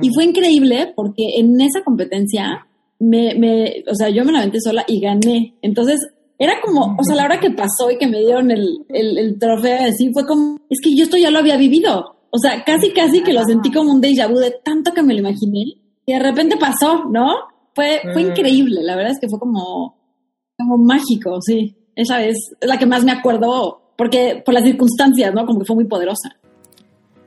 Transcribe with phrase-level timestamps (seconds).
[0.00, 2.66] Y fue increíble porque en esa competencia
[2.98, 5.54] me, me, o sea, yo me la aventé sola y gané.
[5.62, 6.00] Entonces,
[6.38, 9.38] era como, o sea, la hora que pasó y que me dieron el, el, el
[9.38, 12.16] trofeo así, fue como, es que yo esto ya lo había vivido.
[12.30, 15.14] O sea, casi, casi que lo sentí como un déjà vu de tanto que me
[15.14, 15.64] lo imaginé.
[16.04, 17.34] Y de repente pasó, ¿no?
[17.74, 18.28] Fue, fue mm.
[18.28, 18.82] increíble.
[18.82, 19.96] La verdad es que fue como,
[20.58, 21.74] como mágico, sí.
[21.94, 25.46] Esa es la que más me acuerdo, porque por las circunstancias, ¿no?
[25.46, 26.36] Como que fue muy poderosa.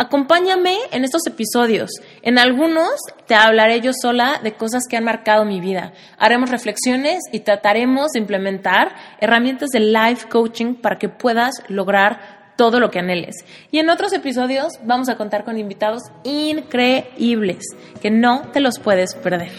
[0.00, 1.90] Acompáñame en estos episodios.
[2.22, 2.88] En algunos
[3.26, 5.92] te hablaré yo sola de cosas que han marcado mi vida.
[6.18, 12.78] Haremos reflexiones y trataremos de implementar herramientas de life coaching para que puedas lograr todo
[12.78, 13.44] lo que anheles.
[13.72, 17.64] Y en otros episodios vamos a contar con invitados increíbles
[18.00, 19.50] que no te los puedes perder.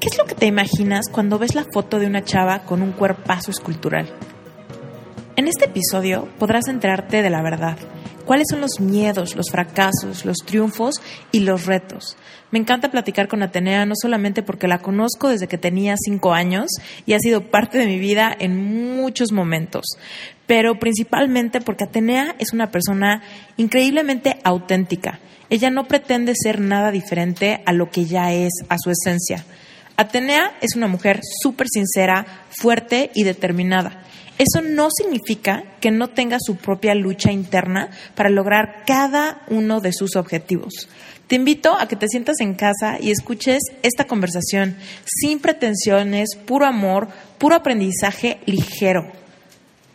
[0.00, 2.92] ¿Qué es lo que te imaginas cuando ves la foto de una chava con un
[2.92, 4.08] cuerpazo escultural?
[5.36, 7.76] En este episodio podrás enterarte de la verdad
[8.26, 10.96] cuáles son los miedos, los fracasos, los triunfos
[11.32, 12.16] y los retos.
[12.50, 16.68] Me encanta platicar con Atenea no solamente porque la conozco desde que tenía cinco años
[17.06, 19.84] y ha sido parte de mi vida en muchos momentos,
[20.46, 23.22] pero principalmente porque Atenea es una persona
[23.56, 25.20] increíblemente auténtica.
[25.48, 29.44] Ella no pretende ser nada diferente a lo que ya es, a su esencia.
[29.96, 34.02] Atenea es una mujer súper sincera, fuerte y determinada.
[34.38, 39.92] Eso no significa que no tenga su propia lucha interna para lograr cada uno de
[39.92, 40.88] sus objetivos.
[41.26, 46.66] Te invito a que te sientas en casa y escuches esta conversación sin pretensiones, puro
[46.66, 49.10] amor, puro aprendizaje ligero,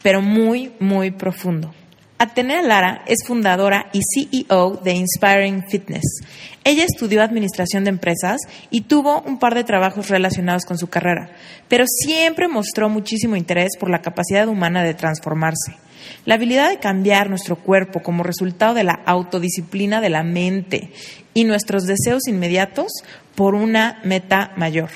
[0.02, 1.74] pero muy, muy profundo.
[2.22, 6.22] Atenea Lara es fundadora y CEO de Inspiring Fitness.
[6.64, 11.32] Ella estudió administración de empresas y tuvo un par de trabajos relacionados con su carrera,
[11.68, 15.78] pero siempre mostró muchísimo interés por la capacidad humana de transformarse.
[16.26, 20.92] La habilidad de cambiar nuestro cuerpo como resultado de la autodisciplina de la mente
[21.34, 22.92] y nuestros deseos inmediatos
[23.34, 24.92] por una meta mayor.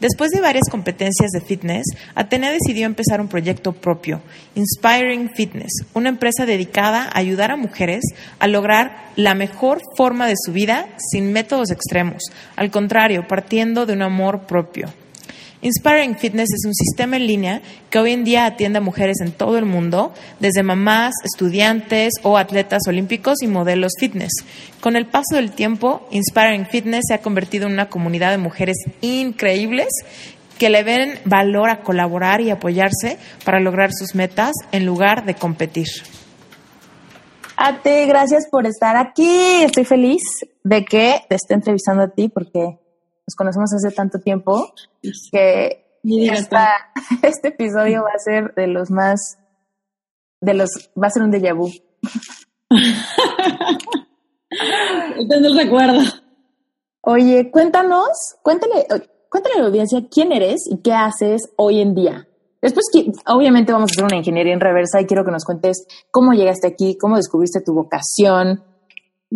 [0.00, 4.20] Después de varias competencias de fitness, Atenea decidió empezar un proyecto propio,
[4.54, 8.04] Inspiring Fitness, una empresa dedicada a ayudar a mujeres
[8.38, 12.24] a lograr la mejor forma de su vida sin métodos extremos,
[12.56, 14.88] al contrario, partiendo de un amor propio.
[15.66, 17.60] Inspiring Fitness es un sistema en línea
[17.90, 22.38] que hoy en día atiende a mujeres en todo el mundo, desde mamás, estudiantes o
[22.38, 24.30] atletas olímpicos y modelos fitness.
[24.80, 28.76] Con el paso del tiempo, Inspiring Fitness se ha convertido en una comunidad de mujeres
[29.00, 29.88] increíbles
[30.56, 35.34] que le ven valor a colaborar y apoyarse para lograr sus metas en lugar de
[35.34, 35.88] competir.
[37.56, 39.64] Ate, gracias por estar aquí.
[39.64, 40.22] Estoy feliz
[40.62, 42.78] de que te esté entrevistando a ti porque
[43.26, 44.72] nos conocemos hace tanto tiempo
[45.32, 45.84] que
[47.22, 49.38] este episodio va a ser de los más,
[50.40, 50.70] de los,
[51.00, 51.70] va a ser un déjà vu.
[55.18, 56.00] Entonces el recuerdo.
[57.02, 58.86] Oye, cuéntanos, cuéntale,
[59.28, 62.26] cuéntale a la audiencia quién eres y qué haces hoy en día.
[62.62, 62.86] Después,
[63.26, 66.66] obviamente, vamos a hacer una ingeniería en reversa y quiero que nos cuentes cómo llegaste
[66.66, 68.64] aquí, cómo descubriste tu vocación,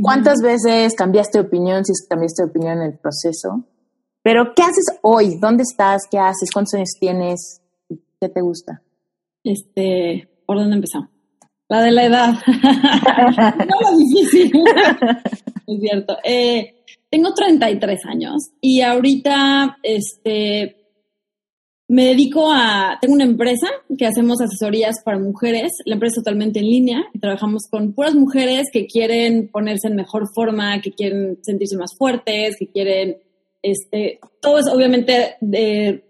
[0.00, 3.64] cuántas veces cambiaste de opinión, si cambiaste de opinión en el proceso.
[4.22, 5.38] Pero, ¿qué haces hoy?
[5.40, 6.02] ¿Dónde estás?
[6.10, 6.50] ¿Qué haces?
[6.52, 7.62] ¿Cuántos años tienes?
[7.88, 8.82] ¿Qué te gusta?
[9.42, 11.08] Este, ¿por dónde empezamos?
[11.68, 12.34] La de la edad.
[12.46, 14.52] no lo difícil.
[15.66, 16.18] es cierto.
[16.24, 20.76] Eh, tengo 33 años y ahorita, este,
[21.88, 23.66] me dedico a, tengo una empresa
[23.98, 28.14] que hacemos asesorías para mujeres, la empresa es totalmente en línea y trabajamos con puras
[28.14, 33.16] mujeres que quieren ponerse en mejor forma, que quieren sentirse más fuertes, que quieren
[33.62, 36.04] este, todo es obviamente de,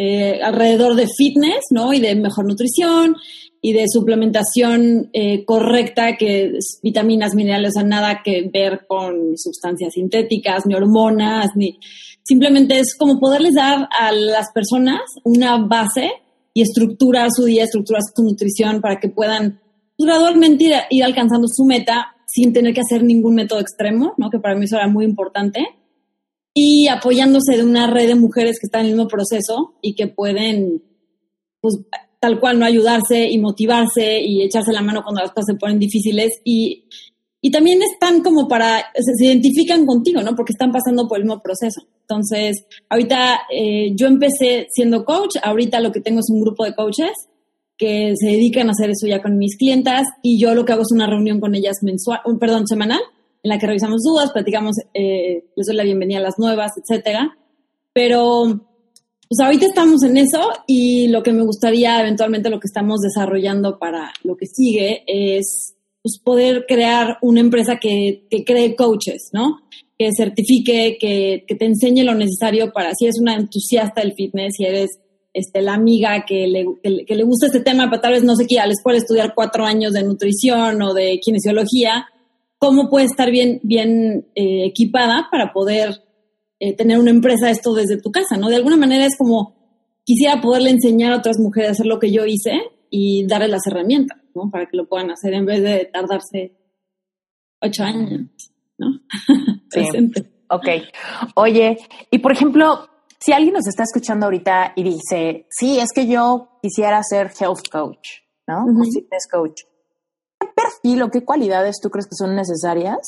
[0.00, 1.92] eh, alrededor de fitness, ¿no?
[1.92, 3.16] Y de mejor nutrición
[3.60, 9.36] y de suplementación eh, correcta, que es vitaminas, minerales, o sea, nada que ver con
[9.36, 11.80] sustancias sintéticas, ni hormonas, ni...
[12.22, 16.12] Simplemente es como poderles dar a las personas una base
[16.54, 19.60] y estructurar su día, estructurar su nutrición para que puedan
[19.96, 24.30] gradualmente ir, ir alcanzando su meta sin tener que hacer ningún método extremo, ¿no?
[24.30, 25.77] Que para mí eso era muy importante
[26.60, 30.08] y apoyándose de una red de mujeres que están en el mismo proceso y que
[30.08, 30.82] pueden,
[31.60, 31.78] pues,
[32.20, 35.78] tal cual, no ayudarse y motivarse y echarse la mano cuando las cosas se ponen
[35.78, 36.40] difíciles.
[36.44, 36.84] Y
[37.40, 40.34] y también están como para, se, identifican contigo, ¿no?
[40.34, 41.82] Porque están pasando por el mismo proceso.
[42.00, 46.74] Entonces, ahorita eh, yo empecé siendo coach, ahorita lo que tengo es un grupo de
[46.74, 47.12] coaches
[47.76, 50.82] que se dedican a hacer eso ya con mis clientas y yo lo que hago
[50.82, 53.00] es una reunión con ellas mensual, perdón, semanal,
[53.42, 57.36] en la que revisamos dudas, platicamos, eh, les doy la bienvenida a las nuevas, etcétera.
[57.92, 58.66] Pero,
[59.28, 63.78] pues ahorita estamos en eso y lo que me gustaría, eventualmente lo que estamos desarrollando
[63.78, 69.60] para lo que sigue es pues, poder crear una empresa que, que cree coaches, ¿no?
[69.98, 74.54] Que certifique, que, que te enseñe lo necesario para, si eres una entusiasta del fitness,
[74.56, 74.98] si eres
[75.34, 78.46] este, la amiga que le, que, le gusta este tema, pero tal vez no se
[78.46, 82.06] quiera a la estudiar cuatro años de nutrición o de kinesiología,
[82.58, 86.02] ¿cómo puede estar bien, bien eh, equipada para poder
[86.60, 88.36] eh, tener una empresa esto desde tu casa?
[88.36, 88.48] ¿no?
[88.48, 89.58] De alguna manera es como
[90.04, 92.52] quisiera poderle enseñar a otras mujeres a hacer lo que yo hice
[92.90, 94.50] y darles las herramientas, ¿no?
[94.50, 96.56] Para que lo puedan hacer en vez de tardarse
[97.60, 98.28] ocho años,
[98.78, 98.86] ¿no?
[99.70, 99.82] Sí.
[100.48, 100.66] ok.
[101.34, 101.76] Oye,
[102.10, 102.88] y por ejemplo,
[103.20, 107.68] si alguien nos está escuchando ahorita y dice, sí, es que yo quisiera ser health
[107.70, 108.08] coach,
[108.46, 108.64] ¿no?
[108.94, 109.60] fitness coach.
[110.58, 112.98] ¿Qué perfil o qué cualidades tú crees que son necesarias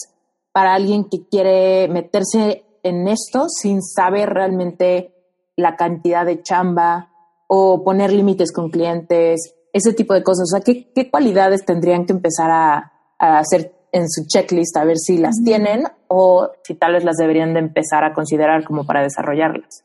[0.53, 5.15] para alguien que quiere meterse en esto sin saber realmente
[5.57, 7.11] la cantidad de chamba
[7.49, 10.53] o poner límites con clientes, ese tipo de cosas?
[10.53, 14.97] O sea, ¿qué, qué cualidades tendrían que empezar a, hacer en su checklist a ver
[14.99, 19.03] si las tienen o si tal vez las deberían de empezar a considerar como para
[19.03, 19.85] desarrollarlas?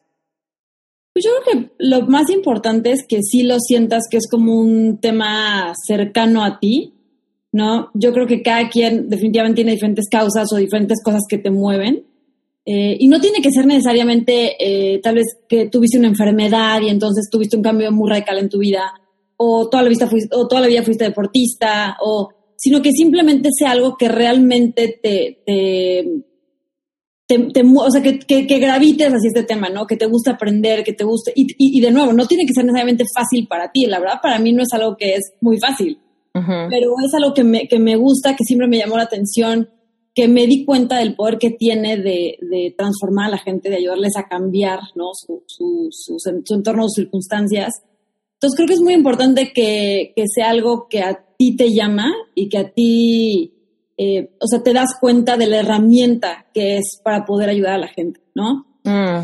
[1.14, 4.60] Pues yo creo que lo más importante es que sí lo sientas que es como
[4.60, 6.95] un tema cercano a ti,
[7.56, 7.90] ¿no?
[7.94, 12.04] Yo creo que cada quien definitivamente tiene diferentes causas o diferentes cosas que te mueven.
[12.66, 16.90] Eh, y no tiene que ser necesariamente eh, tal vez que tuviste una enfermedad y
[16.90, 18.92] entonces tuviste un cambio muy radical en tu vida,
[19.38, 23.50] o toda la, vida fuiste, o toda la vida fuiste deportista, o, sino que simplemente
[23.58, 26.26] sea algo que realmente te, te
[27.28, 29.88] te, o sea, que, que, gravites hacia este tema, ¿no?
[29.88, 31.32] Que te gusta aprender, que te guste.
[31.36, 33.86] Y, y, de nuevo, no tiene que ser necesariamente fácil para ti.
[33.88, 35.98] La verdad, para mí no es algo que es muy fácil.
[36.70, 39.70] Pero es algo que me, que me gusta, que siempre me llamó la atención,
[40.14, 43.78] que me di cuenta del poder que tiene de, de transformar a la gente, de
[43.78, 45.12] ayudarles a cambiar, ¿no?
[45.14, 47.84] Su, su, su, su entorno, sus circunstancias.
[48.34, 52.12] Entonces creo que es muy importante que, que sea algo que a ti te llama
[52.34, 53.56] y que a ti
[53.98, 57.80] eh, o sea, te das cuenta de la herramienta que es para poder ayudar a
[57.80, 58.66] la gente, ¿no?
[58.84, 59.24] Mm.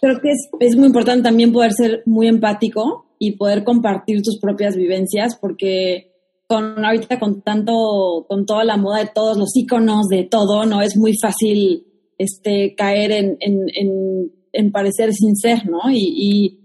[0.00, 4.38] Creo que es, es muy importante también poder ser muy empático y poder compartir tus
[4.38, 6.09] propias vivencias porque
[6.50, 10.82] con ahorita con tanto, con toda la moda de todos los iconos de todo, ¿no?
[10.82, 11.86] Es muy fácil
[12.18, 15.78] este, caer en, en, en, en parecer sin ser, ¿no?
[15.92, 16.56] y,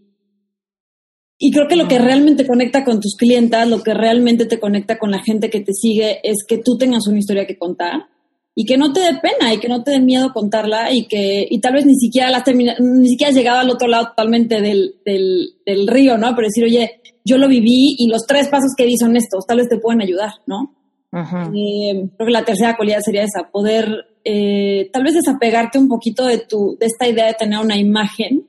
[1.37, 4.97] y creo que lo que realmente conecta con tus clientas, lo que realmente te conecta
[4.97, 8.07] con la gente que te sigue, es que tú tengas una historia que contar
[8.57, 11.45] y que no te dé pena y que no te dé miedo contarla y que
[11.49, 12.43] y tal vez ni siquiera la
[12.79, 16.33] ni siquiera has llegado al otro lado totalmente del, del, del, río, ¿no?
[16.35, 19.57] Pero decir, oye, yo lo viví y los tres pasos que di son estos, tal
[19.57, 20.73] vez te pueden ayudar, ¿no?
[21.13, 26.25] Eh, creo que la tercera cualidad sería esa, poder eh, tal vez desapegarte un poquito
[26.25, 28.47] de tu de esta idea de tener una imagen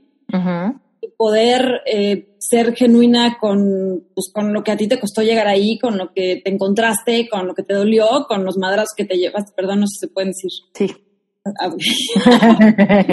[1.17, 5.79] poder eh, ser genuina con, pues, con lo que a ti te costó llegar ahí,
[5.79, 9.17] con lo que te encontraste, con lo que te dolió, con los madrazos que te
[9.17, 9.53] llevas.
[9.57, 10.51] Perdón, no sé si se pueden decir.
[10.75, 10.87] Sí.
[11.45, 11.69] Ah,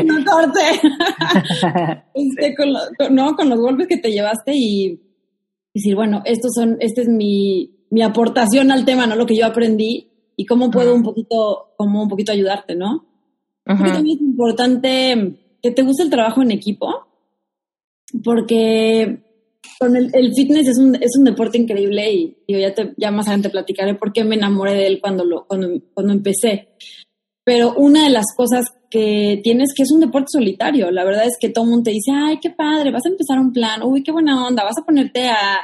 [0.04, 0.60] no corte.
[2.14, 5.00] este, con, no, con los golpes que te llevaste y
[5.74, 9.16] decir, bueno, estos son, este es mi, mi aportación al tema, ¿no?
[9.16, 13.08] Lo que yo aprendí y cómo puedo un poquito, cómo un poquito ayudarte, ¿no?
[13.66, 17.08] también es importante que te guste el trabajo en equipo
[18.24, 19.20] porque
[19.79, 23.50] con el, fitness es un, es un deporte increíble y ya, te, ya más adelante
[23.50, 26.70] platicaré por qué me enamoré de él cuando, lo, cuando, cuando empecé.
[27.43, 30.91] Pero una de las cosas que tienes que es un deporte solitario.
[30.91, 33.39] La verdad es que todo el mundo te dice, ay, qué padre, vas a empezar
[33.39, 35.62] un plan, uy, qué buena onda, vas a ponerte a,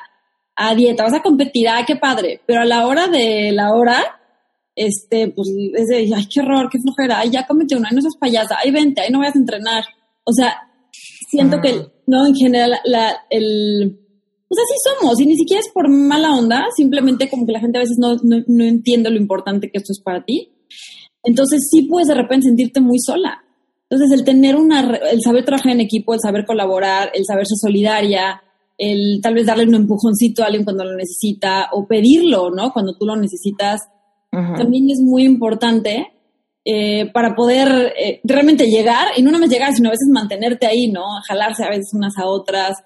[0.55, 2.41] a dieta, vas a competir, ay, qué padre.
[2.47, 4.19] Pero a la hora de la hora,
[4.75, 8.01] este, pues es de, ay, qué horror, qué flojera, ay, ya comete una, ay, no
[8.01, 9.83] seas payasa, ay, vente, ay, no vayas a entrenar.
[10.23, 10.68] O sea,
[11.29, 13.99] siento que, no, en general, la, el,
[14.47, 17.77] pues así somos, y ni siquiera es por mala onda, simplemente como que la gente
[17.77, 20.51] a veces no, no, entiende lo importante que esto es para ti.
[21.23, 23.43] Entonces sí puedes de repente sentirte muy sola.
[23.89, 24.81] Entonces el tener una,
[25.11, 28.41] el saber trabajar en equipo, el saber colaborar, el saber ser solidaria,
[28.77, 32.71] el tal vez darle un empujoncito a alguien cuando lo necesita o pedirlo, ¿no?
[32.71, 33.81] Cuando tú lo necesitas,
[34.31, 36.07] también es muy importante
[36.71, 40.67] eh, para poder eh, realmente llegar, y no nada más llegar, sino a veces mantenerte
[40.67, 41.01] ahí, ¿no?
[41.27, 42.77] Jalarse a veces unas a otras.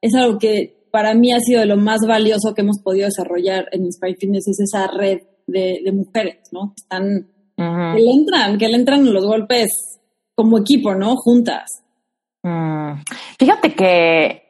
[0.00, 3.66] Es algo que para mí ha sido de lo más valioso que hemos podido desarrollar
[3.70, 6.70] en Inspire Fitness, es esa red de, mujeres, ¿no?
[6.74, 10.00] Que están que le entran, que le entran los golpes
[10.34, 11.14] como equipo, ¿no?
[11.14, 11.84] Juntas.
[12.42, 13.02] Mm.
[13.38, 14.42] Fíjate que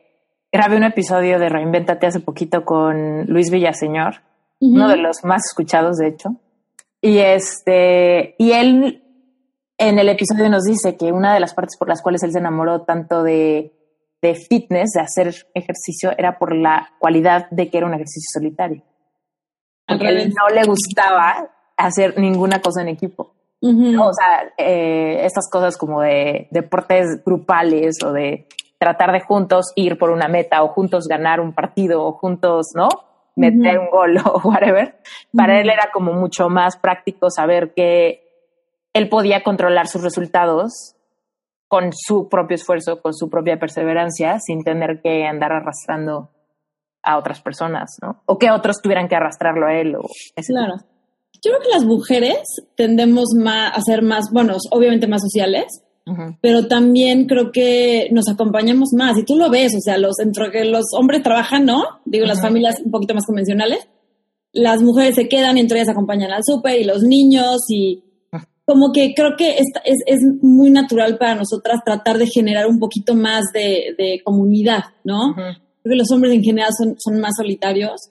[0.51, 4.23] grabé un episodio de Reinventate hace poquito con Luis Villaseñor,
[4.61, 6.31] uno de los más escuchados, de hecho.
[7.01, 9.05] Y este, y él
[9.79, 12.39] en el episodio nos dice que una de las partes por las cuales él se
[12.39, 13.73] enamoró tanto de,
[14.21, 18.83] de fitness, de hacer ejercicio, era por la cualidad de que era un ejercicio solitario.
[19.87, 23.35] Porque él no le gustaba hacer ninguna cosa en equipo.
[23.61, 28.47] O sea, eh, estas cosas como de deportes grupales o de
[28.79, 32.89] tratar de juntos ir por una meta o juntos ganar un partido o juntos, ¿no?
[33.39, 34.99] Meter un gol o whatever.
[35.35, 38.23] Para él era como mucho más práctico saber que
[38.93, 40.95] él podía controlar sus resultados
[41.69, 46.31] con su propio esfuerzo, con su propia perseverancia, sin tener que andar arrastrando
[47.03, 48.23] a otras personas, ¿no?
[48.27, 49.95] O que otros tuvieran que arrastrarlo a él.
[49.97, 50.03] O
[50.47, 50.77] claro.
[51.45, 52.43] Yo creo que las mujeres
[52.75, 55.67] tendemos más a ser más, bueno, obviamente más sociales,
[56.41, 59.19] pero también creo que nos acompañamos más.
[59.19, 61.83] Y tú lo ves, o sea, los, entre que los hombres trabajan, ¿no?
[62.05, 63.89] Digo, las familias un poquito más convencionales,
[64.53, 68.03] las mujeres se quedan y entre ellas acompañan al súper y los niños y
[68.65, 72.79] como que creo que es, es, es, muy natural para nosotras tratar de generar un
[72.79, 75.35] poquito más de, de comunidad, ¿no?
[75.35, 78.11] Creo que los hombres en general son, son más solitarios.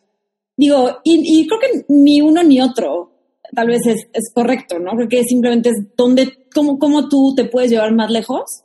[0.56, 3.12] Digo, y, y creo que ni uno ni otro
[3.54, 4.92] tal vez es, es correcto, ¿no?
[4.92, 8.64] Porque simplemente es donde, cómo, cómo tú te puedes llevar más lejos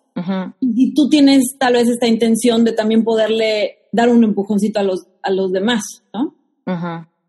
[0.61, 5.07] y, tú tienes tal vez esta intención de también poderle dar un empujoncito a los,
[5.23, 5.83] a los demás,
[6.13, 6.35] ¿no?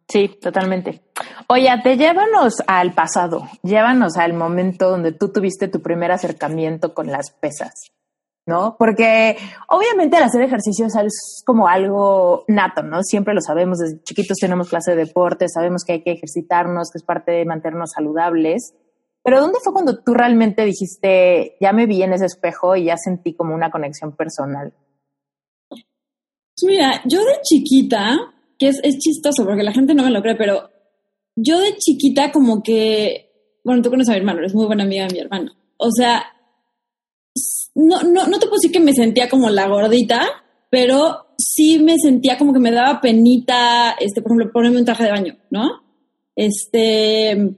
[0.08, 1.02] Sí, totalmente.
[1.48, 7.08] Oye, te llévanos al pasado, llévanos al momento donde tú tuviste tu primer acercamiento con
[7.08, 7.74] las pesas.
[8.46, 8.76] ¿no?
[8.78, 9.38] Porque
[9.70, 13.02] obviamente al hacer ejercicio es como algo nato, ¿no?
[13.02, 16.98] Siempre lo sabemos, desde chiquitos tenemos clase de deporte, sabemos que hay que ejercitarnos, que
[16.98, 18.74] es parte de mantenernos saludables.
[19.24, 22.98] Pero ¿dónde fue cuando tú realmente dijiste, ya me vi en ese espejo y ya
[22.98, 24.74] sentí como una conexión personal?
[25.70, 28.18] Pues mira, yo de chiquita,
[28.60, 30.70] que es, chistoso porque la gente no me lo cree, pero
[31.36, 35.08] yo de chiquita como que, bueno, tú conoces a mi hermano, eres muy buena amiga
[35.08, 35.54] de mi hermano.
[35.78, 36.26] O sea,
[37.76, 40.22] no, no, no te puedo decir que me sentía como la gordita,
[40.70, 45.06] pero sí me sentía como que me daba penita, este, por ejemplo, ponerme un traje
[45.06, 45.82] de baño, ¿no?
[46.36, 47.56] Este,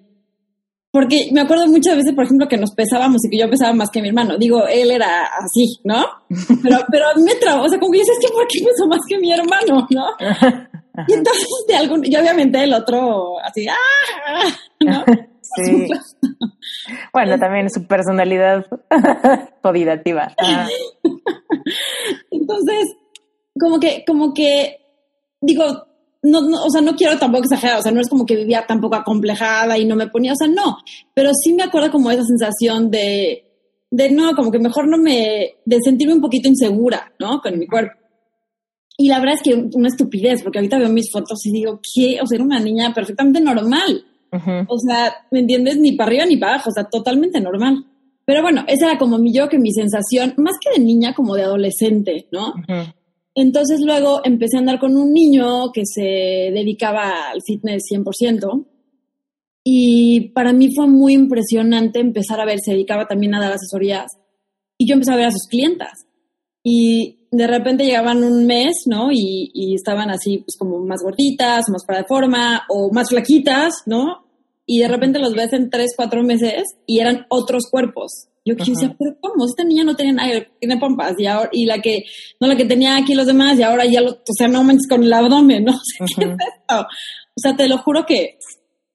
[0.95, 3.89] porque me acuerdo muchas veces, por ejemplo, que nos pesábamos y que yo pesaba más
[3.89, 4.37] que mi hermano.
[4.37, 6.05] Digo, él era así, ¿no?
[6.63, 8.87] Pero, pero a mí me trabó, o sea, como que dices, que ¿por qué peso
[8.87, 10.05] más que mi hermano, no?
[11.09, 13.75] Y entonces, de algún, yo obviamente el otro, así, ¡ah!
[14.79, 15.03] ¿no?
[15.57, 15.87] Sí.
[17.13, 18.65] Bueno, también su personalidad
[19.61, 20.33] codidativa.
[22.31, 22.95] Entonces,
[23.59, 24.77] como que, como que,
[25.41, 25.87] digo,
[26.24, 28.95] no, o sea, no quiero tampoco exagerar, o sea, no es como que vivía tampoco
[28.95, 30.77] acomplejada y no me ponía, o sea, no,
[31.13, 33.43] pero sí me acuerdo como esa sensación de,
[33.91, 37.41] de no, como que mejor no me, de sentirme un poquito insegura, ¿no?
[37.41, 37.98] Con mi cuerpo.
[38.98, 42.19] Y la verdad es que una estupidez, porque ahorita veo mis fotos y digo, ¿qué?
[42.22, 44.05] O sea, era una niña perfectamente normal.
[44.67, 45.77] O sea, ¿me entiendes?
[45.77, 47.86] Ni para arriba ni para abajo, o sea, totalmente normal.
[48.25, 51.36] Pero bueno, esa era como mi yo, que mi sensación, más que de niña, como
[51.36, 52.53] de adolescente, ¿no?
[53.36, 58.65] Entonces luego empecé a andar con un niño que se dedicaba al fitness 100%.
[59.63, 64.12] Y para mí fue muy impresionante empezar a ver, se dedicaba también a dar asesorías.
[64.77, 66.06] Y yo empecé a ver a sus clientas.
[66.63, 69.12] Y de repente llegaban un mes, ¿no?
[69.12, 74.25] Y, estaban así, pues como más gorditas, más para de forma, o más flaquitas, ¿no?
[74.65, 78.30] y de repente los ves en tres, cuatro meses y eran otros cuerpos.
[78.45, 79.45] Yo decía, pero ¿cómo?
[79.45, 82.05] Esta niña no tenía nada, tiene pompas y ahora, y la que,
[82.39, 84.87] no la que tenía aquí los demás y ahora ya lo, o sea, no manches
[84.87, 85.73] con el abdomen, ¿no?
[85.97, 86.81] ¿qué es esto?
[86.81, 88.37] O sea, te lo juro que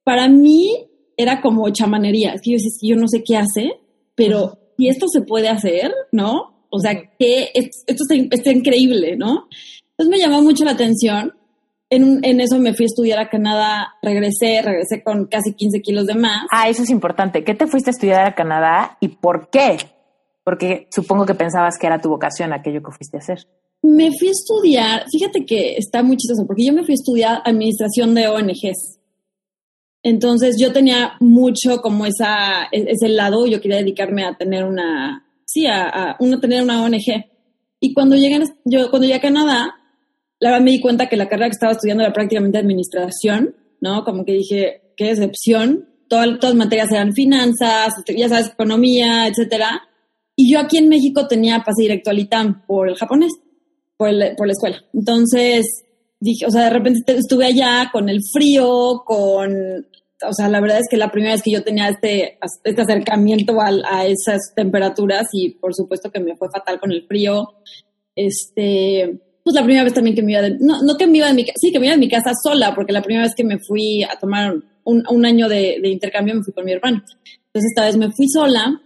[0.04, 0.68] para mí
[1.16, 2.32] era como chamanería.
[2.34, 3.72] Es que yo decía, yo no sé qué hace,
[4.14, 6.66] pero si esto se puede hacer, ¿no?
[6.70, 9.48] O sea, que esto está, está increíble, ¿no?
[9.90, 11.34] Entonces me llamó mucho la atención
[11.90, 16.06] en, en, eso me fui a estudiar a Canadá, regresé, regresé con casi 15 kilos
[16.06, 16.46] de más.
[16.52, 17.42] Ah, eso es importante.
[17.42, 19.76] ¿Qué te fuiste a estudiar a Canadá y por qué?
[20.44, 23.46] Porque supongo que pensabas que era tu vocación aquello que fuiste a hacer.
[23.82, 27.42] Me fui a estudiar, fíjate que está muy chistoso, porque yo me fui a estudiar
[27.44, 28.98] administración de ONGs.
[30.02, 35.26] Entonces yo tenía mucho como esa, e, ese lado, yo quería dedicarme a tener una,
[35.44, 37.24] sí, a, a tener una ONG.
[37.80, 39.74] Y cuando llegué, yo, cuando llegué a Canadá,
[40.40, 44.04] la verdad me di cuenta que la carrera que estaba estudiando era prácticamente administración, ¿no?
[44.04, 45.86] Como que dije, qué decepción.
[46.08, 49.82] Todas, todas materias eran finanzas, ya sabes, economía, etcétera.
[50.34, 53.32] Y yo aquí en México tenía pase directo al ITAM por el japonés,
[53.96, 54.82] por, el, por la escuela.
[54.94, 55.84] Entonces,
[56.18, 59.86] dije, o sea, de repente estuve allá con el frío, con
[60.22, 63.58] o sea, la verdad es que la primera vez que yo tenía este, este acercamiento
[63.60, 67.54] a, a esas temperaturas y por supuesto que me fue fatal con el frío.
[68.14, 71.26] Este, pues la primera vez también que me iba de, no, no que me iba
[71.26, 73.34] de mi casa, sí, que me iba de mi casa sola, porque la primera vez
[73.34, 74.54] que me fui a tomar
[74.84, 76.98] un, un año de, de, intercambio me fui con mi hermano.
[76.98, 78.80] Entonces esta vez me fui sola,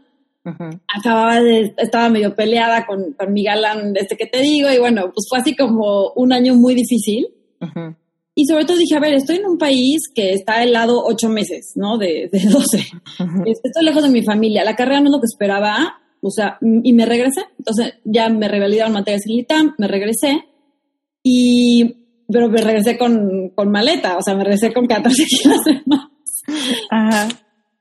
[0.88, 5.10] acababa de, estaba medio peleada con, con mi galán, este que te digo, y bueno,
[5.12, 7.28] pues fue así como un año muy difícil.
[8.36, 11.72] Y sobre todo dije, a ver, estoy en un país que está helado ocho meses,
[11.76, 11.98] ¿no?
[11.98, 12.78] De, de 12.
[13.46, 14.64] Estoy lejos de mi familia.
[14.64, 17.42] La carrera no es lo que esperaba, o sea, y me regresé.
[17.58, 20.44] Entonces ya me revalidaron materias en ITAM, me regresé.
[21.22, 21.96] Y,
[22.28, 26.08] pero me regresé con, con maleta, o sea, me regresé con 14 kilos de más.
[26.90, 27.28] Ajá.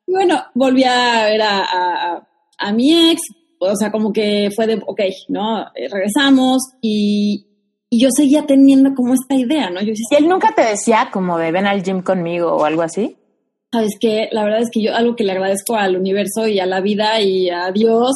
[0.05, 3.21] Y bueno, volví a ver a, a, a mi ex,
[3.59, 5.62] o sea, como que fue de, ok, ¿no?
[5.75, 7.47] Eh, regresamos y,
[7.89, 9.79] y yo seguía teniendo como esta idea, ¿no?
[9.79, 12.81] Yo decía, ¿Y él nunca te decía como de ven al gym conmigo o algo
[12.81, 13.15] así?
[13.74, 16.68] Sabes que la verdad es que yo algo que le agradezco al universo y a
[16.68, 18.12] la vida y a Dios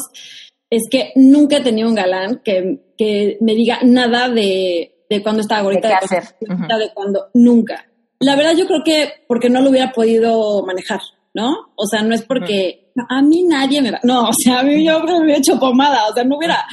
[0.70, 5.40] es que nunca he tenido un galán que, que me diga nada de, de cuando
[5.40, 7.84] estaba ahorita, de, de, cuando, de cuando, nunca.
[8.20, 11.00] La verdad yo creo que porque no lo hubiera podido manejar,
[11.34, 11.72] ¿no?
[11.74, 14.84] O sea, no es porque a mí nadie me va, no, o sea, a mí
[14.84, 16.64] yo me hubiera hecho pomada, o sea, no hubiera,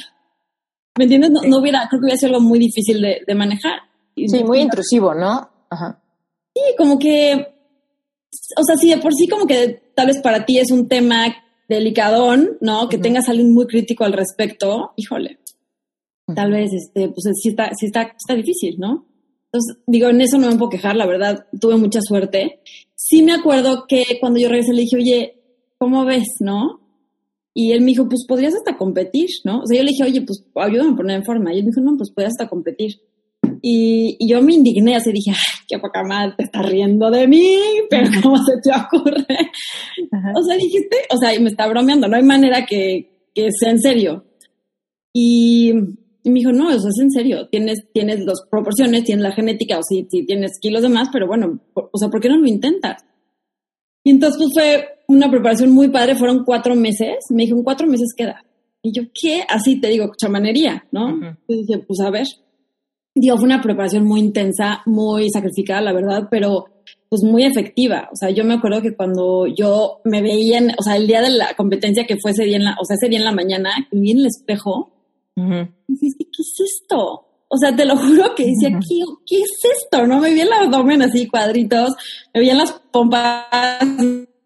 [0.98, 1.32] ¿Me entiendes?
[1.32, 3.80] No, no, hubiera, creo que hubiera sido algo muy difícil de, de manejar.
[4.16, 5.50] Sí, muy intrusivo, ¿no?
[5.70, 6.00] Ajá.
[6.54, 7.55] Sí, como que,
[8.58, 11.36] o sea, sí, de por sí como que tal vez para ti es un tema
[11.68, 12.88] delicadón, ¿no?
[12.90, 13.04] Que uh -huh.
[13.04, 15.40] tengas a alguien muy crítico al respecto, híjole,
[16.28, 16.36] uh -huh.
[16.36, 19.06] tal vez, este, pues sí está, sí está, está difícil, ¿no?
[19.46, 22.60] Entonces, digo, en eso no me puedo quejar, la verdad, tuve mucha suerte.
[22.94, 25.42] Sí me acuerdo que cuando yo regresé le dije, oye,
[25.78, 26.82] ¿cómo ves, no?
[27.54, 29.62] Y él me dijo, pues podrías hasta competir, ¿no?
[29.62, 31.54] O sea, yo le dije, oye, pues ayúdame a poner en forma.
[31.54, 33.00] Y él me dijo, no, pues podrías hasta competir.
[33.62, 37.28] Y, y yo me indigné, así dije, ay, qué poca madre, te estás riendo de
[37.28, 37.58] mí,
[37.90, 39.52] pero ¿cómo se te ocurre?
[40.12, 40.32] Ajá.
[40.36, 43.72] O sea, dijiste, o sea, y me está bromeando, no hay manera que, que sea
[43.72, 44.26] en serio.
[45.14, 45.74] Y,
[46.24, 49.80] y, me dijo, no, eso es en serio, tienes, tienes las proporciones, tienes la genética,
[49.80, 52.48] o sí, sí tienes kilos de más, pero bueno, o sea, ¿por qué no lo
[52.48, 53.04] intentas?
[54.04, 57.88] Y entonces pues fue una preparación muy padre, fueron cuatro meses, me dijo, en cuatro
[57.88, 58.44] meses queda.
[58.86, 59.44] Y yo, ¿qué?
[59.50, 61.08] Así te digo, chamanería, ¿no?
[61.08, 61.38] Uh -huh.
[61.48, 62.28] Y dije, pues a ver.
[63.16, 66.66] Digo, fue una preparación muy intensa, muy sacrificada, la verdad, pero
[67.10, 68.10] pues muy efectiva.
[68.12, 71.22] O sea, yo me acuerdo que cuando yo me veía, en, o sea, el día
[71.22, 73.32] de la competencia que fue ese día en la, o sea, ese día en la
[73.32, 74.92] mañana, me vi en el espejo,
[75.38, 75.72] uh -huh.
[75.88, 77.26] y dije, ¿qué es esto?
[77.48, 80.06] O sea, te lo juro que decía, ¿qué, ¿qué es esto?
[80.08, 81.94] No me vi el abdomen así, cuadritos,
[82.34, 83.46] me vi en las pompas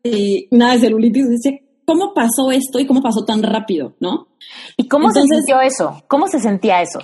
[0.03, 1.29] y nada de celulitis.
[1.29, 3.95] Decía, ¿cómo pasó esto y cómo pasó tan rápido?
[3.99, 4.27] ¿No?
[4.77, 6.03] ¿Y cómo Entonces, se sintió eso?
[6.07, 6.99] ¿Cómo se sentía eso?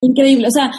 [0.00, 0.48] Increíble.
[0.48, 0.70] O sea,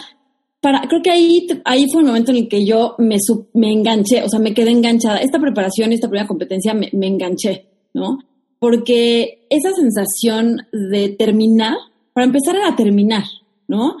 [0.60, 3.16] para, creo que ahí, ahí fue un momento en el que yo me,
[3.54, 5.18] me enganché, o sea, me quedé enganchada.
[5.18, 8.18] Esta preparación, esta primera competencia, me, me enganché, ¿no?
[8.58, 11.74] Porque esa sensación de terminar,
[12.12, 13.24] para empezar era terminar,
[13.66, 13.96] ¿no?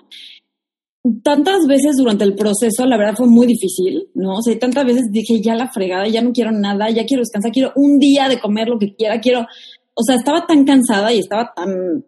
[1.24, 4.36] Tantas veces durante el proceso, la verdad fue muy difícil, ¿no?
[4.36, 7.50] O sea, tantas veces dije, ya la fregada, ya no quiero nada, ya quiero descansar,
[7.50, 9.46] quiero un día de comer lo que quiera, quiero,
[9.94, 12.04] o sea, estaba tan cansada y estaba tan,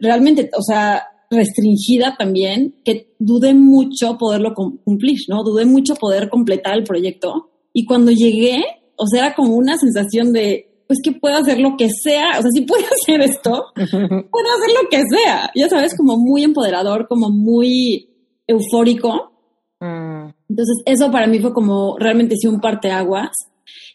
[0.00, 5.42] realmente, o sea, restringida también, que dudé mucho poderlo cumplir, ¿no?
[5.42, 7.50] Dudé mucho poder completar el proyecto.
[7.72, 8.64] Y cuando llegué,
[8.96, 12.42] o sea, era como una sensación de, pues que puedo hacer lo que sea, o
[12.42, 17.06] sea, si puedo hacer esto, puedo hacer lo que sea, ya sabes, como muy empoderador,
[17.08, 18.08] como muy
[18.46, 19.32] eufórico.
[19.80, 20.28] Mm.
[20.48, 23.30] Entonces, eso para mí fue como realmente sí un parteaguas.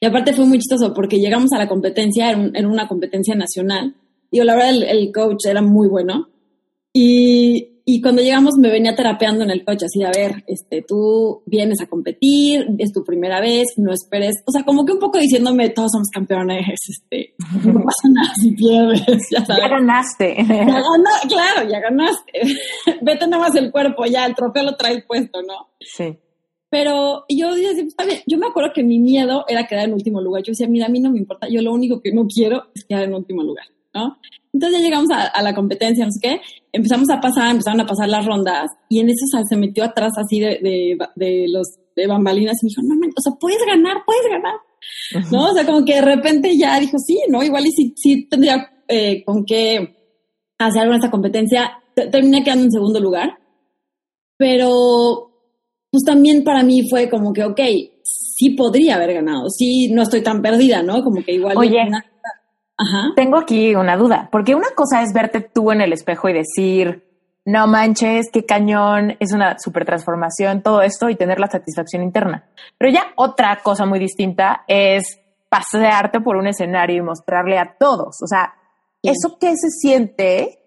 [0.01, 3.35] Y aparte fue muy chistoso porque llegamos a la competencia, era, un, era una competencia
[3.35, 3.95] nacional.
[4.31, 6.29] Digo, la verdad, el, el, coach era muy bueno.
[7.01, 11.43] Y, y cuando llegamos me venía terapeando en el coche, así, a ver, este, tú
[11.45, 15.17] vienes a competir, es tu primera vez, no esperes, o sea, como que un poco
[15.17, 19.63] diciéndome, todos somos campeones, este, no pasa nada si pierdes, ya sabes.
[19.63, 20.35] Ya ganaste.
[20.45, 22.41] Ya claro, ya ganaste.
[23.01, 25.69] Vete nada más el cuerpo, ya, el trofeo lo traes puesto, ¿no?
[25.79, 26.17] Sí.
[26.69, 30.43] Pero yo está bien, yo me acuerdo que mi miedo era quedar en último lugar.
[30.43, 32.83] Yo decía, mira, a mí no me importa, yo lo único que no quiero es
[32.83, 34.17] quedar en último lugar, ¿no?
[34.53, 37.85] Entonces ya llegamos a, a, la competencia, no sé qué, empezamos a pasar, empezaron a
[37.85, 42.07] pasar las rondas y en eso se metió atrás así de, de, de los de
[42.07, 44.55] bambalinas y me dijo, no, no, o sea, puedes ganar, puedes ganar.
[45.31, 45.51] ¿no?
[45.51, 47.43] O sea, como que de repente ya dijo, sí, ¿no?
[47.43, 49.97] Igual y sí, sí tendría eh, con qué
[50.57, 51.71] hacer algo en esta competencia.
[51.93, 53.37] Terminé quedando en segundo lugar,
[54.37, 55.31] pero
[55.91, 57.59] pues también para mí fue como que, ok,
[58.03, 61.03] sí podría haber ganado, sí, no estoy tan perdida, ¿no?
[61.03, 61.57] Como que igual...
[61.57, 61.77] Oye,
[62.79, 63.11] Ajá.
[63.15, 67.03] Tengo aquí una duda, porque una cosa es verte tú en el espejo y decir,
[67.43, 72.45] no manches, qué cañón, es una super transformación, todo esto y tener la satisfacción interna.
[72.77, 78.15] Pero ya otra cosa muy distinta es pasearte por un escenario y mostrarle a todos.
[78.23, 78.53] O sea,
[79.03, 80.59] ¿eso qué se siente?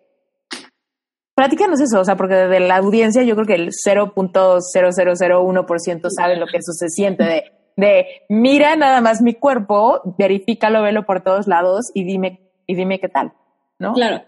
[1.35, 6.47] Platícanos eso, o sea, porque de la audiencia yo creo que el 0.0001% sabe lo
[6.47, 7.45] que eso se siente de,
[7.77, 13.01] de mira nada más mi cuerpo, verifícalo, velo por todos lados y dime, y dime
[13.01, 13.33] qué tal,
[13.79, 13.93] ¿no?
[13.95, 14.23] Claro.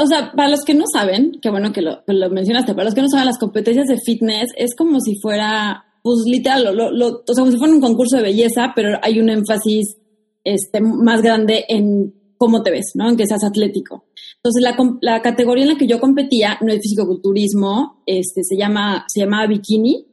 [0.00, 3.02] O sea, para los que no saben, qué bueno que lo, mencionaste, para los que
[3.02, 7.34] no saben, las competencias de fitness es como si fuera, pues literal, lo, lo, o
[7.34, 9.96] sea, como si fuera un concurso de belleza, pero hay un énfasis
[10.44, 13.08] este, más grande en cómo te ves, ¿no?
[13.08, 14.04] En que seas atlético.
[14.36, 19.04] Entonces, la, la categoría en la que yo competía no es fisicoculturismo, este, se, llama,
[19.08, 20.06] se llamaba bikini,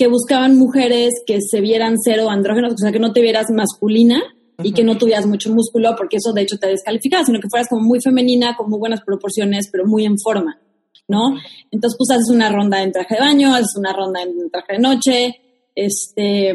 [0.00, 4.22] que buscaban mujeres que se vieran cero andrógenos, o sea, que no te vieras masculina,
[4.62, 7.68] y que no tuvieras mucho músculo, porque eso de hecho te descalificaba, sino que fueras
[7.68, 10.58] como muy femenina, con muy buenas proporciones, pero muy en forma,
[11.06, 11.36] ¿no?
[11.70, 14.78] Entonces, pues haces una ronda en traje de baño, haces una ronda en traje de
[14.78, 15.40] noche,
[15.74, 16.54] este,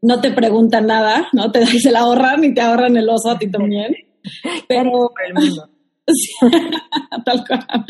[0.00, 1.50] no te preguntan nada, ¿no?
[1.50, 3.92] Te se la ahorran y te ahorran el oso a ti también.
[4.68, 5.10] Pero...
[5.26, 5.68] el mundo.
[7.24, 7.86] tal cual.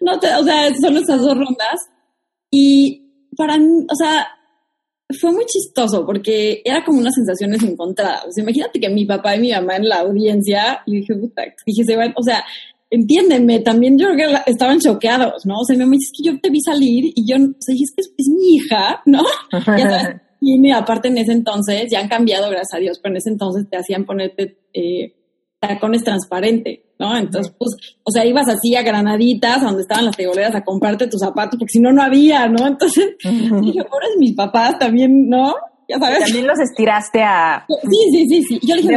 [0.00, 1.80] No te, o sea, son esas dos rondas.
[2.48, 4.26] Y para mí, o sea,
[5.20, 8.36] fue muy chistoso porque era como unas sensaciones encontradas.
[8.36, 11.96] imagínate que mi papá y mi mamá en la audiencia, y dije, puta, dije, se
[11.96, 12.44] van, o sea,
[12.90, 15.60] entiéndeme, también yo creo que estaban choqueados, ¿no?
[15.60, 17.72] O sea, mi mamá dice, es que yo te vi salir y yo, o sea,
[17.72, 19.22] dije, es que es, mi hija, ¿no?
[19.52, 23.18] ya sabes, y aparte en ese entonces, ya han cambiado, gracias a Dios, pero en
[23.18, 25.14] ese entonces te hacían ponerte eh,
[25.60, 26.85] tacones transparente.
[26.98, 27.16] ¿No?
[27.16, 31.06] Entonces, pues, o sea, ibas así a granaditas, a donde estaban las tegoleras, a comprarte
[31.06, 32.66] tus zapatos, porque si no, no había, ¿no?
[32.66, 35.54] Entonces, dije, pobres mis papás también, ¿no?
[35.88, 36.24] Ya sabes.
[36.24, 37.64] También los estiraste a...
[37.68, 38.60] Sí, sí, sí, sí.
[38.66, 38.96] Yo le dije,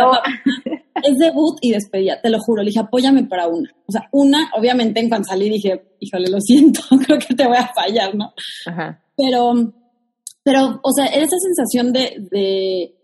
[1.04, 2.64] es debut y despedida, te lo juro.
[2.64, 3.70] Le dije, apóyame para una.
[3.86, 7.58] O sea, una, obviamente, en cuanto salí dije, híjole, lo siento, creo que te voy
[7.58, 8.34] a fallar, ¿no?
[8.66, 9.04] Ajá.
[9.16, 9.54] Pero,
[10.44, 12.96] pero, o sea, esa sensación de, de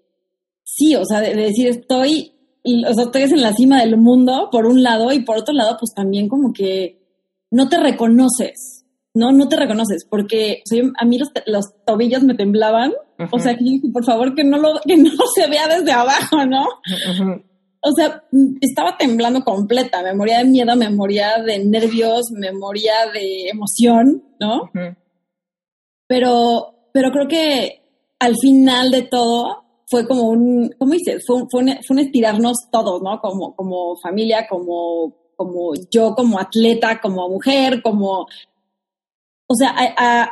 [0.64, 2.35] sí, o sea, de decir, estoy
[2.66, 5.78] o sea, eres en la cima del mundo, por un lado, y por otro lado,
[5.80, 7.00] pues también como que
[7.52, 9.32] no te reconoces, ¿no?
[9.32, 10.64] No te reconoces, porque
[11.00, 12.94] a mí los, los, tobillos me temblaban,
[13.32, 16.66] o sea, que por favor que no, lo, que no se vea desde abajo, ¿no?
[17.82, 18.24] O sea,
[18.62, 24.24] estaba temblando completa, me moría de miedo, me moría de nervios, me moría de emoción,
[24.40, 24.72] ¿no?
[26.08, 27.84] Pero, pero creo que
[28.20, 31.24] al final de todo, fue como un, ¿cómo dices?
[31.26, 33.20] Fue, fue, un, fue un estirarnos todos, ¿no?
[33.20, 38.28] Como, como familia, como, como yo, como atleta, como mujer, como,
[39.48, 40.30] o sea, a,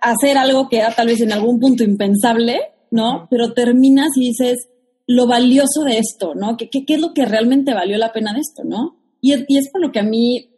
[0.00, 2.60] hacer algo que era tal vez en algún punto impensable,
[2.90, 3.28] ¿no?
[3.30, 4.68] Pero terminas y dices,
[5.06, 6.56] lo valioso de esto, ¿no?
[6.56, 8.96] ¿Qué, qué, es lo que realmente valió la pena de esto, ¿no?
[9.20, 10.50] Y, y es por lo que a mí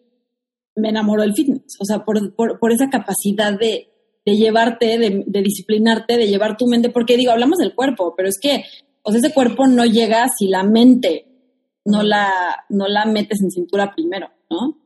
[0.75, 3.92] me enamoró el fitness, o sea, por, por, por esa capacidad de,
[4.25, 8.39] de llevarte, de, disciplinarte, de llevar tu mente, porque digo, hablamos del cuerpo, pero es
[8.41, 8.65] que,
[9.03, 11.27] o sea, ese cuerpo no llega si la mente
[11.85, 12.31] no la,
[12.69, 14.79] no la metes en cintura primero, ¿no?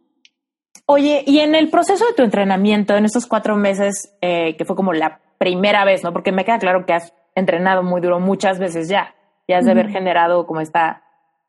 [0.87, 4.77] Oye, y en el proceso de tu entrenamiento, en estos cuatro meses, eh, que fue
[4.77, 6.13] como la primera vez, ¿no?
[6.13, 9.15] Porque me queda claro que has entrenado muy duro muchas veces ya,
[9.47, 11.03] y has de haber generado como esta,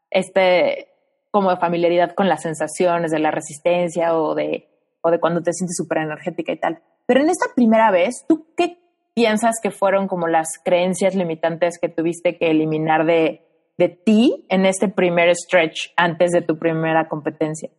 [0.09, 0.89] este,
[1.31, 4.66] como de familiaridad con las sensaciones de la resistencia o de,
[5.11, 6.79] de cuando te sientes súper energética y tal.
[7.05, 8.79] Pero en esta primera vez, ¿tú qué
[9.13, 13.41] piensas que fueron como las creencias limitantes que tuviste que eliminar de,
[13.77, 17.69] de ti en este primer stretch antes de tu primera competencia?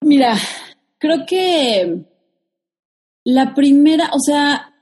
[0.00, 0.34] Mira,
[0.98, 2.04] creo que
[3.24, 4.72] la primera, o sea,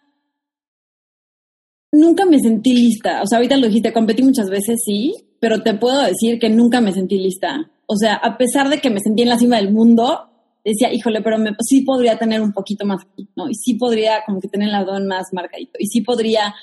[1.93, 3.23] nunca me sentí lista.
[3.23, 6.81] O sea, ahorita lo dijiste, competí muchas veces, sí, pero te puedo decir que nunca
[6.81, 7.71] me sentí lista.
[7.87, 10.31] O sea, a pesar de que me sentí en la cima del mundo,
[10.65, 13.49] decía, híjole, pero me, sí podría tener un poquito más ¿no?
[13.49, 15.73] Y sí podría como que tener el ladón más marcadito.
[15.79, 16.55] Y sí podría,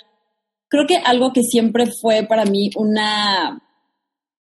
[0.68, 3.62] creo que algo que siempre fue para mí una,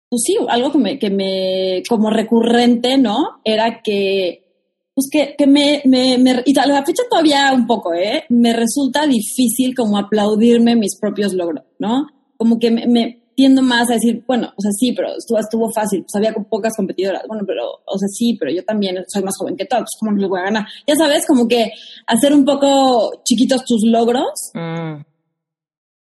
[0.10, 3.41] pues sí, algo que me, que me, como recurrente, ¿no?
[3.43, 4.45] Era que,
[4.93, 8.25] pues que, que me, me, me, y a la fecha todavía un poco, ¿eh?
[8.29, 12.08] Me resulta difícil como aplaudirme mis propios logros, ¿no?
[12.38, 16.02] Como que me, tiendo más a decir, bueno, o sea, sí, pero estuvo, estuvo fácil,
[16.02, 19.56] pues había pocas competidoras, bueno, pero, o sea, sí, pero yo también soy más joven
[19.56, 20.67] que todos, pues ¿cómo no les voy a ganar?
[20.86, 21.71] Ya sabes, como que
[22.06, 24.52] hacer un poco chiquitos tus logros.
[24.54, 25.06] Mm.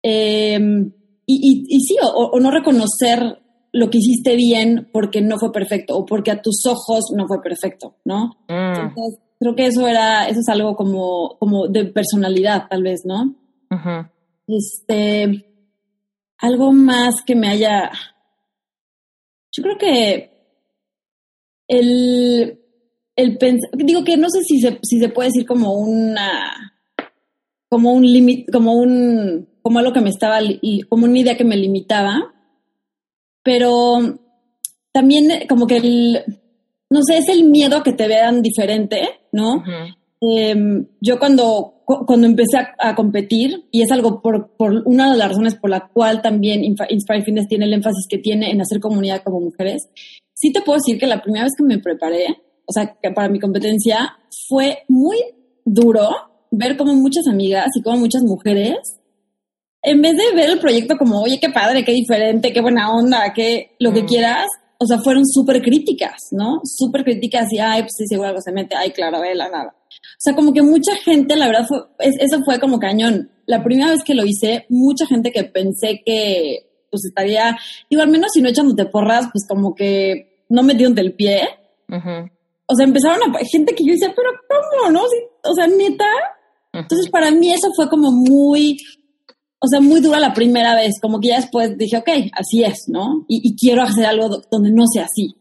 [0.03, 0.93] Em,
[1.25, 3.39] y, y, sí, o, no reconocer
[3.73, 7.41] lo que hiciste bien porque no fue perfecto o porque a tus ojos no fue
[7.41, 8.37] perfecto, ¿no?
[8.49, 8.89] Mm.
[8.89, 13.35] Entonces, creo que eso era, eso es algo como, como de personalidad, tal vez, ¿no?
[14.47, 15.54] Este,
[16.44, 17.90] algo más que me haya...
[19.52, 20.30] Yo creo que
[21.68, 22.61] el...
[23.16, 23.38] el
[23.74, 26.70] digo que no sé si se, si se puede decir como una
[27.68, 30.38] como un límite, como un como algo que me estaba
[30.88, 32.33] como una idea que me limitaba,
[33.42, 34.18] pero
[34.92, 36.24] también como que el
[36.94, 39.64] no sé, es el miedo a que te vean diferente, ¿no?
[40.20, 45.29] Em, yo cuando, cuando empecé a, competir, y es algo por, por, una de las
[45.29, 49.23] razones por la cual también Inspire Fitness tiene el énfasis que tiene en hacer comunidad
[49.23, 49.88] como mujeres,
[50.33, 52.27] sí te puedo decir que la primera vez que me preparé,
[52.66, 54.16] o sea, que para mi competencia,
[54.49, 55.16] fue muy
[55.64, 56.09] duro
[56.51, 58.79] ver como muchas amigas y como muchas mujeres,
[59.83, 63.33] en vez de ver el proyecto como, oye, qué padre, qué diferente, qué buena onda,
[63.35, 64.47] qué lo que quieras,
[64.79, 66.61] o sea, fueron súper críticas, ¿no?
[66.64, 69.75] Súper críticas y, ay, pues sí, seguro algo se mete, ay, claro, vela, nada.
[70.12, 73.31] O sea, como que mucha gente, la verdad, fue, eso fue como cañón.
[73.47, 77.57] La primera vez que lo hice, mucha gente que pensé que, pues estaría,
[77.90, 81.43] digo, al menos si no echándote porras, pues como que no me dieron del pie.
[81.88, 85.03] O sea, empezaron a, gente que yo decía, pero ¿cómo, no?
[85.03, 86.07] o sea, neta.
[86.73, 88.79] Entonces, para mí eso fue como muy,
[89.61, 92.85] o sea, muy dura la primera vez, como que ya después dije, ok, así es,
[92.88, 93.25] ¿no?
[93.29, 95.35] Y, quiero hacer algo donde no sea así.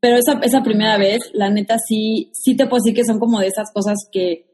[0.00, 3.40] Pero esa, esa primera vez, la neta, sí, sí te puedo decir que son como
[3.40, 4.46] de esas cosas que,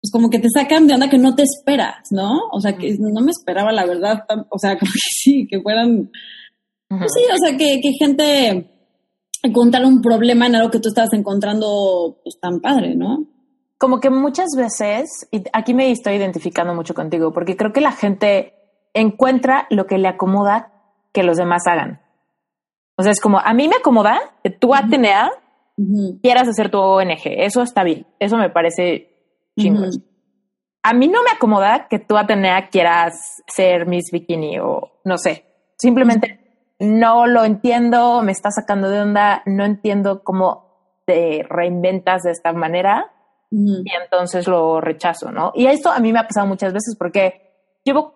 [0.00, 2.48] pues como que te sacan de onda que no te esperas, ¿no?
[2.52, 6.10] O sea, que no me esperaba, la verdad, o sea, como que sí, que fueran,
[6.88, 8.70] pues sí, o sea, que, que gente
[9.42, 13.26] encontrar un problema en algo que tú estabas encontrando, pues tan padre, ¿no?
[13.84, 17.92] como que muchas veces, y aquí me estoy identificando mucho contigo, porque creo que la
[17.92, 18.54] gente
[18.94, 20.72] encuentra lo que le acomoda
[21.12, 22.00] que los demás hagan.
[22.96, 25.30] O sea, es como, a mí me acomoda que tú, Atenea,
[26.22, 27.22] quieras hacer tu ONG.
[27.24, 28.06] Eso está bien.
[28.18, 29.10] Eso me parece
[29.58, 29.90] chingón.
[30.82, 35.44] A mí no me acomoda que tú, Atenea, quieras ser Miss Bikini o no sé.
[35.78, 36.40] Simplemente
[36.78, 42.52] no lo entiendo, me está sacando de onda, no entiendo cómo te reinventas de esta
[42.52, 43.10] manera
[43.50, 45.52] y entonces lo rechazo, ¿no?
[45.54, 47.52] Y esto a mí me ha pasado muchas veces porque
[47.84, 48.14] llevo,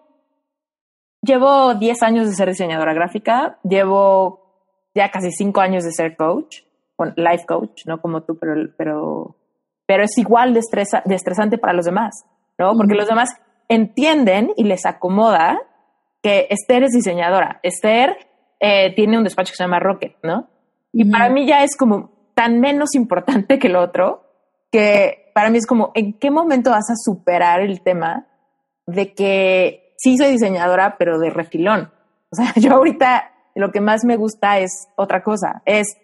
[1.22, 4.47] llevo 10 años de ser diseñadora gráfica, llevo
[4.94, 6.62] ya casi 5 años de ser coach,
[6.96, 9.36] bueno, life coach, no como tú, pero, pero,
[9.86, 12.24] pero es igual de, estresa, de estresante para los demás,
[12.58, 12.76] ¿no?
[12.76, 13.30] Porque los demás
[13.68, 15.60] entienden y les acomoda
[16.22, 17.60] que Esther es diseñadora.
[17.62, 18.16] Esther
[18.58, 20.48] eh, tiene un despacho que se llama Rocket, ¿no?
[20.92, 24.24] Y para mí ya es como tan menos importante que lo otro
[24.70, 28.26] que para mí es como, ¿en qué momento vas a superar el tema
[28.86, 31.92] de que sí soy diseñadora, pero de refilón?
[32.30, 35.96] O sea, yo ahorita lo que más me gusta es otra cosa, es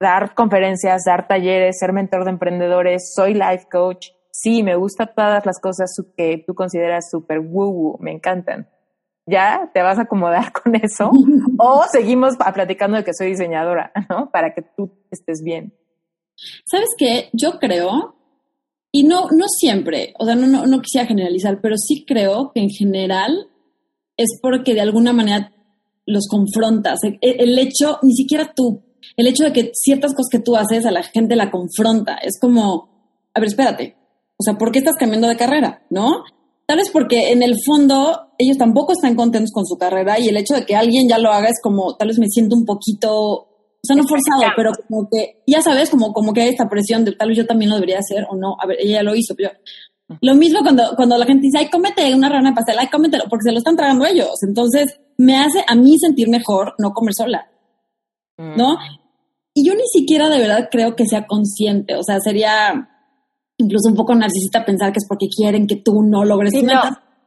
[0.00, 4.08] dar conferencias, dar talleres, ser mentor de emprendedores, soy life coach.
[4.30, 8.70] Sí, me gustan todas las cosas que tú consideras súper woo me encantan.
[9.26, 11.10] ¿Ya te vas a acomodar con eso?
[11.58, 14.30] o seguimos platicando de que soy diseñadora, ¿no?
[14.30, 15.74] Para que tú estés bien.
[16.64, 17.28] ¿Sabes qué?
[17.34, 18.16] Yo creo,
[18.90, 22.60] y no, no siempre, o sea, no, no, no quisiera generalizar, pero sí creo que
[22.60, 23.50] en general
[24.16, 25.52] es porque de alguna manera
[26.06, 26.98] los confrontas.
[27.02, 28.82] El, el, hecho, ni siquiera tú,
[29.16, 32.16] el hecho de que ciertas cosas que tú haces a la gente la confronta.
[32.16, 32.88] Es como,
[33.34, 33.96] a ver, espérate,
[34.36, 35.82] o sea, ¿por qué estás cambiando de carrera?
[35.90, 36.24] ¿No?
[36.66, 40.36] Tal vez porque en el fondo ellos tampoco están contentos con su carrera y el
[40.36, 43.48] hecho de que alguien ya lo haga es como, tal vez me siento un poquito
[43.84, 47.04] o sea, no forzado, pero como que, ya sabes, como, como que hay esta presión
[47.04, 48.56] de tal vez yo también lo debería hacer o no.
[48.58, 49.50] A ver, ella lo hizo, pero
[50.22, 53.24] lo mismo cuando, cuando la gente dice, ay, cómete una rana de pastel, ay, cómetelo,
[53.28, 54.42] porque se lo están tragando ellos.
[54.48, 57.48] Entonces, me hace a mí sentir mejor no comer sola,
[58.38, 58.74] ¿no?
[58.74, 59.04] Mm.
[59.54, 62.88] Y yo ni siquiera de verdad creo que sea consciente, o sea, sería
[63.56, 66.82] incluso un poco narcisista pensar que es porque quieren que tú no logres sí, no,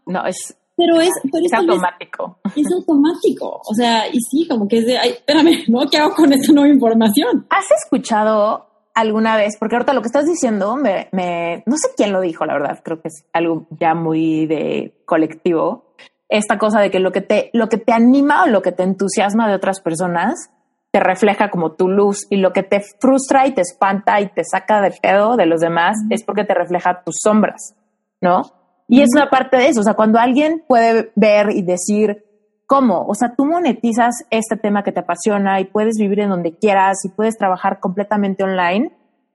[0.05, 2.39] no, es, pero es, es automático.
[2.55, 3.61] Es, automático.
[3.67, 5.87] O sea, y sí, como que es de, ay, espérame, ¿no?
[5.89, 7.47] ¿Qué hago con esta nueva información?
[7.49, 9.57] ¿Has escuchado alguna vez?
[9.59, 12.79] Porque ahorita lo que estás diciendo, me, me, no sé quién lo dijo, la verdad,
[12.83, 15.86] creo que es algo ya muy de colectivo.
[16.29, 18.83] Esta cosa de que lo que te, lo que te anima o lo que te
[18.83, 20.49] entusiasma de otras personas
[20.91, 24.43] te refleja como tu luz y lo que te frustra y te espanta y te
[24.43, 27.75] saca de pedo de los demás es porque te refleja tus sombras,
[28.21, 28.41] ¿no?
[28.87, 32.23] Y es una parte de eso, o sea, cuando alguien puede ver y decir,
[32.65, 33.05] ¿cómo?
[33.05, 37.03] O sea, tú monetizas este tema que te apasiona y puedes vivir en donde quieras
[37.03, 38.91] y puedes trabajar completamente online.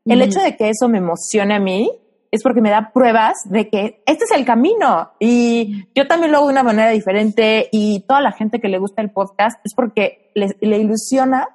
[0.07, 1.91] El hecho de que eso me emocione a mí
[2.33, 6.39] es porque me da pruebas de que este es el camino y yo también lo
[6.39, 9.75] hago de una manera diferente y toda la gente que le gusta el podcast es
[9.75, 11.49] porque le, le ilusiona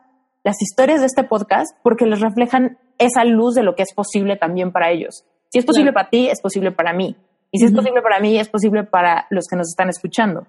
[0.43, 4.37] las historias de este podcast porque les reflejan esa luz de lo que es posible
[4.37, 5.25] también para ellos.
[5.49, 7.17] Si es posible para ti, es posible para mí.
[7.51, 10.45] Y si es posible para mí, es posible para los que nos están escuchando.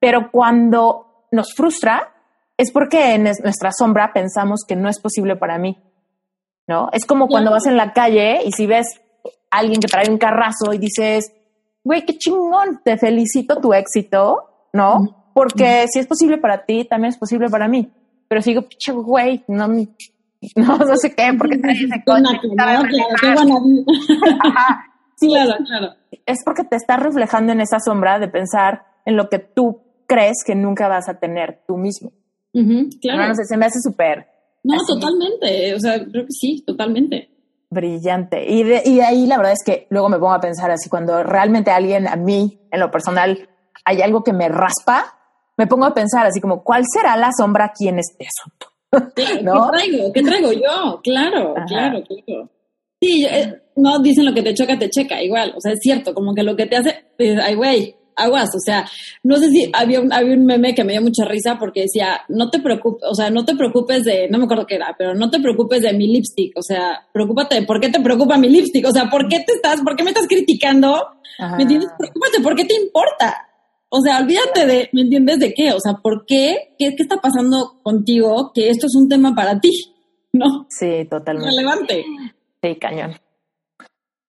[0.00, 2.14] Pero cuando nos frustra,
[2.56, 5.76] es porque en nuestra sombra pensamos que no es posible para mí.
[6.66, 6.88] ¿no?
[6.92, 9.00] Es como cuando vas en la calle y si ves
[9.50, 11.32] alguien que trae un carrazo y dices,
[11.84, 15.30] güey, qué chingón, te felicito tu éxito, ¿no?
[15.34, 17.90] Porque si es posible para ti, también es posible para mí.
[18.28, 19.68] Pero si digo, pinche güey, no,
[20.56, 22.40] no, no sé qué, porque traes ese coche.
[24.44, 24.92] Ajá.
[25.16, 25.94] Sí, claro, claro.
[26.26, 30.44] Es porque te estás reflejando en esa sombra de pensar en lo que tú crees
[30.44, 32.12] que nunca vas a tener tú mismo.
[32.52, 33.28] claro.
[33.28, 34.26] No, sé, se me hace súper.
[34.62, 35.74] No, totalmente.
[35.74, 37.30] O sea, creo que sí, totalmente.
[37.70, 38.44] Brillante.
[38.48, 40.88] Y de, y de ahí la verdad es que luego me pongo a pensar así,
[40.88, 43.48] cuando realmente alguien, a mí, en lo personal,
[43.84, 45.18] hay algo que me raspa,
[45.56, 48.66] me pongo a pensar así como, ¿cuál será la sombra aquí en este asunto?
[49.42, 49.70] ¿No?
[49.70, 50.12] ¿Qué traigo?
[50.12, 51.00] ¿Qué traigo yo?
[51.02, 52.50] Claro, claro, claro.
[53.00, 55.52] Sí, eh, no dicen lo que te choca, te checa, igual.
[55.56, 57.04] O sea, es cierto, como que lo que te hace,
[57.42, 58.50] ay, güey, aguas.
[58.54, 58.86] O sea,
[59.22, 62.22] no sé si había un, había un meme que me dio mucha risa porque decía,
[62.28, 65.14] no te preocupes, o sea, no te preocupes de, no me acuerdo qué era, pero
[65.14, 66.56] no te preocupes de mi lipstick.
[66.56, 68.86] O sea, preocúpate de por qué te preocupa mi lipstick.
[68.86, 71.06] O sea, ¿por qué te estás, por qué me estás criticando?
[71.56, 71.90] ¿Me entiendes?
[71.98, 73.46] Preocúpate, ¿por qué te importa?
[73.88, 75.72] O sea, olvídate de, ¿me entiendes de qué?
[75.72, 76.74] O sea, ¿por qué?
[76.78, 79.94] ¿Qué, qué está pasando contigo que esto es un tema para ti?
[80.32, 80.66] ¿No?
[80.68, 81.50] Sí, totalmente.
[81.50, 82.04] Relevante.
[82.62, 83.16] Sí, cañón.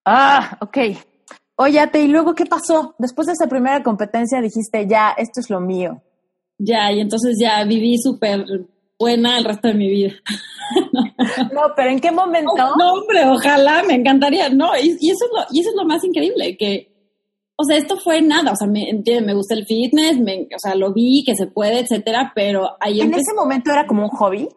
[0.06, 0.78] Ah, ok.
[1.60, 2.94] Óyate, ¿y luego qué pasó?
[3.00, 6.04] Después de esa primera competencia dijiste, ya, esto es lo mío.
[6.60, 8.46] Ya, y entonces ya viví súper
[9.00, 10.14] buena el resto de mi vida.
[11.54, 12.54] no, pero ¿en qué momento?
[12.56, 14.50] no, hombre, ojalá, me encantaría.
[14.50, 16.96] No, y, eso es lo, y eso es lo más increíble, que,
[17.56, 18.86] o sea, esto fue nada, o sea, me,
[19.22, 23.02] me gusta el fitness, me, o sea, lo vi, que se puede, etcétera, pero ahí
[23.02, 24.48] ¿En ese momento era como un hobby?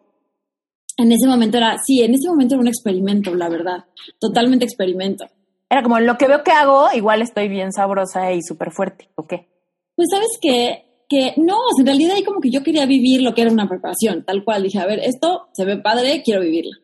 [0.98, 3.86] En ese momento era, sí, en ese momento era un experimento, la verdad,
[4.18, 5.24] totalmente experimento.
[5.70, 9.26] Era como lo que veo que hago, igual estoy bien sabrosa y súper fuerte, ¿o
[9.26, 9.48] qué?
[9.94, 10.90] Pues sabes qué?
[11.10, 14.24] que no, en realidad ahí como que yo quería vivir lo que era una preparación,
[14.24, 14.62] tal cual.
[14.62, 16.76] Dije, a ver, esto se ve padre, quiero vivirla.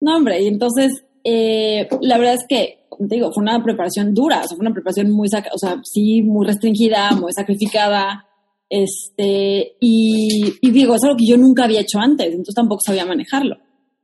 [0.00, 4.38] No, hombre, y entonces eh, la verdad es que, te digo, fue una preparación dura,
[4.38, 8.24] o sea, fue una preparación muy, o sea, sí, muy restringida, muy sacrificada,
[8.68, 13.04] este, y, y digo, es algo que yo nunca había hecho antes, entonces tampoco sabía
[13.04, 13.56] manejarlo.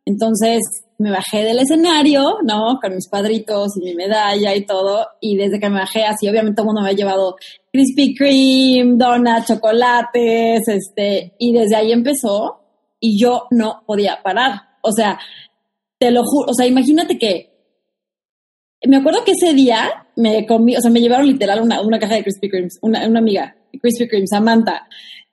[0.04, 0.60] Entonces
[0.98, 2.78] me bajé del escenario, ¿no?
[2.80, 5.06] Con mis padritos y mi medalla y todo.
[5.20, 7.36] Y desde que me bajé, así obviamente todo el mundo me ha llevado
[7.72, 12.60] Krispy Kreme, donuts, chocolates, este, y desde ahí empezó
[13.00, 14.52] y yo no podía parar.
[14.82, 15.18] O sea,
[15.98, 17.52] te lo juro, o sea, imagínate que
[18.86, 22.14] me acuerdo que ese día me comí, o sea, me llevaron literal una, una caja
[22.14, 24.86] de Krispy Kreme, una, una amiga, Krispy Kreme, Samantha,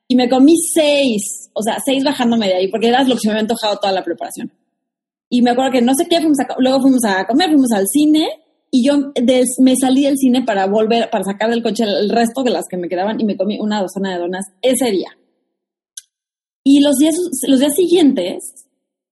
[0.08, 3.28] y me comí seis, o sea, seis bajándome de ahí, porque era lo que se
[3.28, 4.52] me había antojado toda la preparación.
[5.34, 8.30] Y me acuerdo que no sé qué, fuimos luego fuimos a comer, fuimos al cine
[8.70, 9.12] y yo
[9.58, 12.78] me salí del cine para volver, para sacar del coche el, resto de las que
[12.78, 15.10] me quedaban y me comí una docena de donas ese día.
[16.64, 17.16] Y los días,
[17.48, 18.68] los días siguientes,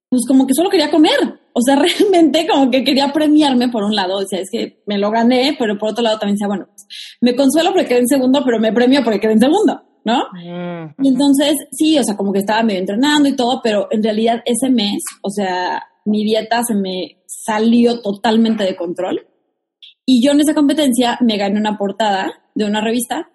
[0.09, 1.39] pues como que solo quería comer.
[1.53, 4.19] O sea, realmente como que quería premiarme por un lado.
[4.19, 6.85] Decía, es que me lo gané, pero por otro lado también decía, bueno, pues,
[7.19, 10.19] me consuelo porque quedé en segundo, pero me premio porque quedé en segundo, ¿no?
[10.33, 14.03] Mm, y entonces, sí, o sea, como que estaba medio entrenando y todo, pero en
[14.03, 19.27] realidad ese mes, o sea, mi dieta se me salió totalmente de control.
[20.05, 23.29] Y yo en esa competencia me gané una portada de una revista.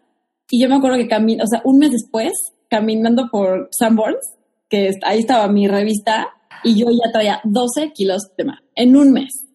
[0.50, 2.32] Y yo me acuerdo que camino, o sea, un mes después,
[2.68, 4.34] caminando por Sanborns,
[4.68, 6.28] que ahí estaba mi revista,
[6.62, 9.46] y yo ya traía 12 kilos de más en un mes.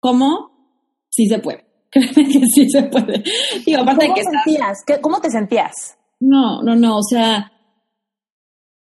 [0.00, 1.06] ¿Cómo?
[1.10, 1.66] Sí se puede.
[1.90, 3.22] Créeme que sí se puede.
[3.64, 4.78] Digo, aparte ¿Cómo, que sentías?
[5.00, 5.98] ¿Cómo te sentías?
[6.20, 6.98] No, no, no.
[6.98, 7.50] O sea,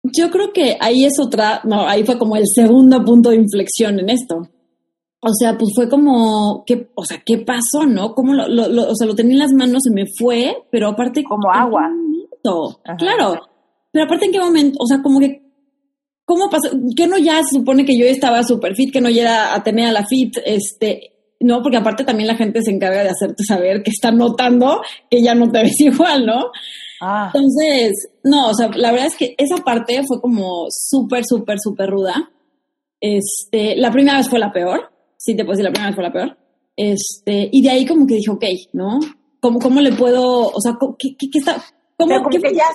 [0.03, 3.99] yo creo que ahí es otra, no, ahí fue como el segundo punto de inflexión
[3.99, 4.47] en esto.
[5.21, 8.13] O sea, pues fue como, ¿qué, o sea, ¿qué pasó, no?
[8.13, 11.23] Como lo, lo, o sea, lo tenía en las manos, se me fue, pero aparte...
[11.23, 11.89] Como agua.
[12.97, 13.41] claro.
[13.91, 14.77] Pero aparte, ¿en qué momento?
[14.79, 15.41] O sea, como que,
[16.23, 16.69] ¿cómo pasó?
[16.95, 19.91] Que no ya se supone que yo estaba súper fit, que no ya era a
[19.91, 23.91] la fit, este, no, porque aparte también la gente se encarga de hacerte saber que
[23.91, 26.51] está notando que ya no te ves igual, ¿no?
[27.01, 27.31] Ah.
[27.33, 31.89] Entonces, no, o sea, la verdad es que esa parte fue como súper, súper, súper
[31.89, 32.31] ruda.
[32.99, 36.03] Este, la primera vez fue la peor, sí te puedo decir, la primera vez fue
[36.03, 36.37] la peor.
[36.75, 38.99] Este, y de ahí como que dije, ok, ¿no?
[39.39, 41.63] ¿Cómo, cómo le puedo, o sea, qué, qué, qué está,
[41.97, 42.65] cómo, qué ya,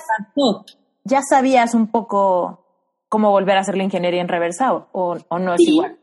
[1.03, 2.65] ya sabías un poco
[3.07, 5.97] cómo volver a hacer la ingeniería en reversa o, o no es igual?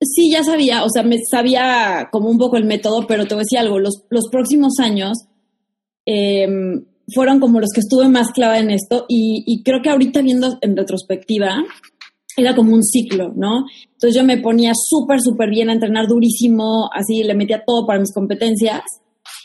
[0.00, 3.42] Sí, ya sabía, o sea, me sabía como un poco el método, pero te voy
[3.42, 5.26] a decir algo, los, los próximos años,
[6.06, 6.46] eh,
[7.14, 10.76] fueron como los que estuve más clavada en esto y, creo que ahorita viendo en
[10.76, 11.62] retrospectiva
[12.36, 13.64] era como un ciclo, ¿no?
[13.92, 18.00] Entonces yo me ponía súper, súper bien a entrenar durísimo, así le metía todo para
[18.00, 18.80] mis competencias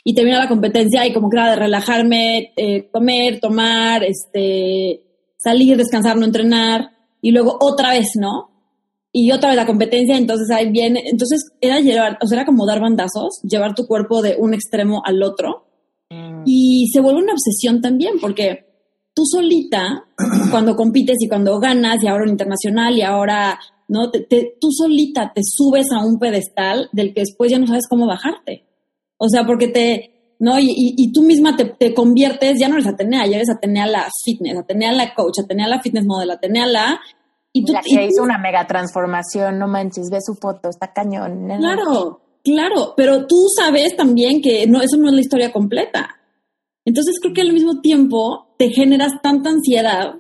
[0.04, 5.04] y terminaba la competencia y como que era de relajarme, eh, comer, tomar, este,
[5.38, 6.92] salir, descansar, no entrenar
[7.22, 8.58] y luego otra vez, ¿no?
[9.20, 12.68] y otra vez la competencia, entonces ahí viene, entonces era llevar, o sea, era como
[12.68, 15.67] dar bandazos, llevar tu cuerpo de un extremo al otro.
[16.50, 18.66] Y se vuelve una obsesión también, porque
[19.14, 20.06] tú solita,
[20.52, 24.10] cuando compites y cuando ganas, y ahora en internacional, y ahora, ¿no?
[24.12, 27.88] Te, te- tú solita te subes a un pedestal del que después ya no sabes
[27.90, 28.66] cómo bajarte.
[29.18, 30.58] O sea, porque te, ¿no?
[30.60, 33.88] Y, y, y tú misma te, te conviertes, ya no eres Atenea, ya eres Atenea
[33.88, 37.00] la fitness, Atenea la coach, Atenea la fitness model, Atenea la...
[37.54, 40.94] Y tú, La y tú- hizo una mega transformación, no manches, ve su foto, está
[40.94, 41.48] cañón.
[41.58, 46.17] Claro, claro, pero tú sabes también que no, eso no es la historia completa.
[46.88, 50.16] Entonces creo que al mismo tiempo te generas tanta ansiedad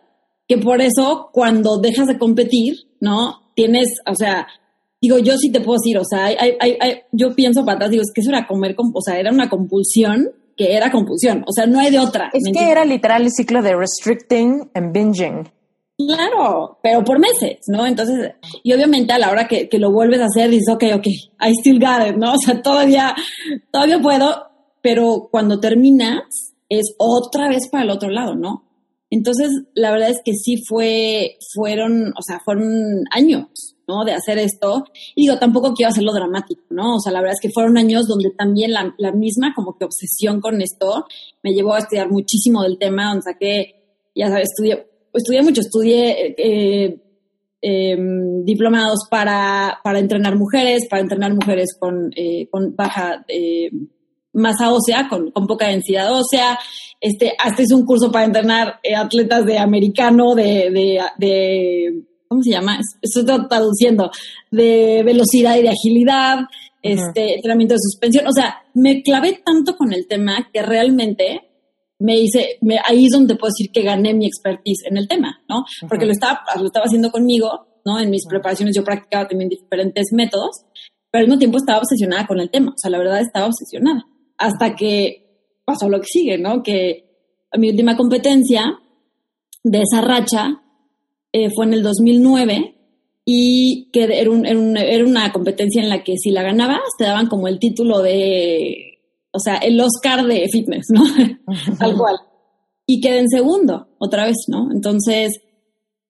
[0.49, 3.51] que por eso cuando dejas de competir, ¿no?
[3.55, 4.47] Tienes, o sea,
[5.01, 7.91] digo, yo sí te puedo decir, o sea, hay, hay, hay- yo pienso para atrás,
[7.91, 11.43] digo, es que eso era comer, com- o sea, era una compulsión que era compulsión,
[11.47, 12.29] o sea, no hay de otra.
[12.33, 12.71] Es ¿me que entiendes?
[12.71, 15.47] era literal el ciclo de restricting and binging.
[15.97, 17.85] Claro, pero por meses, ¿no?
[17.87, 21.07] Entonces, y obviamente a la hora que, que lo vuelves a hacer, dices, ok, ok,
[21.07, 22.33] I still got it, ¿no?
[22.33, 23.15] O sea, todavía,
[23.71, 24.47] todavía puedo,
[24.81, 28.63] pero cuando terminas, es otra vez para el otro lado, ¿no?
[29.09, 34.03] Entonces, la verdad es que sí fue, fueron, o sea, fueron años, ¿no?
[34.03, 34.83] De hacer esto.
[35.15, 36.95] Y digo, tampoco quiero hacerlo dramático, ¿no?
[36.95, 39.85] O sea, la verdad es que fueron años donde también la, la misma como que
[39.85, 41.05] obsesión con esto
[41.41, 43.75] me llevó a estudiar muchísimo del tema, donde saqué,
[44.13, 47.01] ya sabes, estudié, estudié mucho, estudié eh,
[47.61, 47.97] eh,
[48.43, 53.71] diplomados para, para entrenar mujeres, para entrenar mujeres con, eh, con baja eh,
[54.33, 56.59] masa ósea, con, con poca densidad ósea.
[56.99, 62.43] Este, hasta hice un curso para entrenar eh, atletas de americano, de, de, de ¿cómo
[62.43, 62.79] se llama?
[63.01, 64.11] Estoy traduciendo,
[64.51, 66.39] de velocidad y de agilidad,
[66.81, 68.27] este, entrenamiento de suspensión.
[68.27, 71.41] O sea, me clavé tanto con el tema que realmente
[71.99, 75.41] me hice, me, ahí es donde puedo decir que gané mi expertise en el tema,
[75.49, 75.65] ¿no?
[75.87, 77.99] Porque lo estaba, lo estaba haciendo conmigo, ¿no?
[77.99, 80.65] En mis preparaciones yo practicaba también diferentes métodos,
[81.09, 84.05] pero al mismo tiempo estaba obsesionada con el tema, o sea, la verdad estaba obsesionada.
[84.37, 86.63] Hasta que pasó lo que sigue, ¿no?
[86.63, 87.07] Que
[87.57, 88.79] mi última competencia
[89.63, 90.61] de esa racha
[91.31, 92.75] eh, fue en el 2009
[93.25, 96.79] y que era, un, era, un, era una competencia en la que si la ganabas
[96.97, 98.99] te daban como el título de,
[99.31, 101.03] o sea, el Oscar de fitness, ¿no?
[101.79, 102.15] Tal cual.
[102.85, 104.71] Y quedé en segundo, otra vez, ¿no?
[104.71, 105.41] Entonces,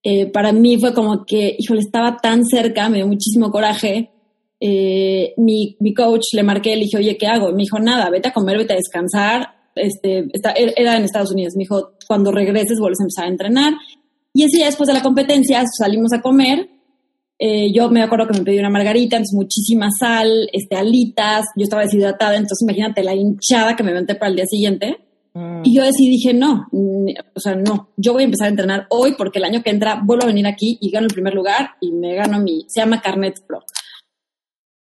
[0.04, 4.12] eh, para mí fue como que, híjole, estaba tan cerca, me dio muchísimo coraje.
[4.60, 7.50] Eh, mi, mi coach le marqué, le dije, oye, ¿qué hago?
[7.50, 9.48] Y me dijo, nada, vete a comer, vete a descansar.
[9.76, 11.54] Este, está, era en Estados Unidos.
[11.56, 13.74] Me dijo, cuando regreses vuelves a empezar a entrenar.
[14.34, 16.70] Y ese día después de la competencia salimos a comer.
[17.40, 21.46] Eh, yo me acuerdo que me pedí una margarita, entonces muchísima sal, este, alitas.
[21.56, 24.98] Yo estaba deshidratada, entonces imagínate la hinchada que me aventé para el día siguiente.
[25.34, 25.62] Mm.
[25.64, 29.14] Y yo decidí, dije, no, o sea, no, yo voy a empezar a entrenar hoy
[29.16, 31.92] porque el año que entra vuelvo a venir aquí y gano el primer lugar y
[31.92, 33.60] me gano mi, se llama Carnet Pro.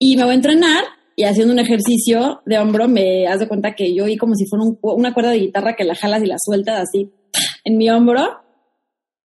[0.05, 0.83] Y me voy a entrenar
[1.15, 4.45] y haciendo un ejercicio de hombro me haz de cuenta que yo oí como si
[4.47, 7.09] fuera un- una cuerda de guitarra que la jalas y la sueltas así
[7.63, 8.21] en mi hombro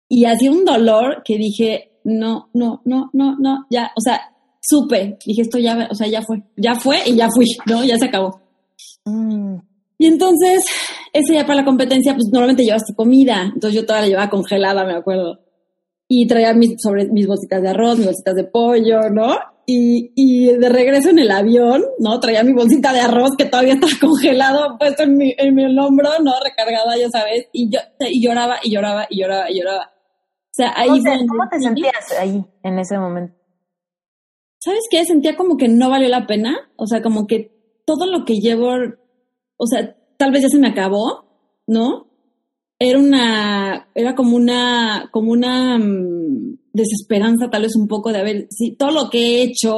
[0.08, 4.20] y hacía un dolor que dije, no, no, no, no, no, ya, o sea,
[4.60, 7.84] supe, dije, esto ya, o sea, ya fue, ya fue y ya fui, ¿no?
[7.84, 8.40] Ya se acabó.
[9.04, 9.56] Mm.
[9.98, 10.64] Y entonces,
[11.12, 13.50] ese día para la competencia, pues normalmente llevas tu comida.
[13.52, 15.40] Entonces yo toda la llevaba congelada, me acuerdo.
[16.06, 19.36] Y traía mis, sobre, mis bolsitas de arroz, mis bolsitas de pollo, ¿no?
[19.70, 22.18] Y, y de regreso en el avión, ¿no?
[22.20, 26.08] Traía mi bolsita de arroz que todavía estaba congelado, puesto en mi, en mi hombro,
[26.22, 26.32] ¿no?
[26.42, 27.48] Recargada, ya sabes.
[27.52, 29.84] Y yo, y lloraba, y lloraba, y lloraba, y lloraba.
[29.84, 33.38] O sea, ahí ¿Cómo, te, cómo te sentías ahí, en ese momento?
[34.58, 35.04] ¿sabes qué?
[35.04, 36.70] Sentía como que no valió la pena.
[36.76, 38.72] O sea, como que todo lo que llevo,
[39.56, 41.24] o sea, tal vez ya se me acabó,
[41.66, 42.07] ¿no?
[42.80, 48.46] Era una, era como una, como una mm, desesperanza, tal vez un poco de haber,
[48.50, 49.74] sí, todo lo que he hecho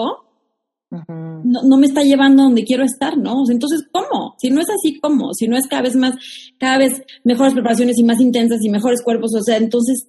[1.45, 3.45] no, no me está llevando a donde quiero estar, ¿no?
[3.49, 4.35] Entonces, ¿cómo?
[4.39, 5.33] Si no es así, ¿cómo?
[5.35, 6.15] Si no es cada vez más,
[6.59, 10.09] cada vez mejores preparaciones y más intensas y mejores cuerpos, o sea, entonces,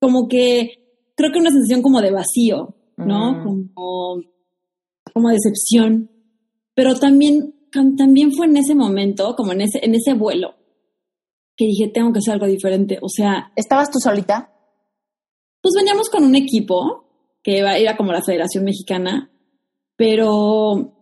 [0.00, 0.78] como que
[1.14, 3.44] creo que una sensación como de vacío, ¿no?
[3.44, 4.22] Como,
[5.12, 6.10] como decepción.
[6.74, 10.54] Pero también, tam- también fue en ese momento, como en ese, en ese vuelo,
[11.56, 12.98] que dije, tengo que hacer algo diferente.
[13.02, 14.50] O sea, ¿Estabas tú solita?
[15.60, 17.06] pues veníamos con un equipo
[17.42, 19.30] que iba- era como la Federación Mexicana,
[19.96, 20.92] pero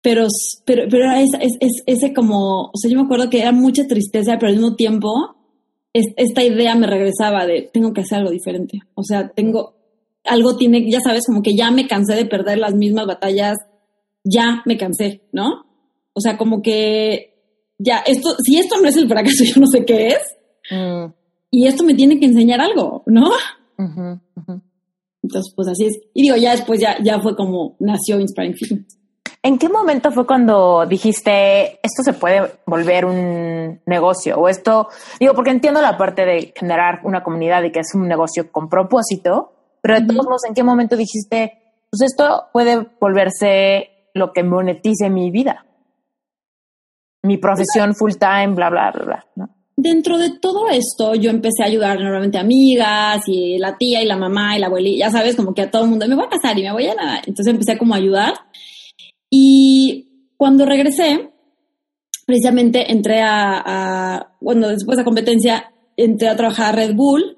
[0.00, 0.26] pero
[0.64, 3.52] pero, pero era esa- es, es- ese como, o sea, yo me acuerdo que era
[3.52, 5.10] mucha tristeza, pero al mismo tiempo
[5.92, 8.78] es- esta idea me regresaba de tengo que hacer algo diferente.
[8.94, 9.74] O sea, tengo
[10.24, 13.56] algo tiene, ya sabes, como que ya me cansé de perder las mismas batallas,
[14.24, 15.66] ya me cansé, ¿no?
[16.14, 17.37] O sea, como que
[17.78, 20.18] ya esto si esto no es el fracaso, yo no sé qué es
[20.70, 21.12] Mm.
[21.50, 23.30] y esto me tiene que enseñar algo, ¿no?
[25.22, 25.98] Entonces, pues así es.
[26.14, 28.98] Y digo, ya después ya, ya fue como nació Inspiring Fitness.
[29.42, 34.88] ¿En qué momento fue cuando dijiste esto se puede volver un negocio o esto?
[35.20, 38.68] Digo, porque entiendo la parte de generar una comunidad y que es un negocio con
[38.68, 41.58] propósito, pero de todos modos, ¿en qué momento dijiste,
[41.88, 45.64] pues esto puede volverse lo que monetice mi vida?
[47.28, 49.50] Mi profesión full time, bla, bla, bla.
[49.76, 54.06] Dentro de todo esto, yo empecé a ayudar normalmente a amigas y la tía y
[54.06, 56.24] la mamá y la abuelita, ya sabes, como que a todo el mundo, me voy
[56.24, 57.18] a casar y me voy a nada.
[57.18, 58.32] Entonces empecé como a ayudar
[59.30, 61.30] y cuando regresé,
[62.26, 67.36] precisamente entré a, bueno, después de la competencia, entré a trabajar a Red Bull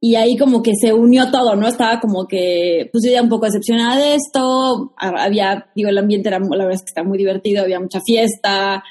[0.00, 1.68] y ahí como que se unió todo, ¿no?
[1.68, 6.28] Estaba como que, pues yo ya un poco decepcionada de esto, había, digo, el ambiente
[6.28, 8.82] era, la verdad es que está muy divertido, había mucha fiesta,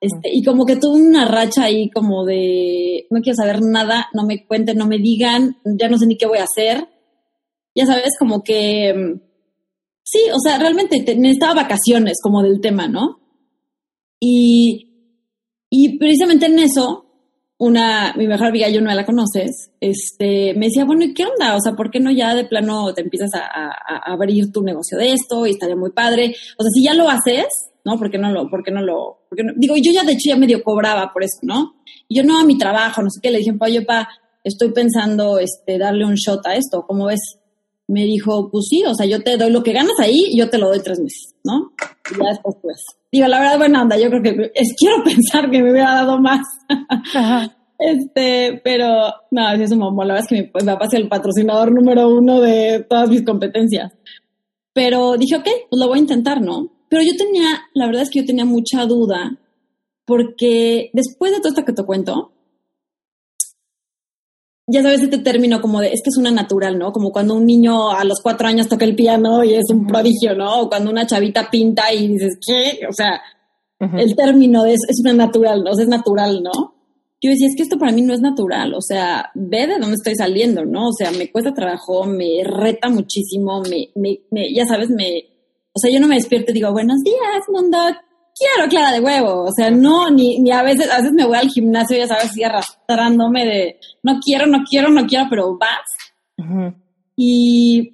[0.00, 4.24] este, y como que tuve una racha ahí como de, no quiero saber nada, no
[4.24, 6.88] me cuenten, no me digan, ya no sé ni qué voy a hacer.
[7.74, 9.20] Ya sabes, como que
[10.10, 13.20] Sí, o sea, realmente necesitaba vacaciones como del tema, ¿no?
[14.18, 14.88] Y,
[15.68, 17.04] y precisamente en eso,
[17.58, 21.54] una, mi mejor amiga, yo no la conoces, este, me decía, bueno, ¿y qué onda?
[21.56, 24.96] O sea, ¿por qué no ya de plano te empiezas a, a, abrir tu negocio
[24.96, 26.34] de esto y estaría muy padre?
[26.56, 27.46] O sea, si ya lo haces,
[27.88, 27.98] ¿no?
[27.98, 29.52] ¿Por qué no lo, por qué no lo, por qué no?
[29.56, 31.76] digo, yo ya de hecho ya medio cobraba por eso, ¿no?
[32.08, 34.08] Y yo no a mi trabajo, no sé qué, le dije, oye, pa,
[34.44, 37.38] estoy pensando, este, darle un shot a esto, ¿cómo ves?
[37.88, 40.58] me dijo, pues sí, o sea, yo te doy lo que ganas ahí, yo te
[40.58, 41.72] lo doy tres meses, ¿no?
[42.10, 42.84] Y ya después, pues.
[43.10, 46.20] Digo, la verdad, buena onda, yo creo que es, quiero pensar que me hubiera dado
[46.20, 46.42] más.
[47.78, 51.08] Este, pero no, es un mamón, la verdad es que mi, pues, papá es el
[51.08, 53.90] patrocinador número uno de todas mis competencias.
[54.74, 56.70] Pero dije, ok, pues lo voy a intentar, ¿no?
[56.88, 59.36] Pero yo tenía, la verdad es que yo tenía mucha duda,
[60.04, 62.32] porque después de todo esto que te cuento,
[64.66, 66.92] ya sabes este término como de, es que es una natural, ¿no?
[66.92, 70.34] Como cuando un niño a los cuatro años toca el piano y es un prodigio,
[70.34, 70.62] ¿no?
[70.62, 72.86] O cuando una chavita pinta y dices, ¿qué?
[72.86, 73.20] O sea,
[73.80, 75.70] el término es, es una natural, ¿no?
[75.70, 76.74] O sea, es natural, ¿no?
[77.20, 79.94] Yo decía, es que esto para mí no es natural, o sea, ve de dónde
[79.94, 80.88] estoy saliendo, ¿no?
[80.88, 85.24] O sea, me cuesta trabajo, me reta muchísimo, me, me, me ya sabes, me,
[85.78, 87.78] o sea, yo no me despierto y digo, buenos días, mundo,
[88.34, 91.36] quiero clara de huevo, o sea, no, ni, ni a veces, a veces me voy
[91.36, 95.86] al gimnasio, ya sabes, así arrastrándome de, no quiero, no quiero, no quiero, pero vas.
[97.14, 97.92] Y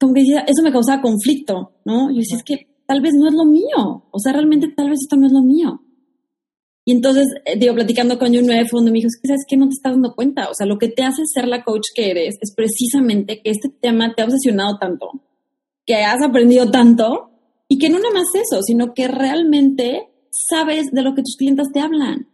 [0.00, 2.10] como que eso me causaba conflicto, ¿no?
[2.10, 5.00] Yo decía, es que tal vez no es lo mío, o sea, realmente tal vez
[5.02, 5.82] esto no es lo mío.
[6.86, 9.58] Y entonces, eh, digo, platicando con un nuevo fondo, me dijo, es que sabes que
[9.58, 12.12] no te estás dando cuenta, o sea, lo que te hace ser la coach que
[12.12, 15.10] eres es precisamente que este tema te ha obsesionado tanto,
[15.86, 17.30] que has aprendido tanto,
[17.68, 21.68] y que no nada más eso, sino que realmente sabes de lo que tus clientes
[21.72, 22.28] te hablan.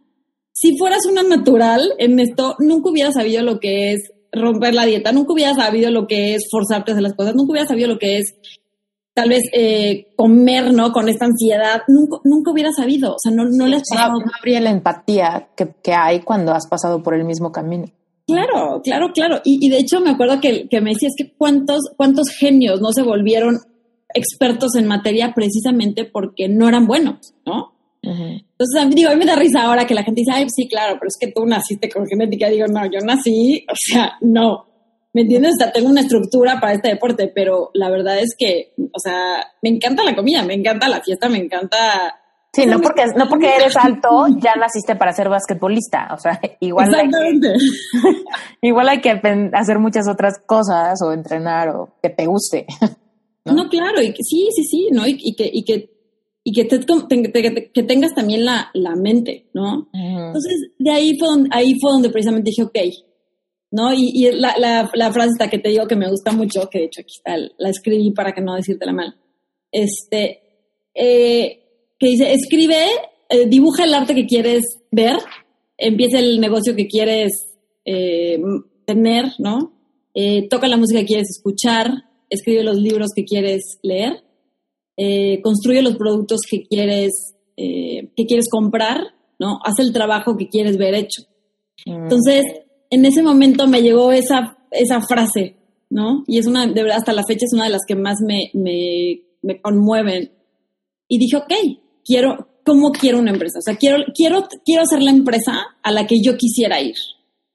[0.51, 5.11] Si fueras una natural en esto, nunca hubieras sabido lo que es romper la dieta,
[5.11, 7.99] nunca hubieras sabido lo que es forzarte a hacer las cosas, nunca hubieras sabido lo
[7.99, 8.35] que es
[9.13, 10.91] tal vez eh, comer, ¿no?
[10.91, 14.19] Con esta ansiedad, nunca, nunca hubieras sabido, o sea, no, no le has pasado.
[14.19, 17.85] No, habría la empatía que, que, hay cuando has pasado por el mismo camino.
[18.25, 19.41] Claro, claro, claro.
[19.43, 22.91] Y, y de hecho me acuerdo que, que me decías que cuántos, cuántos genios no
[22.91, 23.59] se volvieron
[24.13, 27.73] expertos en materia precisamente porque no eran buenos, ¿no?
[28.05, 30.45] Entonces, a mí, digo, a mí me da risa ahora que la gente dice, ay,
[30.49, 32.49] sí, claro, pero es que tú naciste con genética.
[32.49, 34.67] Digo, no, yo nací, o sea, no.
[35.13, 35.53] ¿Me entiendes?
[35.53, 39.47] O sea, tengo una estructura para este deporte, pero la verdad es que, o sea,
[39.61, 42.19] me encanta la comida, me encanta la fiesta, me encanta
[42.55, 46.09] Sí, no porque, no porque eres alto, ya naciste para ser basquetbolista.
[46.13, 47.53] O sea, igual hay, que,
[48.61, 49.19] igual hay que
[49.53, 52.67] hacer muchas otras cosas o entrenar o que te guste.
[53.45, 53.67] ¿no?
[53.69, 55.07] claro, y que, sí, sí, sí, ¿no?
[55.07, 55.89] Y, que, y que,
[56.43, 59.89] y que, te, que tengas también la, la mente, ¿no?
[59.91, 62.77] Entonces, de ahí fue, donde, ahí fue donde precisamente dije, ok,
[63.71, 63.91] ¿no?
[63.93, 66.79] Y, y la, la, la, frase esta que te digo que me gusta mucho, que
[66.79, 69.17] de hecho aquí está, la escribí para que no decírtela mal,
[69.71, 70.43] este,
[70.93, 71.62] eh,
[72.03, 72.85] que dice, escribe,
[73.29, 75.17] eh, dibuja el arte que quieres ver,
[75.77, 77.31] empieza el negocio que quieres
[77.85, 78.41] eh,
[78.85, 79.71] tener, ¿no?
[80.49, 84.23] toca la música que quieres escuchar, escribe los libros que quieres leer,
[84.97, 89.01] eh, construye los productos que quieres, eh, que quieres comprar,
[89.39, 89.59] ¿no?
[89.63, 91.23] Haz el trabajo que quieres ver hecho.
[91.85, 92.03] Mm.
[92.03, 92.43] Entonces,
[92.91, 95.55] en ese momento me llegó esa, esa frase,
[95.89, 96.23] ¿no?
[96.27, 98.51] Y es una, de verdad, hasta la fecha es una de las que más me,
[98.53, 100.31] me, me conmueven.
[101.07, 101.53] Y dije, ok,
[102.05, 103.59] quiero, ¿cómo quiero una empresa?
[103.59, 106.95] O sea, quiero, quiero, quiero ser la empresa a la que yo quisiera ir,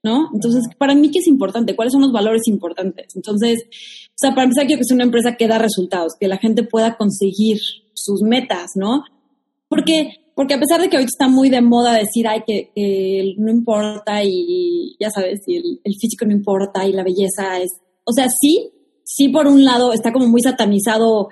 [0.03, 0.29] ¿no?
[0.33, 1.75] Entonces, para mí, ¿qué es importante?
[1.75, 3.15] ¿Cuáles son los valores importantes?
[3.15, 3.63] Entonces,
[4.09, 6.63] o sea, para empezar, quiero que sea una empresa que da resultados, que la gente
[6.63, 7.57] pueda conseguir
[7.93, 9.03] sus metas, ¿no?
[9.67, 12.71] Porque, porque a pesar de que ahorita está muy de moda decir, ay, que,
[13.37, 17.71] no importa y ya sabes, y el, físico no importa y la belleza es,
[18.03, 18.71] o sea, sí,
[19.03, 21.29] sí por un lado está como muy satanizado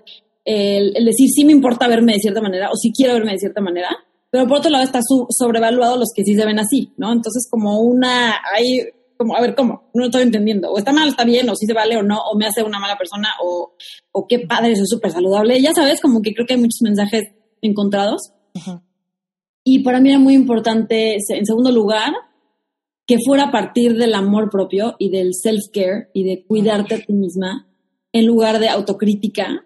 [0.47, 3.61] el, decir sí me importa verme de cierta manera o sí quiero verme de cierta
[3.61, 3.89] manera,
[4.29, 7.11] pero por otro lado está sobrevaluado los que sí se ven así, ¿no?
[7.11, 8.87] Entonces como una, hay
[9.17, 9.89] como, a ver, ¿cómo?
[9.93, 10.71] No lo estoy entendiendo.
[10.71, 12.79] O está mal, está bien, o sí se vale o no, o me hace una
[12.79, 13.73] mala persona, o,
[14.11, 15.59] o qué padre, eso es súper saludable.
[15.59, 17.25] Ya sabes, como que creo que hay muchos mensajes
[17.61, 18.31] encontrados.
[19.63, 22.13] Y para mí era muy importante, en segundo lugar,
[23.05, 27.13] que fuera a partir del amor propio y del self-care y de cuidarte a ti
[27.13, 27.67] misma
[28.11, 29.65] en lugar de autocrítica.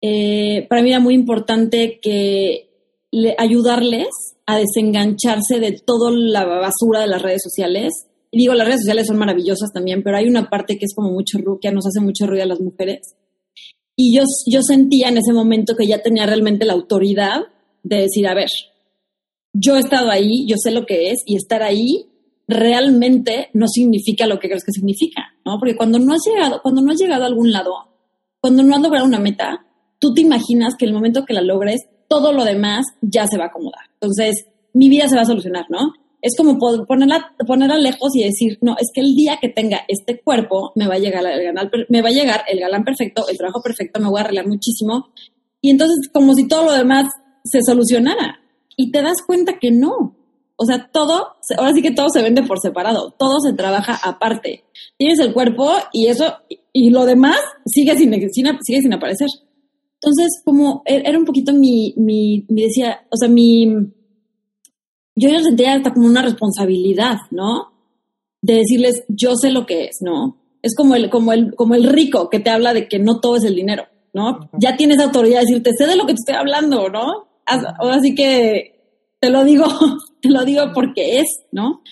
[0.00, 2.70] Eh, para mí era muy importante que
[3.10, 4.08] le, ayudarles
[4.46, 8.06] a desengancharse de toda la basura de las redes sociales.
[8.30, 11.10] Y digo, las redes sociales son maravillosas también, pero hay una parte que es como
[11.10, 13.16] mucho que nos hace mucho ruido a las mujeres.
[13.96, 17.40] Y yo, yo sentía en ese momento que ya tenía realmente la autoridad
[17.82, 18.50] de decir, a ver,
[19.54, 22.10] yo he estado ahí, yo sé lo que es, y estar ahí
[22.46, 25.58] realmente no significa lo que crees que significa, ¿no?
[25.58, 27.74] Porque cuando no has llegado, cuando no has llegado a algún lado,
[28.40, 29.65] cuando no has logrado una meta,
[30.06, 33.44] tú te imaginas que el momento que la logres, todo lo demás ya se va
[33.44, 33.82] a acomodar.
[33.94, 35.94] Entonces, mi vida se va a solucionar, ¿no?
[36.22, 40.20] Es como ponerla, ponerla lejos y decir, no, es que el día que tenga este
[40.20, 43.36] cuerpo me va a llegar el galán, me va a llegar el galán perfecto, el
[43.36, 45.08] trabajo perfecto, me voy a arreglar muchísimo.
[45.60, 47.06] Y entonces, como si todo lo demás
[47.44, 48.40] se solucionara.
[48.76, 50.16] Y te das cuenta que no.
[50.56, 54.64] O sea, todo, ahora sí que todo se vende por separado, todo se trabaja aparte.
[54.96, 56.34] Tienes el cuerpo y eso,
[56.72, 59.28] y, lo demás sigue sin, sigue sin aparecer.
[60.00, 63.66] Entonces, como e, era un poquito mi, mi, decía, o sea, mi,
[65.14, 67.72] yo ya sentía hasta como una responsabilidad, ¿no?
[68.42, 70.42] De decirles, yo sé lo que es, ¿no?
[70.62, 73.36] Es como el, como el, como el rico que te habla de que no todo
[73.36, 74.50] es el dinero, ¿no?
[74.58, 77.28] Ya tienes autoridad de decirte, sé de lo que te estoy hablando, ¿no?
[77.44, 78.76] Así que
[79.20, 79.66] te lo digo,
[80.20, 81.82] te lo digo porque es, ¿no?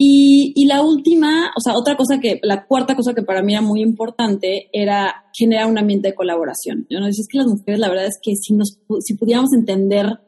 [0.00, 3.62] Y, la última, o sea, otra cosa que, la cuarta cosa que para mí era
[3.62, 6.86] muy importante era generar un ambiente de colaboración.
[6.88, 9.52] Yo no decía, es que las mujeres, la verdad es que si, nos, si pudiéramos
[9.52, 10.20] entender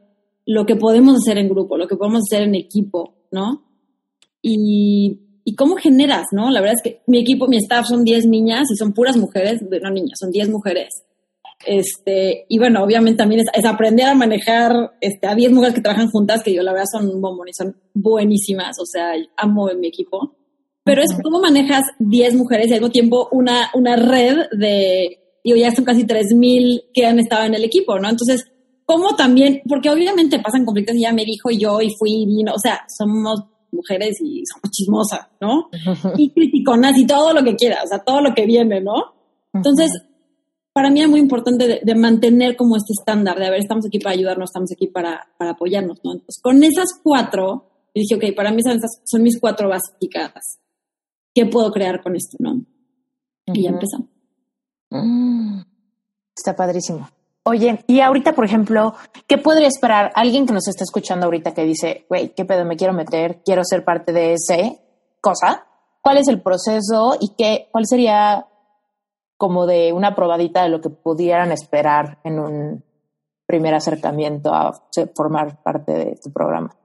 [0.44, 3.64] lo que podemos hacer en grupo, lo que podemos hacer en equipo, ¿no?
[4.42, 6.50] Y, y cómo generas, ¿no?
[6.50, 9.62] La verdad es que mi equipo, mi staff son 10 niñas y son puras mujeres,
[9.62, 10.88] no niñas, son 10 mujeres.
[11.66, 16.10] Este, y bueno, obviamente también es, aprender a manejar este, a 10 mujeres que trabajan
[16.10, 20.36] juntas, que yo la verdad son bombones, son buenísimas, o sea, amo en mi equipo.
[20.84, 25.56] Pero es cómo manejas 10 mujeres y al mismo tiempo una, una red de, digo,
[25.56, 28.08] ya son casi 3.000 que han estado en el equipo, ¿no?
[28.08, 28.46] Entonces,
[28.86, 29.60] ¿cómo también?
[29.68, 32.80] Porque obviamente pasan conflictos y ya me dijo yo y fui y vino, o sea,
[32.88, 35.68] somos mujeres y somos chismosas, ¿no?
[36.16, 39.14] Y criticonas y todo lo que quieras, o sea, todo lo que viene, ¿no?
[39.52, 39.90] Entonces,
[40.72, 43.98] para mí es muy importante de, mantener como este estándar de, a ver, estamos aquí
[43.98, 46.12] para ayudarnos, estamos aquí para, para apoyarnos, ¿no?
[46.12, 50.60] Entonces, con esas cuatro, dije, ok, para mí son, son mis cuatro básicas.
[51.34, 52.64] ¿Qué puedo crear con esto, no?
[53.46, 54.08] Y ya empezamos.
[54.90, 55.60] Mm.
[56.36, 57.08] está padrísimo.
[57.44, 58.94] Oye, y ahorita, por ejemplo,
[59.26, 62.76] ¿qué podría esperar alguien que nos está escuchando ahorita que dice, güey, qué pedo, me
[62.76, 64.78] quiero meter, quiero ser parte de ese
[65.20, 65.66] cosa?
[66.02, 68.46] ¿Cuál es el proceso y qué, cuál sería
[69.40, 72.84] como de una probadita de lo que pudieran esperar en un
[73.46, 74.78] primer acercamiento a
[75.16, 76.76] formar parte de tu programa?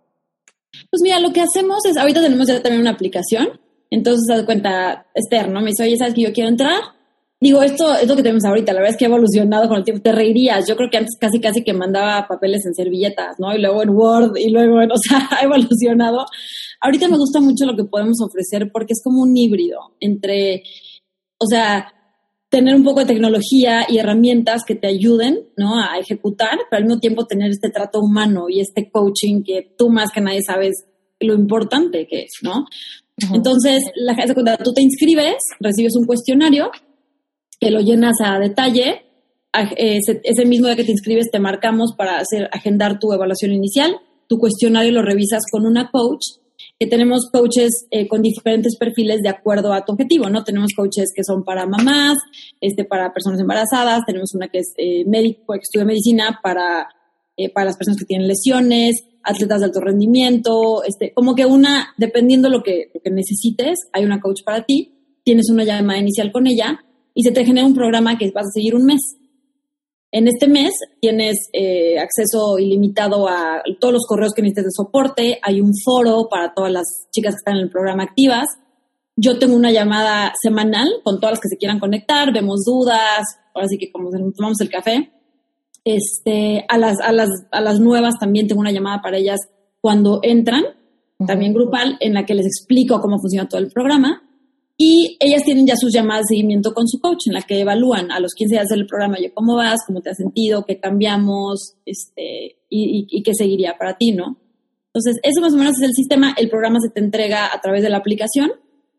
[0.89, 5.05] Pues mira, lo que hacemos es, ahorita tenemos ya también una aplicación, entonces das cuenta,
[5.13, 5.59] Esther, ¿no?
[5.59, 6.79] Me dice, oye, ¿sabes que yo quiero entrar?
[7.41, 9.83] Digo, esto es lo que tenemos ahorita, la verdad es que ha evolucionado con el
[9.83, 13.53] tiempo, te reirías, yo creo que antes casi casi que mandaba papeles en servilletas, ¿no?
[13.53, 16.25] Y luego en Word, y luego, en, o sea, ha evolucionado.
[16.79, 20.63] Ahorita me gusta mucho lo que podemos ofrecer porque es como un híbrido entre,
[21.37, 21.91] o sea,
[22.55, 25.77] tener un poco de tecnología y herramientas que te ayuden ¿no?
[25.77, 29.89] a ejecutar, pero al mismo tiempo tener este trato humano y este coaching que tú
[29.89, 30.85] más que nadie sabes
[31.19, 32.65] lo importante que es, ¿no?
[33.33, 36.71] Entonces, la gente cuando tú te inscribes, recibes un cuestionario
[37.59, 39.03] que lo llenas a detalle.
[39.75, 43.97] Ese, ese mismo día que te inscribes te marcamos para hacer agendar tu evaluación inicial.
[44.27, 46.23] Tu cuestionario lo revisas con una coach
[46.79, 50.43] que tenemos coaches eh, con diferentes perfiles de acuerdo a tu objetivo, ¿no?
[50.43, 52.17] Tenemos coaches que son para mamás,
[52.59, 56.89] este, para personas embarazadas, tenemos una que es eh, médico, que estudia medicina para,
[57.37, 61.93] eh, para las personas que tienen lesiones, atletas de alto rendimiento, este, como que una,
[61.97, 66.31] dependiendo lo que, lo que necesites, hay una coach para ti, tienes una llamada inicial
[66.31, 69.01] con ella y se te genera un programa que vas a seguir un mes.
[70.15, 75.39] En este mes tienes eh, acceso ilimitado a todos los correos que necesites de soporte,
[75.41, 78.47] hay un foro para todas las chicas que están en el programa activas.
[79.17, 83.67] Yo tengo una llamada semanal con todas las que se quieran conectar, vemos dudas, ahora
[83.67, 85.11] sí que como tomamos el café.
[85.83, 89.41] Este, a las, a las, a las nuevas también tengo una llamada para ellas
[89.81, 90.63] cuando entran,
[91.27, 94.24] también grupal, en la que les explico cómo funciona todo el programa.
[94.77, 98.11] Y ellas tienen ya sus llamadas de seguimiento con su coach, en la que evalúan
[98.11, 101.75] a los 15 días del programa, yo cómo vas, cómo te has sentido, qué cambiamos,
[101.85, 104.37] este, y, y, qué seguiría para ti, ¿no?
[104.87, 106.33] Entonces, eso más o menos es el sistema.
[106.37, 108.51] El programa se te entrega a través de la aplicación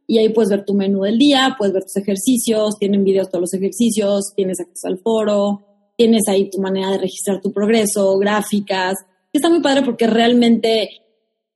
[0.07, 3.43] y ahí puedes ver tu menú del día, puedes ver tus ejercicios, tienen videos todos
[3.43, 8.95] los ejercicios, tienes acceso al foro, tienes ahí tu manera de registrar tu progreso, gráficas.
[9.33, 10.89] Está muy padre porque realmente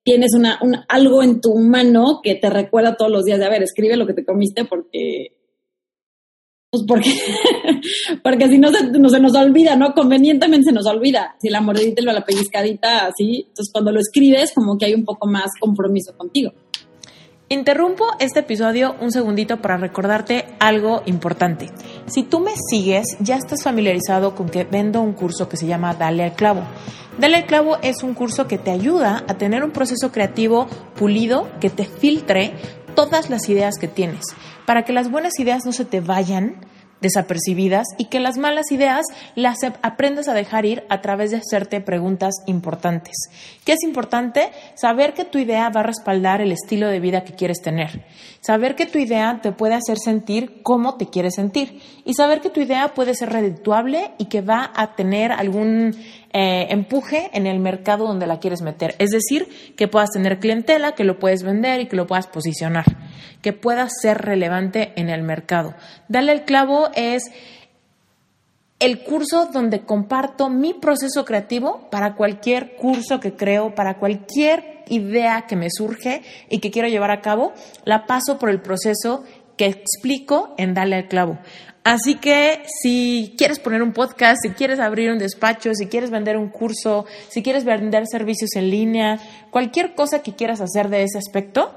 [0.05, 3.63] tienes una, algo en tu mano que te recuerda todos los días de, a ver,
[3.63, 5.37] escribe lo que te comiste porque...
[6.73, 7.11] Pues porque,
[8.23, 9.93] porque si no se, no se nos olvida, ¿no?
[9.93, 11.35] Convenientemente se nos olvida.
[11.41, 13.45] Si la mordidita y la pellizcadita, así.
[13.49, 16.53] Entonces, cuando lo escribes, como que hay un poco más compromiso contigo.
[17.53, 21.69] Interrumpo este episodio un segundito para recordarte algo importante.
[22.07, 25.95] Si tú me sigues, ya estás familiarizado con que vendo un curso que se llama
[25.95, 26.63] Dale al clavo.
[27.19, 31.49] Dale al clavo es un curso que te ayuda a tener un proceso creativo pulido
[31.59, 32.55] que te filtre
[32.95, 34.27] todas las ideas que tienes,
[34.65, 36.55] para que las buenas ideas no se te vayan
[37.01, 41.81] desapercibidas y que las malas ideas las aprendas a dejar ir a través de hacerte
[41.81, 43.15] preguntas importantes.
[43.65, 44.51] ¿Qué es importante?
[44.75, 48.05] Saber que tu idea va a respaldar el estilo de vida que quieres tener.
[48.41, 51.81] Saber que tu idea te puede hacer sentir cómo te quieres sentir.
[52.05, 55.95] Y saber que tu idea puede ser redituable y que va a tener algún
[56.33, 58.95] eh, empuje en el mercado donde la quieres meter.
[58.99, 62.85] Es decir, que puedas tener clientela, que lo puedes vender y que lo puedas posicionar,
[63.43, 65.75] que puedas ser relevante en el mercado.
[66.09, 67.31] Dale el clavo es
[68.79, 75.47] el curso donde comparto mi proceso creativo para cualquier curso que creo, para cualquier idea
[75.47, 77.53] que me surge y que quiero llevar a cabo,
[77.85, 79.25] la paso por el proceso
[79.57, 81.39] que explico en Dale al clavo.
[81.83, 86.37] Así que si quieres poner un podcast, si quieres abrir un despacho, si quieres vender
[86.37, 89.19] un curso, si quieres vender servicios en línea,
[89.51, 91.75] cualquier cosa que quieras hacer de ese aspecto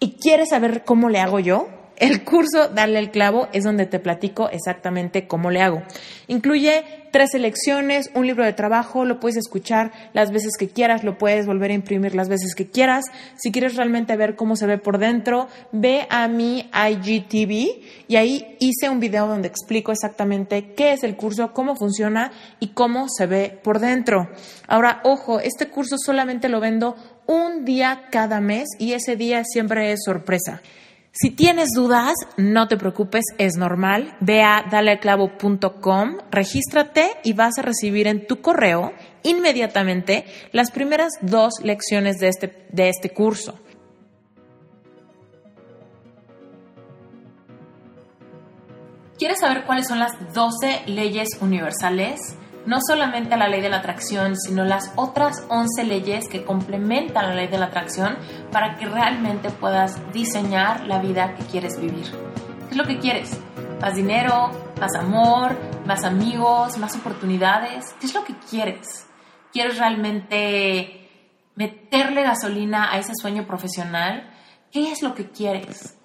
[0.00, 1.68] y quieres saber cómo le hago yo,
[1.98, 5.82] el curso Darle el clavo es donde te platico exactamente cómo le hago.
[6.28, 11.16] Incluye tres selecciones, un libro de trabajo, lo puedes escuchar las veces que quieras, lo
[11.16, 13.06] puedes volver a imprimir las veces que quieras.
[13.36, 18.56] Si quieres realmente ver cómo se ve por dentro, ve a mi IGTV y ahí
[18.60, 23.26] hice un video donde explico exactamente qué es el curso, cómo funciona y cómo se
[23.26, 24.28] ve por dentro.
[24.68, 29.92] Ahora, ojo, este curso solamente lo vendo un día cada mes y ese día siempre
[29.92, 30.60] es sorpresa.
[31.18, 34.14] Si tienes dudas, no te preocupes, es normal.
[34.20, 38.92] Ve a daleaclavo.com, regístrate y vas a recibir en tu correo
[39.22, 43.58] inmediatamente las primeras dos lecciones de este, de este curso.
[49.18, 52.36] ¿Quieres saber cuáles son las 12 leyes universales?
[52.66, 57.34] No solamente la ley de la atracción, sino las otras 11 leyes que complementan la
[57.34, 58.16] ley de la atracción
[58.50, 62.06] para que realmente puedas diseñar la vida que quieres vivir.
[62.66, 63.38] ¿Qué es lo que quieres?
[63.80, 64.50] ¿Más dinero?
[64.80, 65.56] ¿Más amor?
[65.86, 66.76] ¿Más amigos?
[66.78, 67.94] ¿Más oportunidades?
[68.00, 69.06] ¿Qué es lo que quieres?
[69.52, 71.08] ¿Quieres realmente
[71.54, 74.28] meterle gasolina a ese sueño profesional?
[74.72, 75.96] ¿Qué es lo que quieres?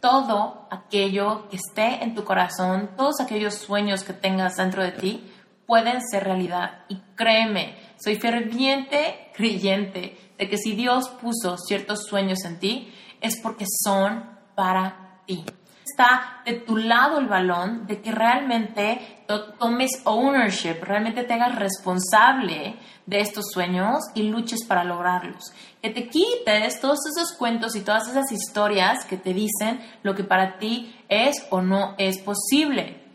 [0.00, 5.27] Todo aquello que esté en tu corazón, todos aquellos sueños que tengas dentro de ti,
[5.68, 6.86] pueden ser realidad.
[6.88, 13.38] Y créeme, soy ferviente creyente de que si Dios puso ciertos sueños en ti, es
[13.42, 15.44] porque son para ti.
[15.84, 19.24] Está de tu lado el balón de que realmente
[19.58, 25.52] tomes ownership, realmente te hagas responsable de estos sueños y luches para lograrlos.
[25.82, 30.24] Que te quites todos esos cuentos y todas esas historias que te dicen lo que
[30.24, 33.07] para ti es o no es posible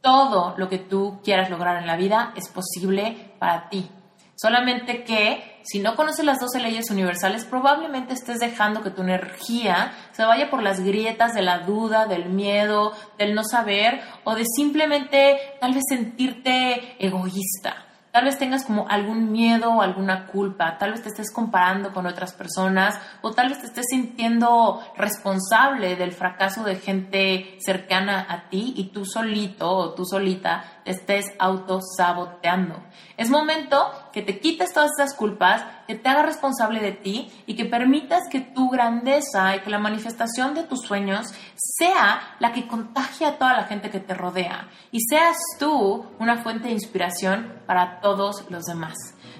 [0.00, 3.90] todo lo que tú quieras lograr en la vida es posible para ti.
[4.36, 9.92] Solamente que si no conoces las 12 leyes universales, probablemente estés dejando que tu energía
[10.12, 14.44] se vaya por las grietas de la duda, del miedo, del no saber o de
[14.46, 17.87] simplemente tal vez sentirte egoísta.
[18.10, 22.06] Tal vez tengas como algún miedo o alguna culpa, tal vez te estés comparando con
[22.06, 28.48] otras personas o tal vez te estés sintiendo responsable del fracaso de gente cercana a
[28.48, 32.82] ti y tú solito o tú solita te estés autosaboteando.
[33.16, 37.56] Es momento que te quites todas esas culpas, que te hagas responsable de ti y
[37.56, 42.66] que permitas que tu grandeza y que la manifestación de tus sueños sea la que
[42.66, 47.62] contagie a toda la gente que te rodea y seas tú una fuente de inspiración
[47.66, 48.94] para todos los demás.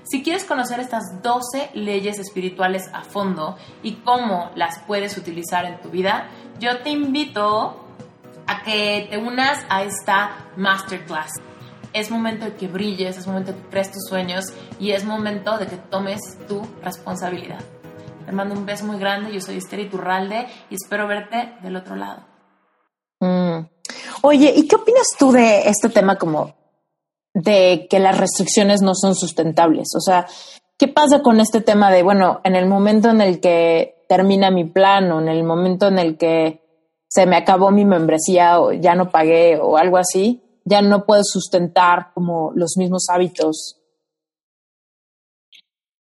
[0.04, 5.80] Si quieres conocer estas 12 leyes espirituales a fondo y cómo las puedes utilizar en
[5.80, 6.28] tu vida,
[6.58, 7.87] yo te invito
[8.48, 11.30] a que te unas a esta masterclass
[11.92, 14.46] es momento de que brilles, es momento de que crees tus sueños
[14.78, 17.60] y es momento de que tomes tu responsabilidad.
[18.26, 19.32] Te mando un beso muy grande.
[19.32, 22.24] Yo soy Esther Iturralde y espero verte del otro lado.
[23.20, 23.66] Mm.
[24.22, 26.54] Oye, ¿y qué opinas tú de este tema como
[27.32, 29.88] de que las restricciones no son sustentables?
[29.96, 30.26] O sea,
[30.76, 34.64] ¿qué pasa con este tema de, bueno, en el momento en el que termina mi
[34.64, 36.67] plan o en el momento en el que
[37.08, 41.22] se me acabó mi membresía o ya no pagué o algo así, ya no puedo
[41.24, 43.80] sustentar como los mismos hábitos?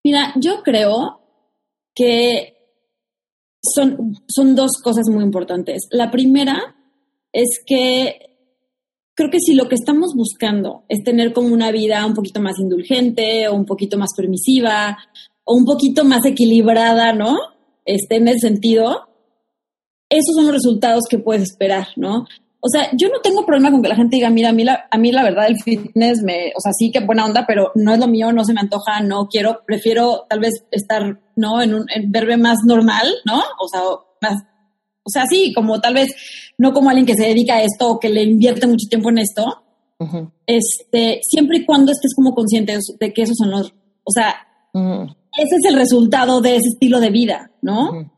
[0.03, 1.21] Mira, yo creo
[1.95, 2.57] que
[3.61, 5.87] son, son dos cosas muy importantes.
[5.91, 6.75] La primera
[7.31, 8.27] es que
[9.13, 12.59] creo que si lo que estamos buscando es tener como una vida un poquito más
[12.59, 14.97] indulgente o un poquito más permisiva
[15.43, 17.37] o un poquito más equilibrada, ¿no?
[17.83, 19.07] Este, en ese sentido,
[20.09, 22.25] esos son los resultados que puedes esperar, ¿no?
[22.59, 24.87] O sea, yo no tengo problema con que la gente diga, mira, a mí la,
[24.89, 27.93] a mí la verdad el fitness me, o sea, sí que buena onda, pero no
[27.93, 31.61] es lo mío, no se me antoja, no quiero, prefiero tal vez estar, ¿no?
[31.61, 33.37] En un en verme más normal, ¿no?
[33.37, 33.81] O sea,
[34.21, 34.43] más,
[35.03, 36.07] o sea, sí, como tal vez
[36.57, 39.19] no como alguien que se dedica a esto o que le invierte mucho tiempo en
[39.19, 39.63] esto,
[40.45, 44.35] este, siempre y cuando estés como consciente de que esos son los, o sea,
[44.73, 48.11] ese es el resultado de ese estilo de vida, ¿no?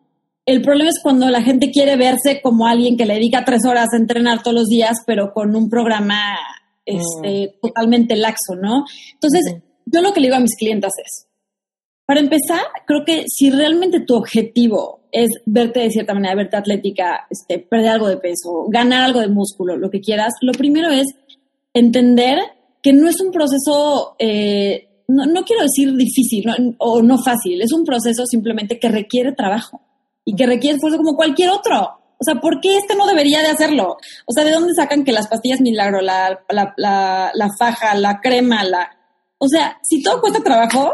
[0.50, 3.90] El problema es cuando la gente quiere verse como alguien que le dedica tres horas
[3.94, 6.40] a entrenar todos los días, pero con un programa
[6.88, 8.84] este, totalmente laxo, ¿no?
[9.14, 11.28] Entonces, yo lo que le digo a mis clientes es,
[12.08, 17.28] para empezar, creo que si realmente tu objetivo es verte de cierta manera, verte atlética,
[17.30, 21.06] este, perder algo de peso, ganar algo de músculo, lo que quieras, lo primero es
[21.76, 22.40] entender
[22.82, 26.46] que no es un proceso, eh, no, no, quiero decir difícil
[26.80, 29.82] o no fácil, es un proceso simplemente que requiere trabajo
[30.30, 32.00] y que requiere esfuerzo como cualquier otro.
[32.20, 33.98] O sea, ¿por qué este no debería de hacerlo?
[34.28, 38.20] O sea, ¿de dónde sacan que las pastillas milagro, la, la, la, la faja, la
[38.22, 38.96] crema, la...
[39.40, 40.92] O sea, si todo cuesta trabajo,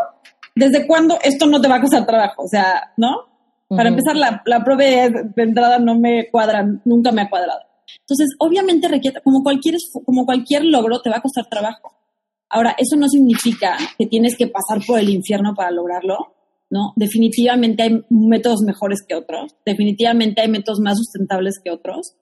[0.55, 2.43] ¿desde cuándo esto no te va a costar trabajo?
[2.43, 3.27] O sea, ¿no?
[3.67, 7.59] Para empezar, la, la prueba de, entrada no me cuadra, nunca me ha cuadrado.
[7.99, 9.75] Entonces, obviamente requiere, como cualquier,
[10.05, 11.91] como cualquier logro, te va a costar trabajo.
[12.47, 16.35] Ahora, eso no significa que tienes que pasar por el infierno para lograrlo.
[16.69, 16.93] ¿No?
[16.95, 22.15] Definitivamente hay métodos mejores que otros, definitivamente hay métodos más sustentables que otros,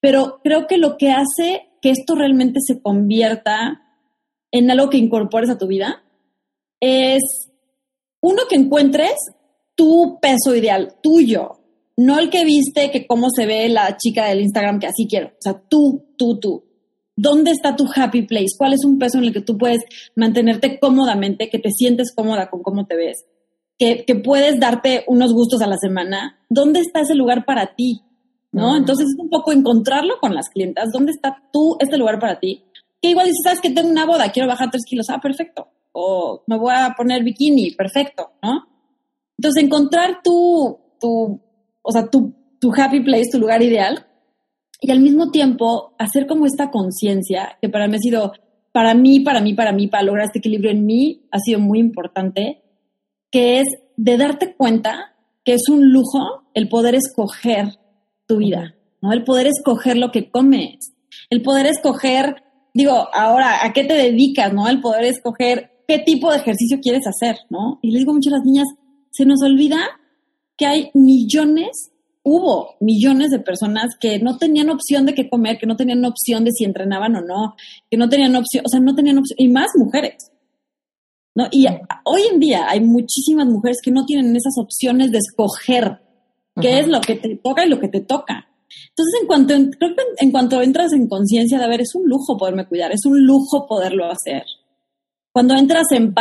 [0.00, 3.82] pero creo que lo que hace que esto realmente se convierta
[4.52, 6.02] en algo que incorpores a tu vida
[6.80, 7.50] es,
[8.22, 9.14] uno, que encuentres
[9.74, 11.60] tu peso ideal, tuyo,
[11.96, 15.28] no el que viste que cómo se ve la chica del Instagram que así quiero,
[15.28, 16.64] o sea, tú, tú, tú.
[17.16, 18.56] ¿Dónde está tu happy place?
[18.56, 19.80] ¿Cuál es un peso en el que tú puedes
[20.16, 23.26] mantenerte cómodamente, que te sientes cómoda con cómo te ves?
[23.80, 28.02] Que, puedes darte unos gustos a la semana, ¿dónde está ese lugar para ti?
[28.52, 28.76] ¿No?
[28.76, 32.64] Entonces es un poco encontrarlo con las clientas, ¿dónde está tú, este lugar para ti?
[33.00, 35.68] Que igual dices, sabes que tengo una boda, quiero bajar tres kilos, ah, perfecto.
[35.92, 38.66] O me voy a poner bikini, perfecto, ¿no?
[39.38, 41.40] Entonces encontrar tu, tu
[41.80, 44.06] o sea, tu, tu happy place, tu lugar ideal,
[44.82, 48.32] y al mismo tiempo hacer como esta conciencia, que para mí ha sido,
[48.72, 51.78] para mí, para mí, para mí, para lograr este equilibrio en mí, ha sido muy
[51.78, 52.62] importante,
[53.30, 53.66] que es
[53.96, 55.14] de darte cuenta
[55.44, 57.78] que es un lujo el poder escoger
[58.26, 59.12] tu vida, ¿no?
[59.12, 60.92] El poder escoger lo que comes,
[61.30, 62.42] el poder escoger,
[62.74, 64.68] digo, ahora, ¿a qué te dedicas, no?
[64.68, 67.78] El poder escoger qué tipo de ejercicio quieres hacer, ¿no?
[67.82, 68.66] Y le digo mucho a las niñas,
[69.10, 69.78] se nos olvida
[70.56, 71.90] que hay millones,
[72.22, 76.44] hubo millones de personas que no tenían opción de qué comer, que no tenían opción
[76.44, 77.54] de si entrenaban o no,
[77.90, 80.29] que no tenían opción, o sea, no tenían opción, y más mujeres,
[81.34, 81.48] ¿no?
[81.50, 81.66] Y
[82.04, 86.00] hoy en día hay muchísimas mujeres que no tienen esas opciones de escoger
[86.60, 88.48] qué es lo que te toca y lo que te toca.
[88.88, 92.08] Entonces, en cuanto, creo que en, cuanto entras en conciencia de, a ver, es un
[92.08, 94.44] lujo poderme cuidar, es un lujo poderlo hacer.
[95.32, 96.12] Cuando entras en,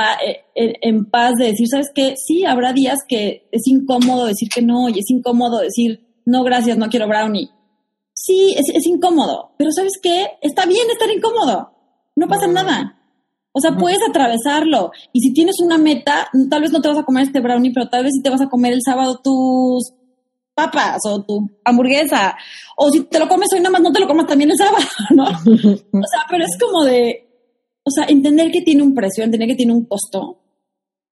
[0.55, 2.15] eh, en, paz de decir, ¿sabes qué?
[2.15, 6.77] Sí, habrá días que es incómodo decir que no y es incómodo decir, no, gracias,
[6.77, 7.49] no quiero brownie.
[8.13, 10.27] Sí, es, es incómodo, pero ¿sabes qué?
[10.41, 11.71] Está bien estar incómodo,
[12.15, 12.98] no pasa nada.
[13.59, 14.91] O sea, puedes atravesarlo.
[15.11, 17.89] Y si tienes una meta, tal vez no te vas a comer este brownie, pero
[17.89, 19.93] tal vez sí te vas a comer el sábado tus
[20.55, 22.37] papas o tu hamburguesa.
[22.77, 24.85] O si te lo comes hoy, nada más no te lo comas también el sábado,
[25.13, 25.25] ¿no?
[25.25, 27.27] o sea, pero es como de,
[27.83, 30.37] o sea, entender que tiene un precio, entender que tiene un costo,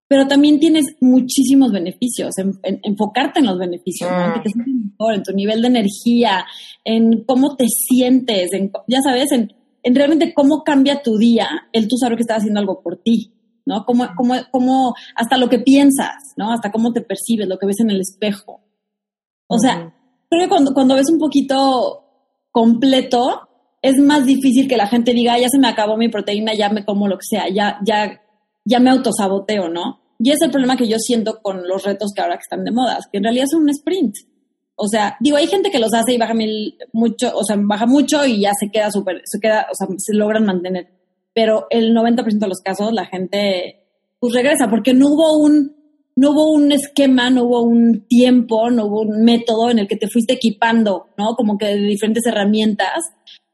[0.06, 2.32] pero también tienes muchísimos beneficios,
[2.62, 4.34] enfocarte en los beneficios, ¿no?
[4.34, 6.46] que te sientes mejor, en tu nivel de energía,
[6.84, 9.52] en cómo te sientes, en, ya sabes, en
[9.86, 13.32] en realmente cómo cambia tu día el tú saber que estás haciendo algo por ti,
[13.64, 13.84] ¿no?
[13.86, 16.52] Cómo, cómo, cómo, hasta lo que piensas, ¿no?
[16.52, 18.62] Hasta cómo te percibes, lo que ves en el espejo.
[19.46, 19.94] O sea,
[20.28, 22.02] creo que cuando, cuando ves un poquito
[22.50, 23.48] completo,
[23.80, 26.84] es más difícil que la gente diga, ya se me acabó mi proteína, ya me
[26.84, 28.20] como lo que sea, ya, ya,
[28.64, 30.00] ya me autosaboteo, ¿no?
[30.18, 32.72] Y es el problema que yo siento con los retos que ahora que están de
[32.72, 34.16] moda, que en realidad son un sprint.
[34.76, 37.86] O sea, digo, hay gente que los hace y baja mil, mucho, o sea, baja
[37.86, 40.88] mucho y ya se queda súper, se queda, o sea, se logran mantener.
[41.32, 43.86] Pero el 90% de los casos la gente,
[44.20, 45.74] pues regresa, porque no hubo un,
[46.14, 49.96] no hubo un esquema, no hubo un tiempo, no hubo un método en el que
[49.96, 51.34] te fuiste equipando, ¿no?
[51.36, 53.02] Como que de diferentes herramientas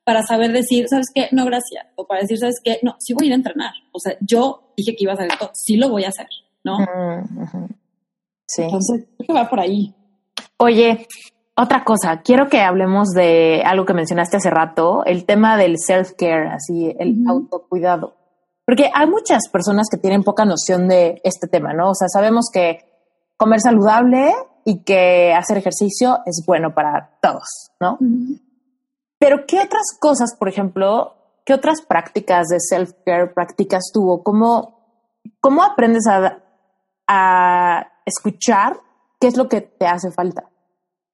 [0.04, 1.28] para saber decir, ¿sabes qué?
[1.30, 1.86] No, gracias.
[1.94, 2.80] O para decir, ¿sabes qué?
[2.82, 3.72] No, sí voy a ir a entrenar.
[3.92, 6.26] O sea, yo dije que iba a hacer esto, sí lo voy a hacer,
[6.64, 6.78] ¿no?
[8.46, 8.62] Sí.
[8.62, 9.94] Entonces, creo que va por ahí.
[10.58, 11.06] Oye,
[11.54, 16.50] otra cosa, quiero que hablemos de algo que mencionaste hace rato, el tema del self-care,
[16.50, 18.14] así, el autocuidado.
[18.64, 21.90] Porque hay muchas personas que tienen poca noción de este tema, ¿no?
[21.90, 22.78] O sea, sabemos que
[23.36, 24.32] comer saludable
[24.64, 27.98] y que hacer ejercicio es bueno para todos, ¿no?
[29.18, 34.22] Pero ¿qué otras cosas, por ejemplo, qué otras prácticas de self-care practicas tú?
[34.24, 36.38] ¿Cómo, cómo aprendes a,
[37.06, 38.78] a escuchar
[39.22, 40.50] qué es lo que te hace falta?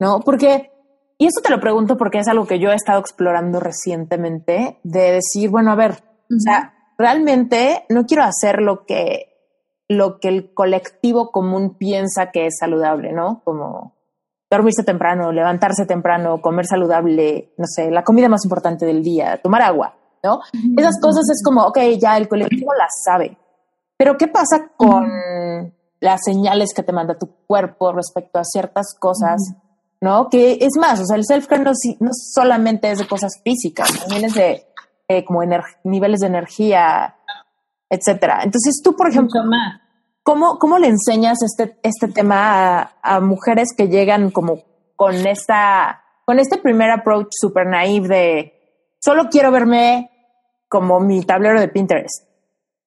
[0.01, 0.21] ¿No?
[0.21, 0.73] Porque,
[1.19, 5.13] y esto te lo pregunto porque es algo que yo he estado explorando recientemente, de
[5.13, 9.37] decir, bueno, a ver, o sea, realmente no quiero hacer lo que,
[9.89, 13.43] lo que el colectivo común piensa que es saludable, ¿no?
[13.45, 13.95] Como
[14.51, 19.61] dormirse temprano, levantarse temprano, comer saludable, no sé, la comida más importante del día, tomar
[19.61, 20.41] agua, ¿no?
[20.79, 23.37] Esas cosas es como, ok, ya el colectivo las sabe.
[23.99, 25.11] Pero ¿qué pasa con
[26.01, 29.41] las señales que te manda tu cuerpo respecto a ciertas cosas?
[30.01, 30.29] ¿No?
[30.29, 34.27] Que es más, o sea, el self-care no, no solamente es de cosas físicas, también
[34.27, 34.65] es de
[35.09, 35.41] eh, como
[35.85, 37.17] niveles de energía,
[37.91, 38.41] etcétera.
[38.45, 39.41] Entonces tú, por ejemplo,
[40.23, 44.63] ¿cómo, ¿cómo le enseñas este, este tema a, a, mujeres que llegan como
[44.95, 48.53] con esta, con este primer approach super naive de
[49.01, 50.11] solo quiero verme
[50.69, 52.28] como mi tablero de Pinterest?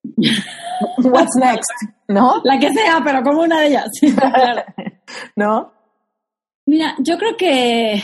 [0.98, 1.70] What's next?
[2.08, 2.42] ¿No?
[2.44, 3.90] La que sea, pero como una de ellas.
[5.36, 5.74] ¿No?
[6.66, 8.02] Mira, yo creo que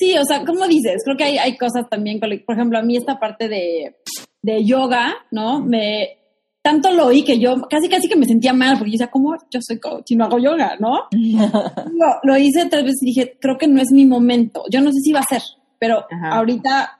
[0.00, 2.96] Sí, o sea, como dices, creo que hay, hay cosas también, por ejemplo, a mí
[2.96, 3.96] esta parte de,
[4.40, 5.60] de yoga, ¿no?
[5.60, 6.20] Me,
[6.62, 9.36] tanto lo oí que yo casi casi que me sentía mal porque yo decía, ¿cómo
[9.50, 11.08] yo soy coach y no hago yoga, no?
[11.12, 14.64] lo, lo, hice tres veces y dije, creo que no es mi momento.
[14.70, 15.42] Yo no sé si va a ser,
[15.78, 16.98] pero ahorita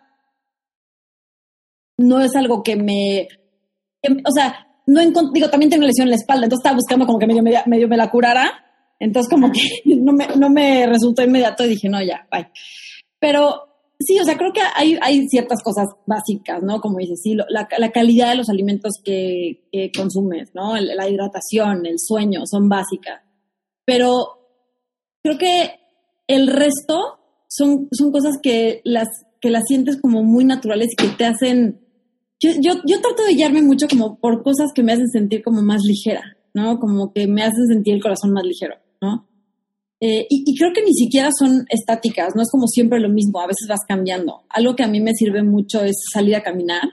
[1.97, 3.29] no es algo que me,
[4.03, 5.01] o sea, no
[5.33, 7.89] digo, también tengo lesión en la espalda, entonces estaba buscando como que medio, medio, medio
[7.89, 8.51] me la curara,
[8.99, 9.61] entonces como que
[9.97, 12.49] no me, no me resultó inmediato y dije, no, ya, bye.
[13.19, 16.81] Pero sí, o sea, creo que hay, hay ciertas cosas básicas, ¿no?
[16.81, 20.77] Como dices, sí, la, la calidad de los alimentos que, que consumes, ¿no?
[20.77, 23.23] la hidratación, el sueño, son básicas.
[23.85, 24.39] Pero
[25.23, 25.71] creo que
[26.27, 29.09] el resto son, son cosas que las,
[29.41, 31.80] que las sientes como muy naturales y que te hacen...
[32.41, 35.61] Yo, yo, yo trato de guiarme mucho como por cosas que me hacen sentir como
[35.61, 36.23] más ligera,
[36.55, 36.79] ¿no?
[36.81, 39.29] Como que me hacen sentir el corazón más ligero, ¿no?
[40.03, 43.47] Eh, y, creo que ni siquiera son estáticas, no es como siempre lo mismo, a
[43.47, 44.45] veces vas cambiando.
[44.49, 46.89] Algo que a mí me sirve mucho es salir a caminar.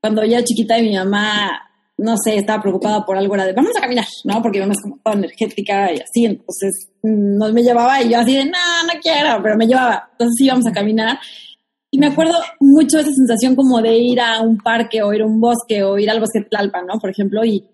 [0.00, 1.60] Cuando yo era chiquita y mi mamá,
[1.98, 4.40] no sé, estaba preocupada por algo, era de vamos a caminar, ¿no?
[4.40, 8.10] Porque mi mamá es como toda energética y así, entonces mm, nos me llevaba y
[8.10, 8.52] yo así de no,
[8.86, 10.08] no quiero, pero me llevaba.
[10.12, 11.18] Entonces íbamos a caminar.
[11.96, 15.22] Y me acuerdo mucho de esa sensación como de ir a un parque o ir
[15.22, 16.98] a un bosque o ir al bosque de Tlalpan, ¿no?
[16.98, 17.64] Por ejemplo, y,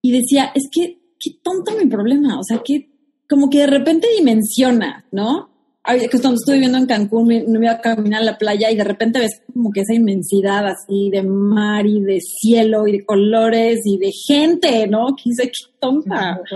[0.00, 2.88] y decía, es que qué tonto mi problema, o sea, qué
[3.28, 5.50] como que de repente dimensiona, ¿no?
[5.82, 8.84] Cuando estuve viviendo en Cancún, me, me, iba a caminar a la playa y de
[8.84, 13.80] repente ves como que esa inmensidad así de mar y de cielo y de colores
[13.84, 15.16] y de gente, ¿no?
[15.16, 16.40] Que dice, qué tonta.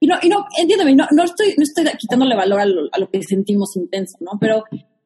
[0.00, 2.98] Y no, y no, entiéndeme, no, no estoy, no estoy quitándole valor a lo, a
[2.98, 4.32] lo que sentimos intenso, ¿no?
[4.38, 4.62] Pero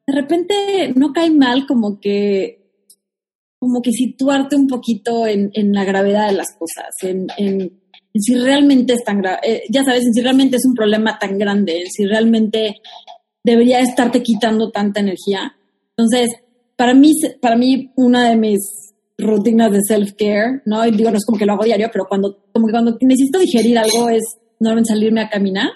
[0.09, 2.71] de repente no cae mal como que,
[3.59, 7.79] como que situarte un poquito en, en la gravedad de las cosas, en, en
[8.15, 11.37] si realmente es tan grave, eh, ya sabes, en si realmente es un problema tan
[11.37, 12.81] grande, en si realmente
[13.43, 15.55] debería estarte quitando tanta energía.
[15.95, 16.29] Entonces,
[16.75, 18.59] para mí, para mí una de mis
[19.17, 20.85] rutinas de self-care, ¿no?
[20.85, 23.39] Y digo, no es como que lo hago diario, pero cuando, como que cuando necesito
[23.39, 24.23] digerir algo es
[24.59, 25.69] no salirme a caminar.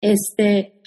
[0.00, 0.77] Este,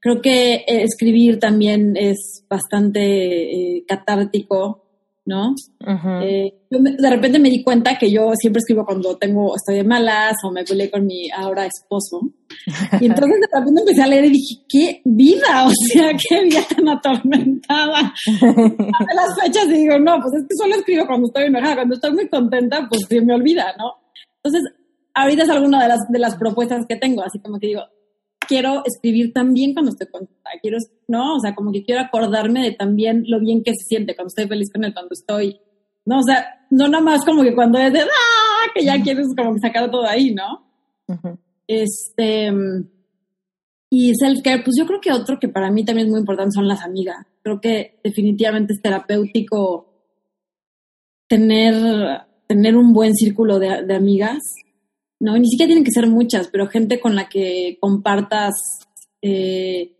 [0.00, 4.88] creo que escribir también es bastante eh, catártico
[5.28, 5.54] ¿no?
[6.22, 9.84] Eh, yo de repente me di cuenta que yo siempre escribo cuando tengo, estoy de
[9.84, 12.22] malas o me peleé con mi ahora esposo.
[12.98, 16.60] Y entonces de repente empecé a leer y dije, qué vida, o sea, qué vida
[16.74, 18.14] tan atormentada.
[18.16, 21.94] Hace las fechas y digo, no, pues es que solo escribo cuando estoy enojada, cuando
[21.94, 23.92] estoy muy contenta, pues se me olvida, ¿no?
[24.42, 24.72] Entonces,
[25.12, 27.82] ahorita es alguna de las, de las propuestas que tengo, así como que digo,
[28.48, 31.36] quiero escribir también cuando estoy contenta, quiero, ¿no?
[31.36, 34.48] O sea, como que quiero acordarme de también lo bien que se siente cuando estoy
[34.48, 35.60] feliz con él, cuando estoy,
[36.06, 36.18] ¿no?
[36.18, 38.70] O sea, no nada más como que cuando es de, ¡ah!
[38.74, 40.66] que ya quieres como que sacar todo ahí, ¿no?
[41.66, 42.50] Este,
[43.90, 46.66] y self-care, pues yo creo que otro que para mí también es muy importante son
[46.66, 47.26] las amigas.
[47.42, 49.86] Creo que definitivamente es terapéutico
[51.28, 54.38] tener, tener un buen círculo de, de amigas,
[55.20, 55.36] ¿no?
[55.36, 58.54] ni siquiera tienen que ser muchas, pero gente con la que compartas
[59.22, 59.94] eh,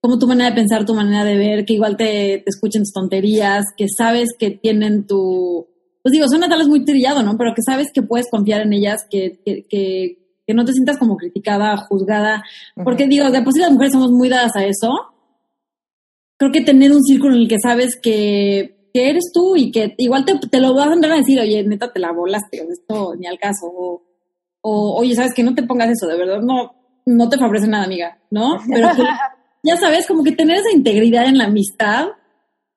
[0.00, 2.92] como tu manera de pensar, tu manera de ver, que igual te, te escuchen tus
[2.92, 5.66] tonterías, que sabes que tienen tu...
[6.02, 7.36] Pues digo, suena tal vez muy trillado, ¿no?
[7.36, 11.16] Pero que sabes que puedes confiar en ellas, que, que, que, no te sientas como
[11.16, 12.44] criticada, juzgada.
[12.82, 14.88] Porque digo, de por sí las mujeres somos muy dadas a eso.
[16.38, 19.94] Creo que tener un círculo en el que sabes que, que eres tú y que
[19.98, 23.38] igual te, te lo van a decir, oye, neta, te la volaste, esto ni al
[23.38, 23.66] caso.
[23.66, 24.07] O,
[24.68, 26.74] o oye, sabes que no te pongas eso, de verdad, no,
[27.06, 28.58] no te favorece nada, amiga, ¿no?
[28.68, 28.88] Pero
[29.62, 32.08] ya sabes, como que tener esa integridad en la amistad,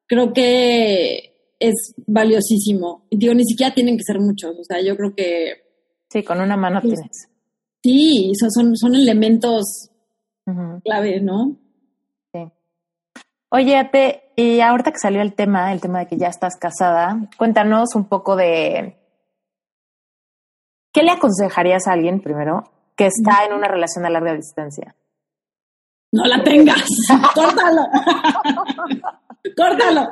[0.07, 3.05] creo que es valiosísimo.
[3.11, 5.53] Digo, ni siquiera tienen que ser muchos, o sea, yo creo que...
[6.09, 7.29] Sí, con una mano tienes.
[7.83, 9.89] Sí, son, son elementos
[10.83, 11.57] clave, ¿no?
[12.33, 12.51] Sí.
[13.49, 17.29] Oye, Ape, y ahorita que salió el tema, el tema de que ya estás casada,
[17.37, 18.97] cuéntanos un poco de...
[20.91, 22.63] ¿Qué le aconsejarías a alguien primero
[22.95, 24.95] que está en una relación a larga distancia?
[26.11, 26.83] No la tengas.
[27.33, 27.87] Córtalo.
[29.55, 30.09] Córtalo.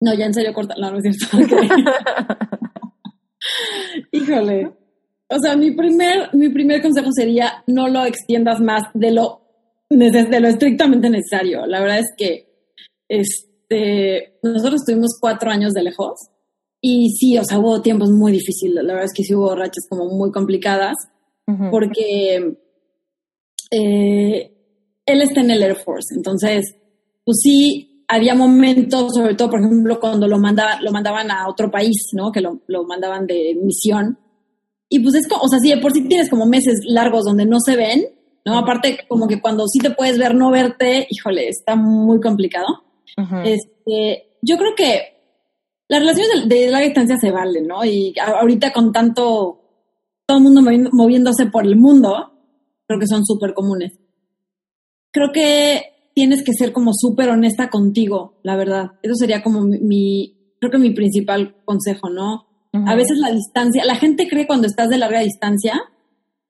[0.00, 0.80] No, ya en serio, córtalo.
[0.80, 1.36] No, no es cierto.
[4.12, 4.72] Híjole.
[5.28, 9.42] O sea, mi primer, mi primer consejo sería no lo extiendas más de lo,
[9.88, 11.66] de lo estrictamente necesario.
[11.66, 12.48] La verdad es que
[13.08, 13.49] este,
[14.42, 16.28] nosotros estuvimos cuatro años de lejos
[16.80, 18.82] y sí, o sea, hubo tiempos muy difíciles.
[18.82, 20.96] La verdad es que sí hubo rachas como muy complicadas,
[21.70, 22.56] porque
[23.72, 24.52] eh,
[25.04, 26.14] él está en el Air Force.
[26.14, 26.74] Entonces,
[27.24, 31.70] pues sí, había momentos, sobre todo, por ejemplo, cuando lo, mandaba, lo mandaban a otro
[31.70, 32.32] país, ¿no?
[32.32, 34.18] Que lo, lo mandaban de misión.
[34.88, 37.46] Y pues es como, o sea, sí, de por sí tienes como meses largos donde
[37.46, 38.04] no se ven,
[38.44, 38.58] ¿no?
[38.58, 42.66] Aparte, como que cuando sí te puedes ver, no verte, híjole, está muy complicado.
[43.44, 45.20] Este, yo creo que
[45.88, 47.84] las relaciones de, larga distancia se valen, ¿no?
[47.84, 49.60] Y ahorita con tanto,
[50.26, 52.32] todo el mundo moviéndose por el mundo,
[52.86, 53.92] creo que son súper comunes.
[55.10, 58.92] Creo que tienes que ser como súper honesta contigo, la verdad.
[59.02, 62.46] Eso sería como mi, creo que mi principal consejo, ¿no?
[62.72, 65.82] A veces la distancia, la gente cree cuando estás de larga distancia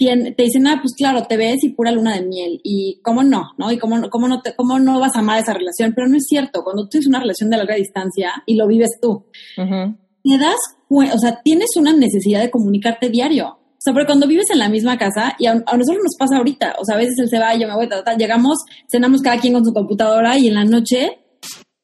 [0.06, 2.60] te dicen, ah, pues claro, te ves y pura luna de miel.
[2.64, 3.70] Y cómo no, ¿no?
[3.70, 5.92] Y cómo, cómo, no, te, cómo no vas a amar esa relación.
[5.94, 6.62] Pero no es cierto.
[6.64, 9.26] Cuando tú tienes una relación de larga distancia y lo vives tú,
[9.56, 10.56] te das
[10.90, 13.46] o sea, tienes una necesidad de comunicarte diario.
[13.48, 16.76] O sea, pero cuando vives en la misma casa, y a, nosotros nos pasa ahorita,
[16.78, 18.58] o sea, a veces él se va y yo me voy, tal, tal, llegamos,
[18.90, 21.18] cenamos cada quien con su computadora y en la noche,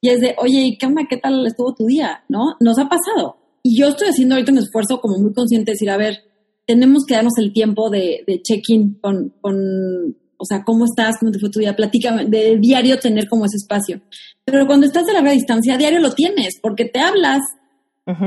[0.02, 1.02] y es de, oye, ¿qué onda?
[1.08, 2.22] ¿Qué tal estuvo tu día?
[2.28, 2.56] ¿No?
[2.60, 3.38] Nos ha pasado.
[3.62, 6.18] Y yo estoy haciendo ahorita un esfuerzo como muy consciente de decir, a ver,
[6.66, 11.16] tenemos que darnos el tiempo de, check-in con, o sea, ¿cómo estás?
[11.18, 11.76] ¿Cómo te fue tu día?
[11.76, 14.00] Platícame, de diario tener como ese espacio.
[14.44, 17.40] Pero cuando estás de larga distancia, diario lo tienes, porque te hablas.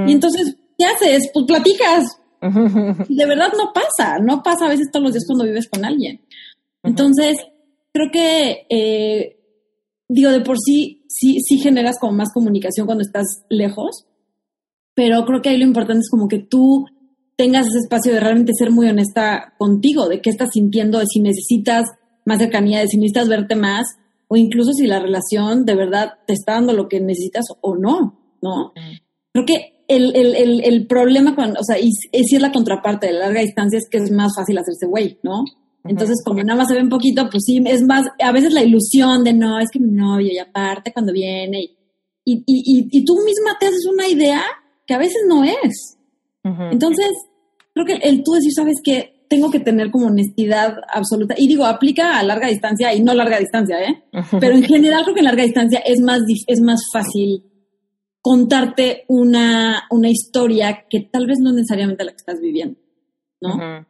[0.07, 1.29] Y entonces, ¿qué haces?
[1.33, 2.17] Pues platicas.
[2.41, 6.21] De verdad no pasa, no pasa a veces todos los días cuando vives con alguien.
[6.83, 7.37] Entonces,
[7.91, 9.37] creo que, eh,
[10.07, 14.05] digo, de por sí, sí, sí generas como más comunicación cuando estás lejos,
[14.93, 16.85] pero creo que ahí lo importante es como que tú
[17.39, 21.21] tengas ese espacio de realmente ser muy honesta contigo, de qué estás sintiendo, de si
[21.21, 21.85] necesitas
[22.25, 23.87] más cercanía, de si necesitas verte más,
[24.27, 28.19] o incluso si la relación de verdad te está dando lo que necesitas o no,
[28.41, 28.73] ¿no?
[29.31, 33.13] Creo que el, el, el, problema, cuando, o sea, y, si es la contraparte de
[33.13, 35.45] la larga distancia, es que es más fácil hacerse güey, ¿no?
[35.85, 38.63] Entonces, como nada más se ve un poquito, pues sí, es más, a veces la
[38.63, 41.61] ilusión de no, es que mi novio, y aparte cuando viene,
[42.25, 44.43] y, y, y, y tú misma te haces una idea
[44.85, 45.95] que a veces no es.
[46.71, 47.07] Entonces,
[47.83, 51.35] creo que el tú decir, sabes que tengo que tener como honestidad absoluta.
[51.37, 54.03] Y digo, aplica a larga distancia y no larga distancia, ¿eh?
[54.39, 57.43] Pero en general creo que en larga distancia es más, es más fácil
[58.21, 62.79] contarte una, una historia que tal vez no es necesariamente la que estás viviendo,
[63.41, 63.85] ¿no?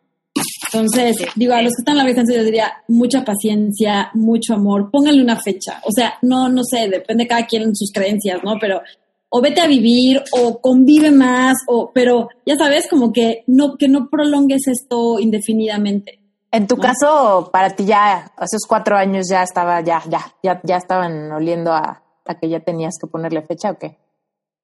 [0.71, 4.91] Entonces, digo, a los que están en larga distancia yo diría mucha paciencia, mucho amor,
[4.91, 5.81] pónganle una fecha.
[5.85, 8.55] O sea, no, no sé, depende de cada quien en sus creencias, ¿no?
[8.59, 8.81] Pero
[9.30, 13.88] o vete a vivir o convive más o pero ya sabes como que no que
[13.88, 16.19] no prolongues esto indefinidamente
[16.51, 20.77] en tu caso para ti ya esos cuatro años ya estaba ya ya ya ya
[20.77, 23.97] estaban oliendo a, a que ya tenías que ponerle fecha o qué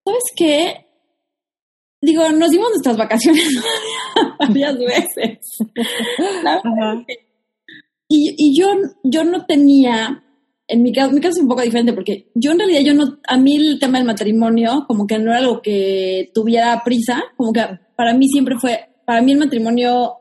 [0.03, 0.85] sabes qué
[2.01, 3.63] digo nos dimos nuestras vacaciones
[4.39, 5.39] varias veces.
[8.07, 8.67] Y, y yo
[9.03, 10.23] yo no tenía
[10.67, 13.19] en mi caso, mi caso es un poco diferente porque yo en realidad yo no,
[13.27, 17.53] a mí el tema del matrimonio como que no era algo que tuviera prisa, como
[17.53, 17.61] que
[17.95, 20.17] para mí siempre fue, para mí el matrimonio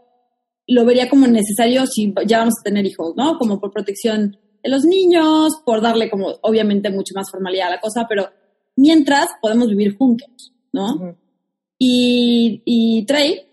[0.66, 3.38] lo vería como necesario si ya vamos a tener hijos, ¿no?
[3.38, 7.80] Como por protección de los niños, por darle como obviamente mucho más formalidad a la
[7.80, 8.28] cosa, pero
[8.76, 11.16] mientras podemos vivir juntos, ¿no?
[11.78, 13.46] y, y Trey,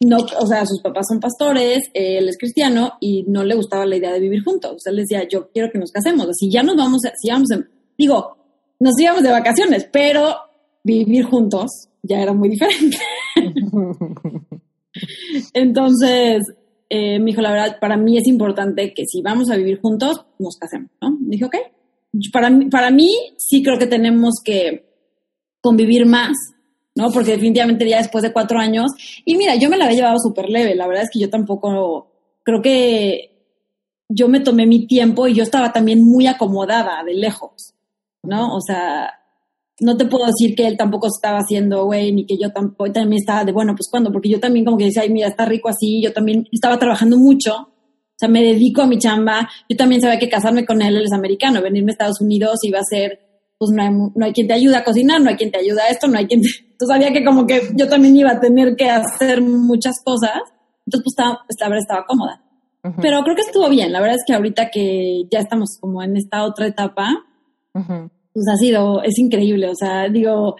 [0.00, 3.96] no, o sea, sus papás son pastores, él es cristiano y no le gustaba la
[3.96, 4.72] idea de vivir juntos.
[4.76, 6.28] O sea, él decía, yo quiero que nos casemos.
[6.38, 7.48] Si ya nos vamos, si vamos,
[7.96, 8.36] digo,
[8.78, 10.36] nos íbamos de vacaciones, pero
[10.84, 12.98] vivir juntos ya era muy diferente.
[15.52, 16.42] Entonces,
[16.88, 20.24] eh, me dijo, la verdad, para mí es importante que si vamos a vivir juntos,
[20.38, 21.16] nos casemos, ¿no?
[21.20, 21.56] Dije, ok.
[22.32, 24.88] Para mí, para mí sí creo que tenemos que
[25.60, 26.36] convivir más
[26.98, 27.12] ¿no?
[27.12, 28.90] Porque definitivamente ya después de cuatro años,
[29.24, 32.10] y mira, yo me la había llevado súper leve, la verdad es que yo tampoco,
[32.42, 33.30] creo que
[34.08, 37.74] yo me tomé mi tiempo y yo estaba también muy acomodada de lejos,
[38.24, 38.52] ¿no?
[38.52, 39.14] O sea,
[39.78, 43.20] no te puedo decir que él tampoco estaba haciendo, güey, ni que yo tampoco, también
[43.20, 45.68] estaba de, bueno, pues cuando, porque yo también como que decía, ay, mira, está rico
[45.68, 50.00] así, yo también estaba trabajando mucho, o sea, me dedico a mi chamba, yo también
[50.00, 53.27] sabía que casarme con él, él es americano, venirme a Estados Unidos iba a ser
[53.58, 55.80] pues no hay, no hay quien te ayude a cocinar, no hay quien te ayude
[55.80, 56.48] a esto, no hay quien te...
[56.70, 60.42] Entonces sabía que como que yo también iba a tener que hacer muchas cosas,
[60.86, 62.44] entonces pues estaba, pues, la verdad estaba cómoda.
[63.02, 66.16] Pero creo que estuvo bien, la verdad es que ahorita que ya estamos como en
[66.16, 67.26] esta otra etapa,
[67.72, 70.54] pues ha sido, es increíble, o sea, digo,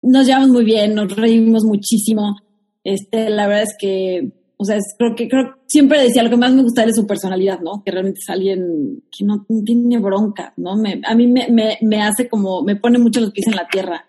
[0.00, 2.34] nos llevamos muy bien, nos reímos muchísimo,
[2.82, 6.52] este, la verdad es que o sea, creo que creo siempre decía lo que más
[6.52, 7.82] me gusta es su personalidad, ¿no?
[7.84, 10.76] Que realmente es alguien que no, tiene bronca, ¿no?
[10.76, 13.66] Me, a mí me, me, me, hace como, me pone mucho los pies en la
[13.66, 14.06] tierra.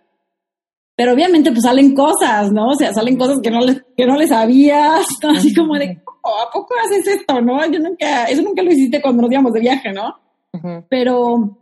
[0.95, 2.67] Pero obviamente pues salen cosas, ¿no?
[2.69, 6.51] O sea, salen cosas que no les, que no les sabías, así como de, ¿a
[6.53, 7.65] poco haces esto, no?
[7.71, 10.15] Yo nunca, eso nunca lo hiciste cuando nos íbamos de viaje, ¿no?
[10.87, 11.57] Pero,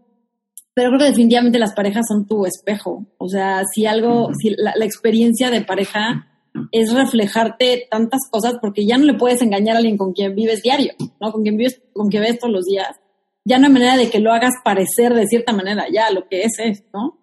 [0.74, 3.06] pero creo que definitivamente las parejas son tu espejo.
[3.18, 6.28] O sea, si algo, si la, la experiencia de pareja
[6.72, 10.62] es reflejarte tantas cosas porque ya no le puedes engañar a alguien con quien vives
[10.62, 11.32] diario, ¿no?
[11.32, 13.00] Con quien vives, con quien ves todos los días.
[13.46, 16.44] Ya no hay manera de que lo hagas parecer de cierta manera, ya lo que
[16.44, 17.20] es es, ¿no?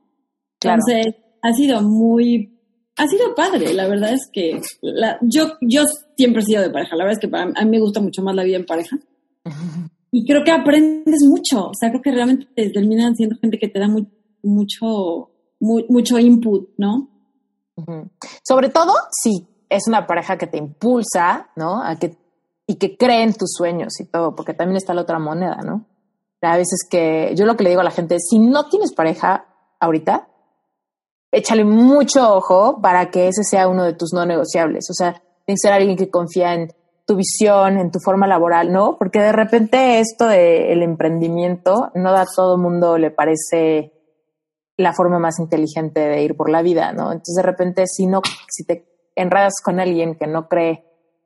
[0.60, 2.58] Entonces, ha sido muy,
[2.96, 5.84] ha sido padre, la verdad es que la, yo, yo
[6.16, 8.34] siempre he sido de pareja, la verdad es que a mí me gusta mucho más
[8.34, 8.98] la vida en pareja.
[10.10, 13.78] Y creo que aprendes mucho, o sea, creo que realmente terminan siendo gente que te
[13.78, 14.08] da muy,
[14.42, 15.30] mucho,
[15.60, 17.17] mucho input, ¿no?
[18.46, 21.82] Sobre todo si es una pareja que te impulsa, ¿no?
[21.82, 22.16] A que,
[22.66, 25.84] y que cree en tus sueños y todo, porque también está la otra moneda, ¿no?
[26.40, 28.92] A veces que yo lo que le digo a la gente es, si no tienes
[28.92, 29.46] pareja
[29.80, 30.28] ahorita,
[31.32, 34.88] échale mucho ojo para que ese sea uno de tus no negociables.
[34.90, 35.12] O sea,
[35.44, 36.72] tiene que ser alguien que confía en
[37.06, 38.96] tu visión, en tu forma laboral, ¿no?
[38.98, 43.97] Porque de repente esto del emprendimiento no da a todo mundo le parece
[44.78, 47.12] la forma más inteligente de ir por la vida, ¿no?
[47.12, 48.86] Entonces de repente si no, si te
[49.16, 50.84] enredas con alguien que no cree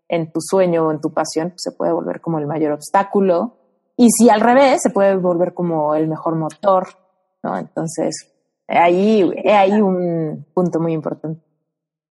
[0.09, 3.59] en tu sueño o en tu pasión, pues se puede volver como el mayor obstáculo.
[3.97, 6.89] Y si al revés, se puede volver como el mejor motor,
[7.43, 7.59] ¿no?
[7.59, 8.33] Entonces,
[8.67, 11.43] ahí hay un punto muy importante.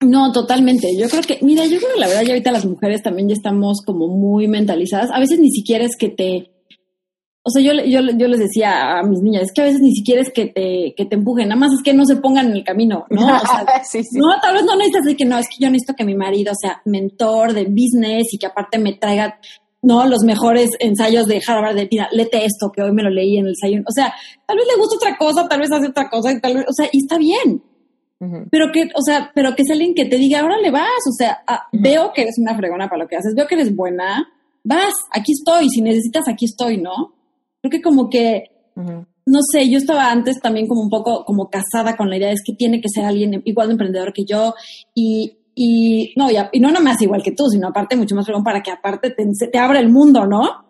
[0.01, 0.87] No, totalmente.
[0.97, 3.33] Yo creo que, mira, yo creo que la verdad ya ahorita las mujeres también ya
[3.33, 5.11] estamos como muy mentalizadas.
[5.11, 6.50] A veces ni siquiera es que te
[7.43, 9.91] o sea, yo, yo, yo les decía a mis niñas, es que a veces ni
[9.93, 12.57] siquiera es que te, que te empujen, nada más es que no se pongan en
[12.57, 13.25] el camino, ¿no?
[13.25, 13.65] O sea,
[14.13, 16.53] No, tal vez no necesitas decir que no, es que yo necesito que mi marido
[16.59, 19.39] sea mentor de business y que aparte me traiga,
[19.81, 20.05] ¿no?
[20.05, 23.45] Los mejores ensayos de Harvard de, mira, léete esto, que hoy me lo leí en
[23.45, 23.81] el ensayo.
[23.87, 24.13] O sea,
[24.45, 26.73] tal vez le gusta otra cosa, tal vez hace otra cosa, y tal vez, o
[26.73, 27.63] sea, y está bien.
[28.51, 31.11] Pero que, o sea, pero que es alguien que te diga, ahora le vas, o
[31.17, 34.31] sea, ah, veo que eres una fregona para lo que haces, veo que eres buena,
[34.63, 37.15] vas, aquí estoy, si necesitas, aquí estoy, ¿no?
[37.61, 41.95] Creo que como que, no sé, yo estaba antes también como un poco como casada
[41.95, 44.53] con la idea de es que tiene que ser alguien igual de emprendedor que yo
[44.95, 48.25] y, y no, y, y no nada más igual que tú, sino aparte mucho más
[48.25, 50.65] fregón para que aparte te, te abra el mundo, ¿no?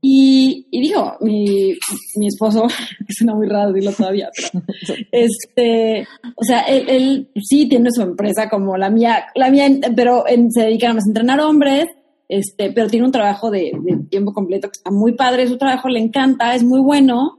[0.00, 1.74] Y, y digo, mi,
[2.16, 2.66] mi esposo,
[3.06, 4.64] que suena muy raro decirlo todavía, pero
[5.12, 6.06] este,
[6.36, 10.50] o sea, él, él, sí tiene su empresa como la mía, la mía, pero en,
[10.52, 11.86] se dedica a entrenar hombres
[12.30, 13.72] este, pero tiene un trabajo de,
[14.08, 17.38] tiempo completo que está muy padre, su trabajo le encanta, es muy bueno,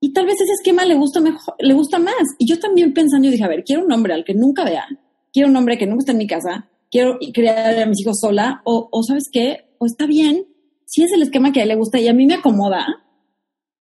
[0.00, 2.24] y tal vez ese esquema le gusta mejor, le gusta más.
[2.38, 4.86] Y yo también pensando, yo dije, a ver, quiero un hombre al que nunca vea,
[5.32, 8.62] quiero un hombre que nunca esté en mi casa, quiero criar a mis hijos sola,
[8.64, 10.46] o, o sabes qué, o está bien,
[10.86, 12.86] si es el esquema que a él le gusta y a mí me acomoda,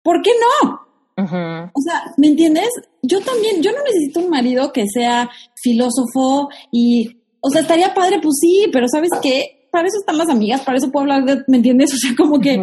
[0.03, 0.31] ¿por qué
[0.63, 0.87] no?
[1.19, 2.69] O sea, ¿me entiendes?
[3.01, 8.19] Yo también, yo no necesito un marido que sea filósofo y, o sea, estaría padre,
[8.21, 9.56] pues sí, pero ¿sabes qué?
[9.71, 11.93] Para eso están las amigas, para eso puedo hablar de, ¿me entiendes?
[11.93, 12.61] O sea, como que...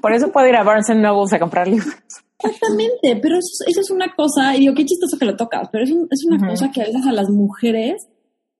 [0.00, 1.94] Por eso puedo ir a Barnes Noble a comprar libros.
[2.38, 5.84] Exactamente, pero eso, eso, es una cosa, y digo, qué chistoso que lo tocas, pero
[5.84, 8.08] es, es una cosa que a veces a las mujeres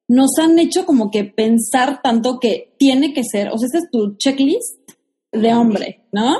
[0.08, 3.90] nos han hecho como que pensar tanto que tiene que ser, o sea, ese es
[3.90, 4.90] tu checklist
[5.30, 6.34] de hombre, ¿no?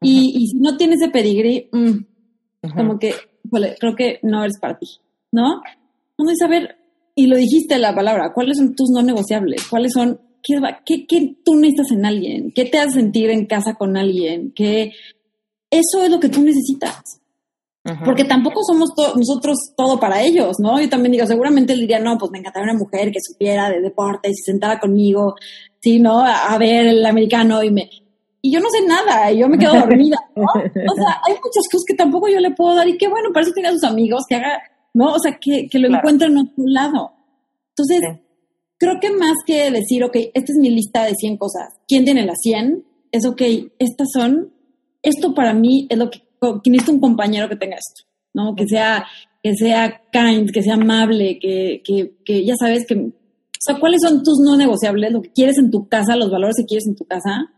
[0.00, 3.14] y, y, si no tienes ese pedigrí, mm, como que,
[3.78, 4.86] creo que no eres para ti,
[5.32, 5.60] ¿no?
[6.16, 6.76] Vamos a saber,
[7.14, 9.66] y lo dijiste la palabra, ¿cuáles son tus no negociables?
[9.68, 12.52] ¿Cuáles son, qué, qué, qué tú necesitas en alguien?
[12.52, 14.52] ¿Qué te hace sentir en casa con alguien?
[14.54, 14.92] ¿Qué,
[15.70, 17.20] eso es lo que tú necesitas.
[18.04, 20.78] Porque tampoco somos nosotros todo para ellos, ¿no?
[20.78, 23.80] Yo también digo, seguramente él diría, no, pues me encantaría una mujer que supiera de
[23.80, 25.34] deportes y se sentara conmigo,
[25.80, 26.20] sí, ¿no?
[26.20, 27.88] A, ver el americano y me...
[28.42, 30.44] Y yo no sé nada, y yo me quedo dormida, ¿no?
[30.44, 33.44] O sea, hay muchas cosas que tampoco yo le puedo dar y que bueno, para
[33.44, 34.62] eso tiene a sus amigos, que haga,
[34.92, 35.14] ¿no?
[35.14, 37.12] O sea, que, que lo encuentren a otro lado.
[37.70, 38.20] Entonces,
[38.80, 42.26] creo que más que decir, ok, esta es mi lista de 100 cosas, ¿quién tiene
[42.26, 42.84] las 100?
[43.12, 43.42] Es, ok,
[43.78, 44.52] estas son
[45.02, 46.20] esto para mí es lo que,
[46.62, 48.54] que necesita un compañero que tenga esto, ¿no?
[48.54, 49.06] Que sea,
[49.42, 54.00] que sea kind, que sea amable, que, que, que ya sabes que, o sea, cuáles
[54.02, 56.96] son tus no negociables, lo que quieres en tu casa, los valores que quieres en
[56.96, 57.50] tu casa.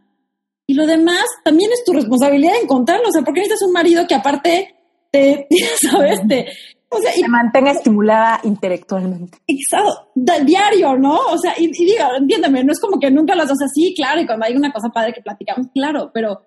[0.67, 4.15] Y lo demás también es tu responsabilidad encontrarlo, o sea, porque necesitas un marido que
[4.15, 4.75] aparte
[5.11, 5.47] te,
[5.91, 6.21] ¿sabes?
[6.29, 6.47] Te,
[6.93, 9.39] o sea, y, mantenga estimulada intelectualmente.
[9.47, 11.17] Exacto, diario, ¿no?
[11.31, 14.21] O sea, y, y digo, entiéndeme, no es como que nunca las dos así, claro,
[14.21, 16.43] y cuando hay una cosa padre que platicamos, claro, pero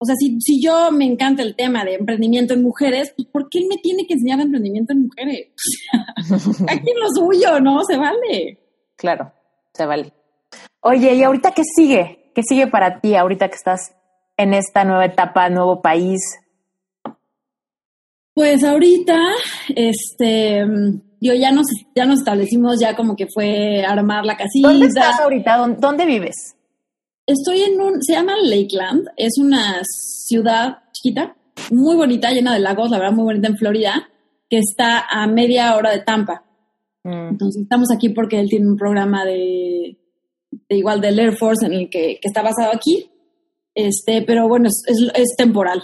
[0.00, 3.48] o sea, si, si yo me encanta el tema de emprendimiento en mujeres, pues ¿por
[3.48, 5.48] qué él me tiene que enseñar emprendimiento en mujeres?
[6.68, 7.82] aquí lo suyo, ¿no?
[7.84, 8.58] Se vale.
[8.96, 9.32] Claro,
[9.74, 10.12] se vale.
[10.80, 12.30] Oye, ¿y ahorita qué sigue?
[12.32, 13.92] ¿Qué sigue para ti ahorita que estás
[14.36, 16.20] en esta nueva etapa, nuevo país?
[18.38, 19.18] Pues ahorita,
[19.74, 20.64] este,
[21.20, 21.66] yo ya nos,
[21.96, 24.68] ya nos establecimos, ya como que fue armar la casita.
[24.68, 25.56] ¿Dónde estás ahorita?
[25.80, 26.54] dónde vives?
[27.26, 31.36] Estoy en un, se llama Lakeland, es una ciudad chiquita,
[31.72, 34.08] muy bonita, llena de lagos, la verdad muy bonita en Florida,
[34.48, 36.44] que está a media hora de Tampa.
[37.02, 37.30] Mm.
[37.30, 39.98] Entonces estamos aquí porque él tiene un programa de,
[40.68, 43.10] igual del Air Force en el que, está basado aquí,
[43.74, 45.82] este, pero bueno, es, es, temporal.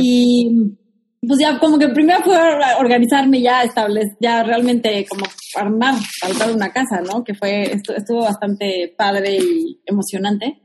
[0.00, 0.78] Y
[1.26, 2.36] pues ya como que primero fue
[2.78, 7.22] organizarme ya estables, ya realmente como armar, armar una casa, ¿no?
[7.22, 10.60] Que fue, estuvo bastante padre y emocionante.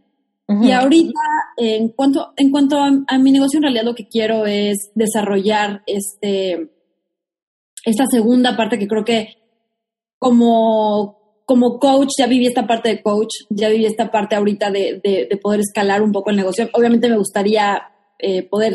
[0.48, 1.19] Y ahorita,
[1.57, 6.69] en cuanto, en cuanto a, mi negocio, en realidad lo que quiero es desarrollar este,
[7.84, 9.38] esta segunda parte que creo que
[10.19, 15.02] como, como coach, ya viví esta parte de coach, ya viví esta parte ahorita de,
[15.03, 16.69] de, poder escalar un poco el negocio.
[16.73, 17.82] Obviamente me gustaría
[18.19, 18.73] eh, poder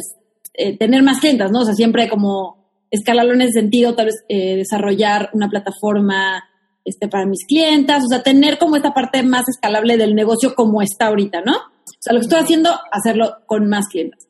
[0.54, 1.60] eh, tener más clientes, ¿no?
[1.60, 2.60] O sea, siempre como
[2.90, 6.44] escalarlo en ese sentido, tal vez eh, desarrollar una plataforma
[6.84, 10.82] este, para mis clientas, o sea, tener como esta parte más escalable del negocio como
[10.82, 11.52] está ahorita, ¿no?
[11.54, 14.28] O sea, lo que estoy haciendo, hacerlo con más clientes.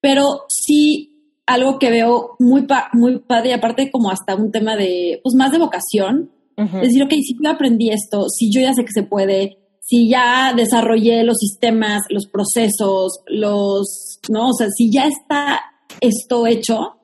[0.00, 5.34] Pero sí, algo que veo muy, muy padre, aparte como hasta un tema de, pues
[5.34, 8.92] más de vocación, es decir, ok, si yo aprendí esto, si yo ya sé que
[8.92, 9.56] se puede,
[9.90, 14.50] si ya desarrollé los sistemas, los procesos, los, ¿no?
[14.50, 15.62] O sea, si ya está
[16.00, 17.00] esto hecho,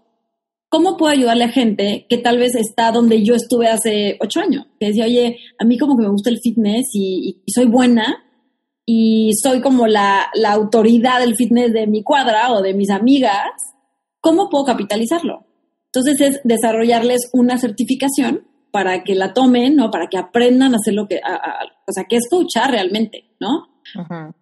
[0.69, 4.67] ¿cómo puedo ayudarle a gente que tal vez está donde yo estuve hace ocho años?
[4.79, 8.23] Que decía, oye, a mí como que me gusta el fitness y, soy buena
[8.85, 13.51] y soy como la, la, autoridad del fitness de mi cuadra o de mis amigas,
[14.21, 15.45] ¿cómo puedo capitalizarlo?
[15.87, 19.91] Entonces es desarrollarles una certificación para que la tomen, ¿no?
[19.91, 23.69] Para que aprendan a hacer lo que, o sea, que es coachar realmente, ¿no?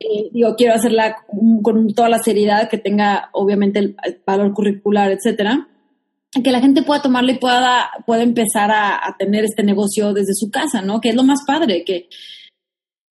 [0.01, 1.17] Eh, digo, quiero hacerla
[1.63, 3.97] con toda la seriedad que tenga, obviamente, el,
[4.27, 5.69] valor curricular, etcétera,
[6.43, 10.51] que la gente pueda tomarle y pueda, pueda empezar a, tener este negocio desde su
[10.51, 11.01] casa, ¿no?
[11.01, 12.09] Que es lo más padre, que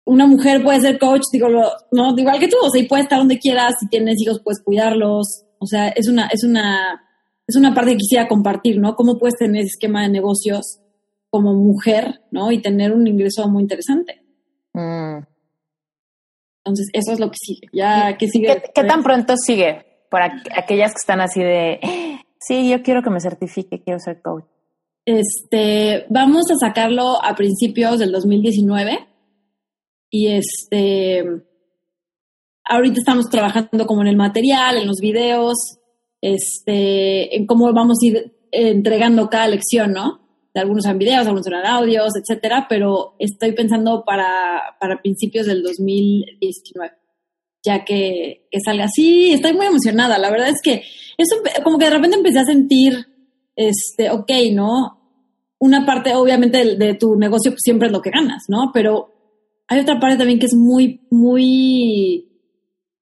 [0.05, 1.49] una mujer puede ser coach, digo,
[1.93, 4.61] no, igual que tú, o sea, y puede estar donde quieras, si tienes hijos, puedes
[4.65, 7.01] cuidarlos, o sea, es una, es una,
[7.47, 8.97] es una parte que quisiera compartir, ¿no?
[8.97, 10.82] ¿Cómo puedes tener ese esquema de negocios
[11.33, 12.53] como mujer, ¿no?
[12.53, 14.23] Y tener un ingreso muy interesante.
[14.75, 15.25] Mm.
[16.59, 17.69] Entonces, eso es lo que sigue.
[17.73, 18.63] Ya, ¿qué sigue?
[18.75, 20.05] ¿Qué, tan pronto sigue?
[20.11, 21.81] Para aquellas que están así de,
[22.39, 24.45] sí, yo quiero que me certifique, quiero ser coach.
[25.07, 29.09] Este, vamos a sacarlo a principios del 2019
[30.11, 31.25] y este,
[32.63, 35.79] ahorita estamos trabajando como en el material, en los videos,
[36.21, 40.22] este, en cómo vamos a ir entregando cada lección, ¿no?
[40.55, 45.63] De algunos en videos, algunos eran audios, etcétera, pero estoy pensando para, para principios del
[45.63, 46.93] 2019,
[47.65, 49.33] ya que, que salga así.
[49.33, 50.19] Estoy muy emocionada.
[50.19, 50.83] La verdad es que
[51.17, 53.07] eso, como que de repente empecé a sentir,
[53.57, 54.99] este, ok, ¿no?
[55.59, 58.73] Una parte, obviamente, de, tu negocio pues, siempre es lo que ganas, ¿no?
[58.75, 59.13] Pero
[59.69, 62.29] hay otra parte también que es muy, muy,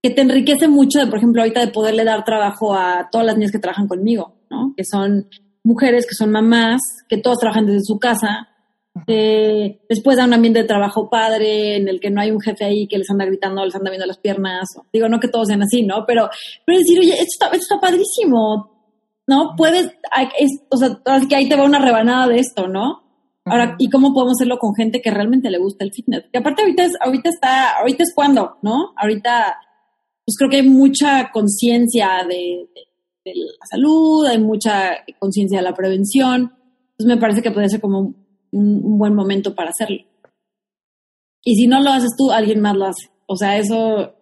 [0.03, 3.37] que te enriquece mucho, de, por ejemplo, ahorita de poderle dar trabajo a todas las
[3.37, 4.73] niñas que trabajan conmigo, ¿no?
[4.77, 5.27] Que son
[5.65, 8.49] mujeres, que son mamás, que todas trabajan desde su casa,
[9.07, 12.65] eh, después da un ambiente de trabajo padre en el que no hay un jefe
[12.65, 14.69] ahí que les anda gritando, les anda viendo las piernas.
[14.93, 16.05] Digo, no que todos sean así, ¿no?
[16.07, 16.29] Pero,
[16.67, 18.71] pero decir, oye, esto está, esto está padrísimo,
[19.27, 19.55] ¿no?
[19.57, 19.93] Puedes,
[20.71, 23.03] o sea, que ahí te va una rebanada de esto, ¿no?
[23.45, 26.25] Ahora, ¿y cómo podemos hacerlo con gente que realmente le gusta el fitness?
[26.33, 28.93] Que aparte ahorita es, ahorita está, ahorita es cuando, ¿no?
[28.97, 29.57] Ahorita,
[30.25, 32.69] pues creo que hay mucha conciencia de,
[33.25, 36.53] la salud, hay mucha conciencia de la prevención.
[36.93, 38.15] Entonces me parece que puede ser como
[38.53, 40.05] un, buen momento para hacerlo.
[41.45, 43.11] Y si no lo haces tú, alguien más lo hace.
[43.27, 44.15] O sea, eso,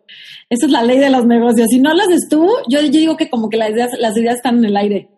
[0.49, 1.67] esa es la ley de los negocios.
[1.71, 4.59] Si no lo haces tú, yo, digo que como que las ideas, las ideas están
[4.59, 5.11] en el aire.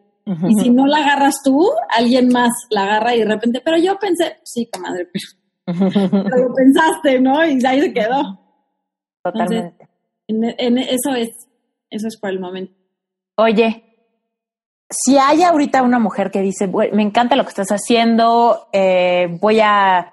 [0.48, 3.98] Y si no la agarras tú, alguien más la agarra y de repente, pero yo
[3.98, 5.26] pensé, sí, comadre, pero,
[6.46, 7.44] lo pensaste, ¿no?
[7.44, 8.38] Y ahí se quedó.
[9.24, 9.88] Totalmente.
[10.28, 11.30] en, eso es,
[11.90, 12.79] eso es por el momento.
[13.40, 13.84] Oye,
[14.90, 19.60] si hay ahorita una mujer que dice, me encanta lo que estás haciendo, eh, voy
[19.60, 20.12] a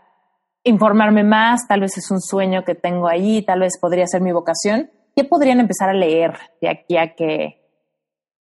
[0.64, 4.32] informarme más, tal vez es un sueño que tengo ahí, tal vez podría ser mi
[4.32, 7.64] vocación, ¿qué podrían empezar a leer de aquí a que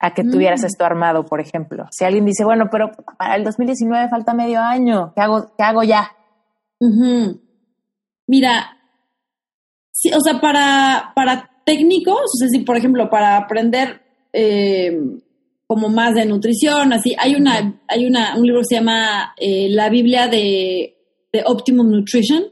[0.02, 0.66] a que tuvieras mm.
[0.66, 1.88] esto armado, por ejemplo?
[1.92, 5.84] Si alguien dice, bueno, pero para el 2019 falta medio año, ¿qué hago, qué hago
[5.84, 6.16] ya?
[8.28, 8.78] Mira,
[9.92, 14.98] sí, o sea, para, para técnicos, o sea, si por ejemplo, para aprender eh,
[15.68, 17.16] como más de nutrición, así.
[17.18, 20.96] Hay una, hay una, un libro que se llama eh, La Biblia de,
[21.32, 22.44] de Optimum Nutrition.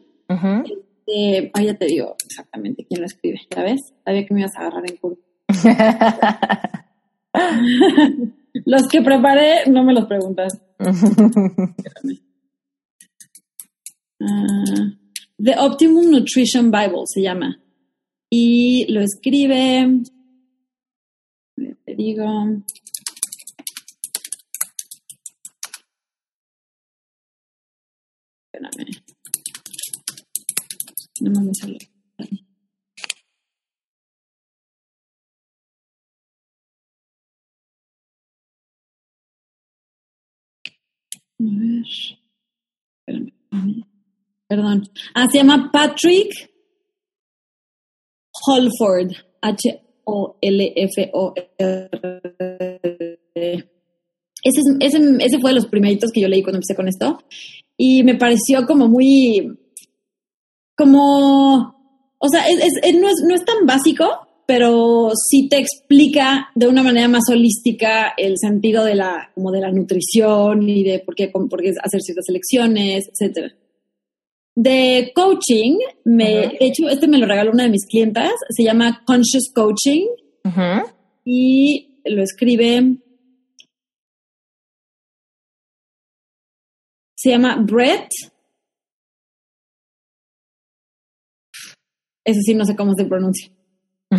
[1.07, 3.93] Este, ya te digo exactamente quién lo escribe, ¿ya ves?
[4.03, 5.17] Sabía que me ibas a agarrar en curva.
[8.65, 10.59] los que preparé, no me los preguntas.
[14.19, 14.63] Ah,
[15.37, 17.61] the Optimum Nutrition Bible se llama.
[18.31, 19.87] Y lo escribe,
[21.97, 22.23] digo,
[28.53, 29.03] Espérame.
[31.21, 31.77] No me sale.
[32.19, 32.23] A
[41.39, 41.85] ver.
[43.05, 43.83] Espérame.
[44.47, 44.83] Perdón.
[45.13, 46.31] Ah, se llama Patrick
[48.45, 49.11] Holford.
[50.07, 51.89] H-O-L-F-O-R.
[54.43, 57.19] Ese, ese, ese fue de los primeritos que yo leí cuando empecé con esto
[57.75, 59.57] y me pareció como muy,
[60.75, 61.75] como,
[62.17, 62.59] o sea, es,
[62.95, 64.05] no, es, no es tan básico,
[64.45, 69.61] pero sí te explica de una manera más holística el sentido de la, como de
[69.61, 73.53] la nutrición y de por qué, por qué hacer ciertas elecciones, etcétera.
[74.59, 79.03] De coaching, me, de hecho, este me lo regaló una de mis clientas, se llama
[79.05, 80.07] Conscious Coaching
[81.23, 82.97] y lo escribe
[87.15, 88.09] Se llama Brett.
[92.25, 93.51] Ese sí no sé cómo se pronuncia.
[94.11, 94.15] o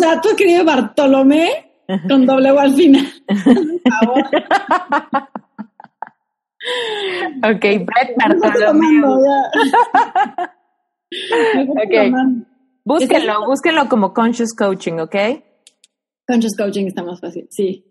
[0.00, 1.70] sea, tú escribes Bartolomé
[2.08, 3.12] con doble O al final.
[7.38, 9.02] ok, Brett Bartolomé.
[11.68, 11.94] ok.
[12.84, 15.16] Búsquenlo, búsquenlo como Conscious Coaching, ¿ok?
[16.26, 17.84] Conscious Coaching está más fácil, sí.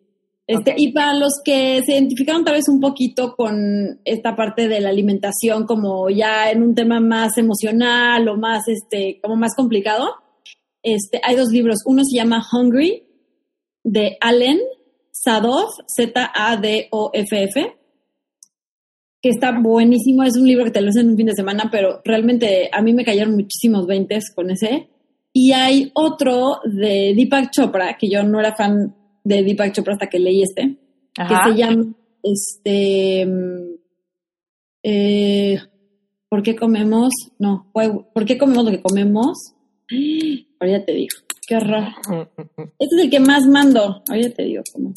[0.48, 4.81] Este, Y para los que se identificaron tal vez un poquito con esta parte de
[4.81, 10.10] la alimentación como ya en un tema más emocional o más, este, como más complicado,
[10.84, 11.77] este, hay dos libros.
[11.85, 13.07] Uno se llama Hungry,
[13.84, 14.60] de Allen
[15.11, 17.76] Sadoff, Z-A-D-O-F-F,
[19.22, 20.23] que está buenísimo.
[20.23, 22.81] Es un libro que te lo hacen en un fin de semana, pero realmente a
[22.81, 24.89] mí me cayeron muchísimos veintes con ese.
[25.34, 30.07] Y hay otro de Deepak Chopra, que yo no era fan de Deepak Chopra hasta
[30.07, 30.77] que leí este,
[31.15, 31.93] que se llama
[32.23, 33.27] este
[34.84, 35.60] eh,
[36.31, 37.11] ¿Por qué comemos?
[37.39, 39.53] No, ¿por qué comemos lo que comemos?
[40.60, 41.91] Ahora ya te digo, qué raro.
[42.80, 44.02] Este es el que más mando.
[44.07, 44.93] Ahora ya te digo cómo.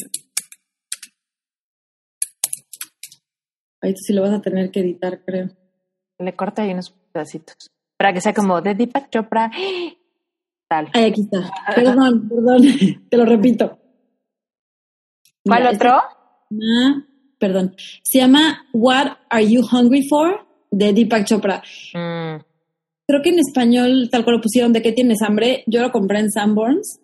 [3.85, 5.51] Ahí sí lo vas a tener que editar, creo.
[6.19, 7.70] Le corta ahí unos pedacitos.
[7.98, 9.51] Para que sea como de Deepak Chopra.
[10.66, 10.89] Tal.
[10.94, 11.51] Ahí aquí está.
[11.74, 12.62] Perdón, perdón.
[13.11, 13.78] Te lo repito.
[15.44, 16.01] ¿Cuál otro?
[17.39, 17.74] perdón.
[18.02, 20.47] Se llama What Are You Hungry For?
[20.70, 21.62] de Deepak Chopra.
[21.93, 22.40] Mm.
[23.06, 25.62] Creo que en español, tal cual lo pusieron, ¿de qué tienes hambre?
[25.66, 27.01] Yo lo compré en Sanborns.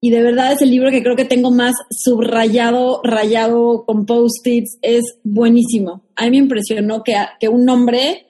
[0.00, 4.78] Y de verdad es el libro que creo que tengo más subrayado, rayado con post-its.
[4.80, 6.04] Es buenísimo.
[6.16, 8.26] A mí me impresionó que, que un hombre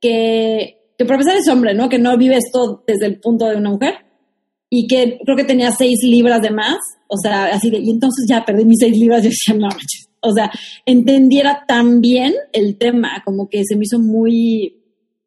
[0.00, 1.88] que, que empezar es hombre, ¿no?
[1.88, 3.94] Que no vive esto desde el punto de una mujer
[4.76, 8.26] y que creo que tenía seis libras de más, o sea, así de, y entonces
[8.28, 9.68] ya perdí mis seis libras, yo decía, no,
[10.20, 10.50] o sea,
[10.84, 14.82] entendiera tan bien el tema, como que se me hizo muy,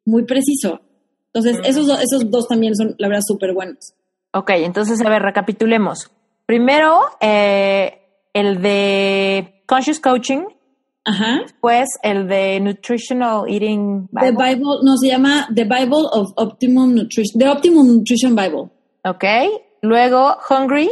[0.06, 0.82] muy preciso.
[1.34, 3.94] Entonces, esos, esos dos también son, la verdad, súper buenos.
[4.38, 6.12] Ok, entonces, a ver, recapitulemos.
[6.46, 8.02] Primero, eh,
[8.34, 10.44] el de Conscious Coaching,
[11.06, 11.40] Ajá.
[11.42, 14.46] después el de Nutritional Eating The Bible.
[14.56, 18.70] Bible, no, se llama The Bible of Optimum Nutrition, The Optimum Nutrition Bible.
[19.06, 19.24] Ok,
[19.82, 20.90] luego Hungry,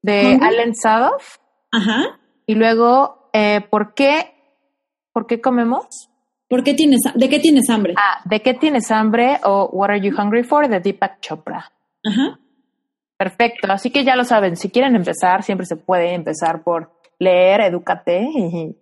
[0.00, 0.46] de Hungry.
[0.46, 1.36] Alan Sadoff.
[1.72, 2.18] Ajá.
[2.46, 4.32] Y luego, eh, ¿por qué,
[5.12, 6.08] ¿por qué comemos?
[6.48, 7.94] ¿Por qué tienes, ¿De qué tienes hambre?
[7.96, 9.40] Ah, ¿de qué tienes hambre?
[9.44, 10.68] O What are you hungry for?
[10.68, 11.70] de Deepak Chopra.
[12.04, 12.38] Ajá.
[13.22, 16.90] Perfecto, así que ya lo saben, si quieren empezar, siempre se puede empezar por
[17.20, 18.76] leer, edúcate y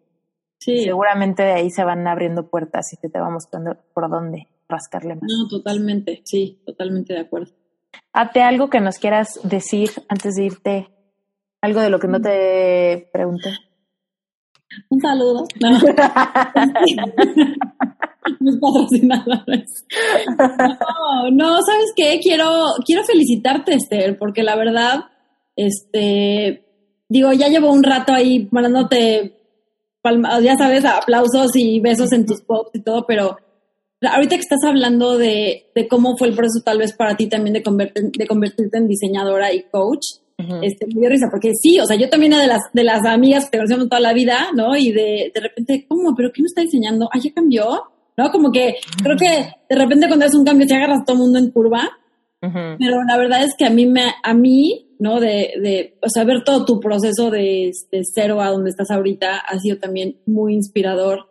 [0.58, 0.84] Sí.
[0.84, 5.14] seguramente de ahí se van abriendo puertas y que te va mostrando por dónde rascarle
[5.16, 5.24] más.
[5.24, 7.52] No, totalmente, sí, totalmente de acuerdo.
[8.14, 10.88] Hazte algo que nos quieras decir antes de irte,
[11.60, 13.50] algo de lo que no te pregunté.
[14.88, 15.44] Un saludo.
[15.60, 15.70] No.
[18.40, 19.84] Mis patrocinadores.
[20.38, 22.20] No, no, ¿sabes qué?
[22.22, 25.00] Quiero, quiero felicitarte, Esther, porque la verdad,
[25.56, 26.64] este,
[27.08, 29.36] digo, ya llevo un rato ahí mandándote,
[30.02, 33.36] palma- ya sabes, aplausos y besos en tus posts y todo, pero
[34.02, 37.54] ahorita que estás hablando de, de cómo fue el proceso tal vez para ti también
[37.54, 40.06] de, convertir- de convertirte en diseñadora y coach,
[40.62, 43.04] este, me dio risa, porque sí, o sea, yo también era de las, de las
[43.06, 44.76] amigas que te conocemos toda la vida, ¿no?
[44.76, 46.14] Y de, de repente, ¿cómo?
[46.16, 47.08] ¿Pero qué me está diseñando?
[47.12, 47.82] Ah, ya cambió,
[48.16, 48.30] ¿no?
[48.30, 51.22] Como que creo que de repente cuando haces un cambio te agarras a todo el
[51.22, 51.90] mundo en curva,
[52.40, 55.20] pero la verdad es que a mí, me, a mí, ¿no?
[55.20, 59.38] De, de, o sea, ver todo tu proceso de, de cero a donde estás ahorita
[59.38, 61.28] ha sido también muy inspirador.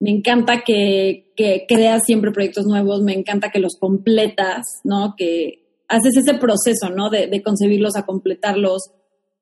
[0.00, 5.14] Me encanta que, que creas siempre proyectos nuevos, me encanta que los completas, ¿no?
[5.16, 5.63] Que
[5.94, 7.10] haces ese proceso, ¿no?
[7.10, 8.90] De, concebirlos a completarlos.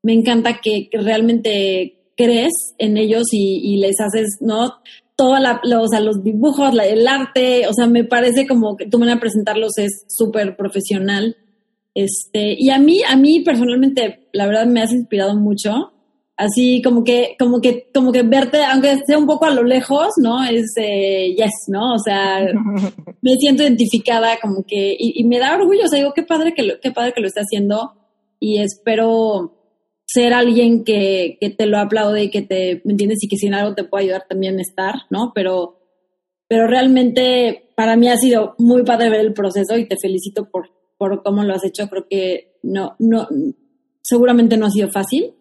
[0.03, 4.75] Me encanta que, realmente crees en ellos y, y les haces, ¿no?
[5.17, 8.77] Toda la, los, o sea, los dibujos, la- el arte, o sea, me parece como
[8.77, 11.37] que tu manera de presentarlos es súper profesional.
[11.95, 15.92] Este, y a mí, a mí personalmente, la verdad me has inspirado mucho.
[16.43, 20.09] Así como que, como que, como que verte, aunque sea un poco a lo lejos,
[20.17, 20.43] ¿no?
[20.43, 21.95] Es eh, yes, ¿no?
[21.95, 22.41] O sea,
[23.23, 26.53] me siento identificada como que, y, y me da orgullo, o sea, digo, qué padre
[26.53, 27.93] que lo, qué padre que lo esté haciendo
[28.41, 29.57] y espero
[30.05, 33.23] ser alguien que, que te lo aplaude y que te, ¿me entiendes?
[33.23, 35.31] Y que si en algo te puede ayudar también estar, ¿no?
[35.37, 35.79] Pero,
[36.49, 40.71] pero realmente para mí ha sido muy padre ver el proceso y te felicito por,
[40.99, 41.87] por cómo lo has hecho.
[41.89, 43.29] Creo que no, no,
[44.03, 45.35] seguramente no ha sido fácil,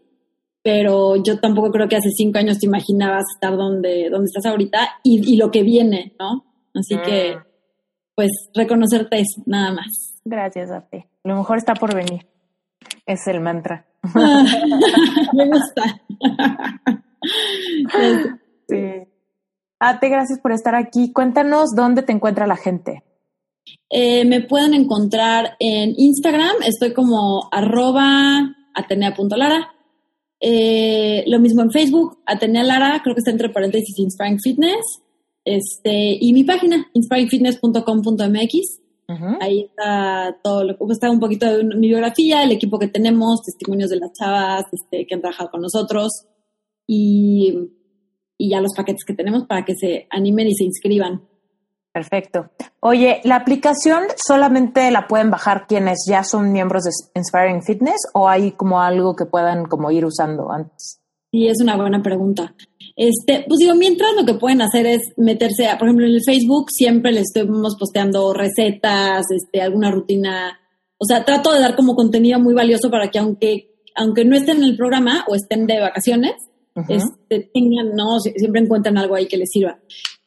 [0.63, 4.79] pero yo tampoco creo que hace cinco años te imaginabas estar donde, donde estás ahorita
[5.03, 6.45] y, y lo que viene, ¿no?
[6.73, 7.43] Así que, Mm.
[8.15, 10.19] pues, reconocerte es nada más.
[10.23, 11.09] Gracias, Ate.
[11.23, 12.27] Lo mejor está por venir.
[13.05, 13.85] Es el mantra.
[15.33, 16.01] Me gusta.
[18.67, 18.77] Sí.
[19.79, 21.11] Ate, gracias por estar aquí.
[21.11, 23.03] Cuéntanos dónde te encuentra la gente.
[23.89, 29.71] Eh, me pueden encontrar en Instagram, estoy como arroba atenea.lara.
[30.41, 35.01] Eh, lo mismo en Facebook, Atenea Lara, creo que está entre paréntesis Inspiring Fitness.
[35.45, 38.81] Este, y mi página, inspiringfitness.com.mx.
[39.07, 39.37] Ujú.
[39.39, 43.41] Ahí está todo lo que está un poquito de mi biografía, el equipo que tenemos,
[43.43, 46.27] testimonios de las chavas este, que han trabajado con nosotros
[46.87, 47.53] y,
[48.37, 51.27] y ya los paquetes que tenemos para que se animen y se inscriban.
[51.93, 52.49] Perfecto.
[52.79, 58.29] Oye, ¿la aplicación solamente la pueden bajar quienes ya son miembros de Inspiring Fitness o
[58.29, 60.99] hay como algo que puedan como ir usando antes?
[61.33, 62.53] Sí, es una buena pregunta.
[62.95, 66.23] Este, pues digo, mientras lo que pueden hacer es meterse, a, por ejemplo, en el
[66.23, 70.59] Facebook siempre les estamos posteando recetas, este, alguna rutina.
[70.97, 74.57] O sea, trato de dar como contenido muy valioso para que aunque, aunque no estén
[74.57, 76.33] en el programa o estén de vacaciones,
[76.87, 79.77] este, tengan, no, Sie- siempre encuentran algo ahí que les sirva.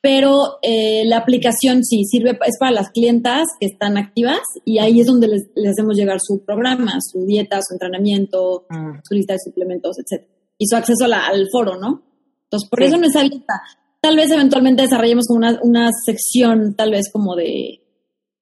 [0.07, 5.01] Pero eh, la aplicación sí sirve, es para las clientas que están activas y ahí
[5.01, 8.99] es donde les, les hacemos llegar su programa, su dieta, su entrenamiento, Mm.
[9.03, 10.31] su lista de suplementos, etcétera.
[10.59, 12.03] Y su acceso la- al foro, ¿no?
[12.45, 12.85] Entonces, por Sí.
[12.85, 13.55] eso no está lista.
[14.03, 17.81] Tal vez eventualmente desarrollemos como una, una sección, tal vez como de,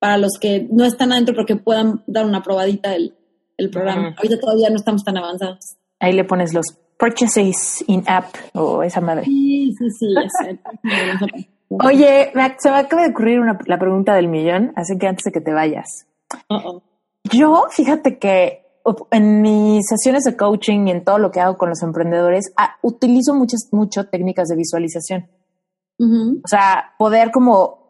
[0.00, 3.14] para los que no están adentro, pero que puedan dar una probadita del,
[3.56, 4.16] del programa.
[4.16, 5.76] Ahorita todavía no estamos tan avanzados.
[6.00, 6.66] Ahí le pones los
[6.98, 9.24] purchases in app o esa madre.
[9.24, 11.48] Sí, sí, sí.
[11.84, 15.32] Oye, se me acaba de ocurrir una- la pregunta del millón, así que antes de
[15.32, 16.06] que te vayas.
[17.24, 18.66] Yo, fíjate que
[19.10, 22.76] en mis sesiones de coaching y en todo lo que hago con los emprendedores, ah,
[22.82, 25.30] utilizo muchas, mucho técnicas de visualización.
[25.98, 26.40] Ujú.
[26.44, 27.80] O sea, poder como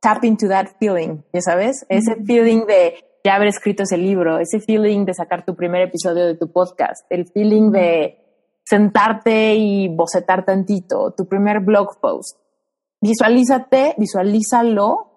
[0.00, 2.94] tap into that feeling, ya sabes, ese feeling de
[3.24, 7.06] ya haber escrito ese libro, ese feeling de sacar tu primer episodio de tu podcast,
[7.08, 8.18] el feeling de
[8.64, 12.38] sentarte y bocetar tantito, tu primer blog post.
[13.00, 15.10] Visualízate, visualízalo,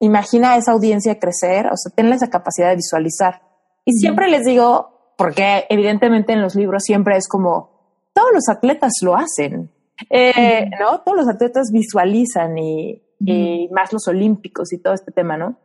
[0.00, 3.42] imagina a esa audiencia crecer, o sea, ten esa capacidad de visualizar.
[3.84, 7.72] Y siempre les digo, porque evidentemente en los libros siempre es como,
[8.12, 9.70] todos los atletas lo hacen,
[10.10, 11.00] eh, ¿no?
[11.00, 15.58] Todos los atletas visualizan y, y, más los olímpicos y todo este tema, ¿no?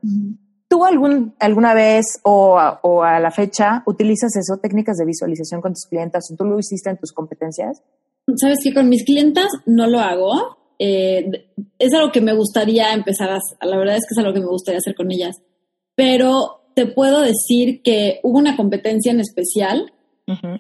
[0.69, 5.61] ¿Tú algún, alguna vez o a, o a, la fecha utilizas eso, técnicas de visualización
[5.61, 6.30] con tus clientes?
[6.31, 7.81] ¿O tú lo hiciste en tus competencias?
[8.35, 10.57] Sabes que con mis clientas no lo hago.
[10.80, 11.48] Eh,
[11.80, 14.48] es algo que me gustaría empezar a La verdad es que es algo que me
[14.48, 15.38] gustaría hacer con ellas.
[15.95, 19.94] Pero te puedo decir que hubo una competencia en especial
[20.27, 20.60] uh-huh.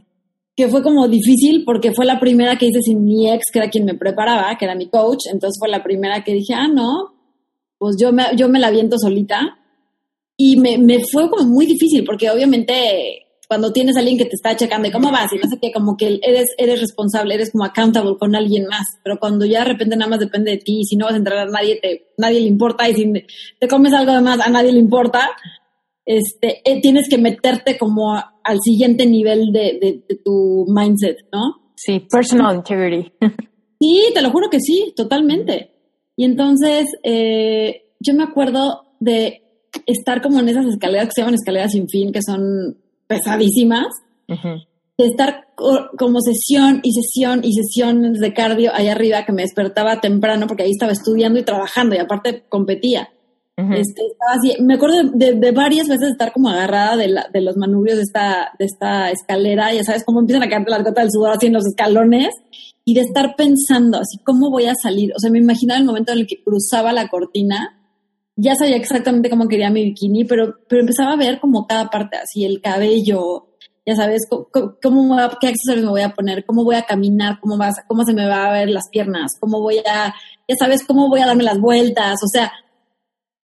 [0.55, 3.69] que fue como difícil porque fue la primera que hice sin mi ex, que era
[3.69, 5.25] quien me preparaba, que era mi coach.
[5.31, 7.13] Entonces fue la primera que dije, ah, no,
[7.77, 9.56] pues yo me, yo me la viento solita
[10.37, 14.35] y me, me, fue como muy difícil porque obviamente cuando tienes a alguien que te
[14.35, 17.51] está checando y cómo vas y no sé qué, como que eres, eres responsable, eres
[17.51, 20.81] como accountable con alguien más, pero cuando ya de repente nada más depende de ti
[20.81, 23.13] y si no vas a entrar a nadie, te, nadie le importa y si
[23.59, 25.29] te comes algo de más a nadie le importa,
[26.05, 31.71] este, eh, tienes que meterte como al siguiente nivel de, de, de tu mindset, ¿no?
[31.75, 33.13] Sí, personal integrity.
[33.79, 35.71] sí, te lo juro que sí, totalmente.
[36.15, 39.46] Y entonces, eh, yo me acuerdo de
[39.87, 42.77] estar como en esas escaleras que se llaman escaleras sin fin, que son
[43.07, 43.87] pesadísimas,
[44.27, 44.59] uh-huh.
[44.97, 49.43] de estar co- como sesión y sesión y sesión de cardio allá arriba, que me
[49.43, 53.09] despertaba temprano porque ahí estaba estudiando y trabajando y aparte competía.
[53.57, 53.73] Uh-huh.
[53.73, 57.41] Este, estaba así, me acuerdo de, de, varias veces estar como agarrada de, la, de,
[57.41, 61.05] los manubrios de esta, de esta escalera, ya sabes cómo empiezan a caerte las gotas
[61.05, 62.29] del sudor así en los escalones,
[62.85, 65.11] y de estar pensando así, ¿cómo voy a salir?
[65.15, 67.76] O sea, me imaginaba el momento en el que cruzaba la cortina
[68.37, 72.17] ya sabía exactamente cómo quería mi bikini, pero, pero empezaba a ver como cada parte,
[72.17, 73.47] así el cabello,
[73.85, 74.47] ya sabes, cómo,
[74.81, 78.13] cómo qué accesorios me voy a poner, cómo voy a caminar, cómo, va, cómo se
[78.13, 80.13] me va a ver las piernas, cómo voy a,
[80.47, 82.53] ya sabes, cómo voy a darme las vueltas, o sea,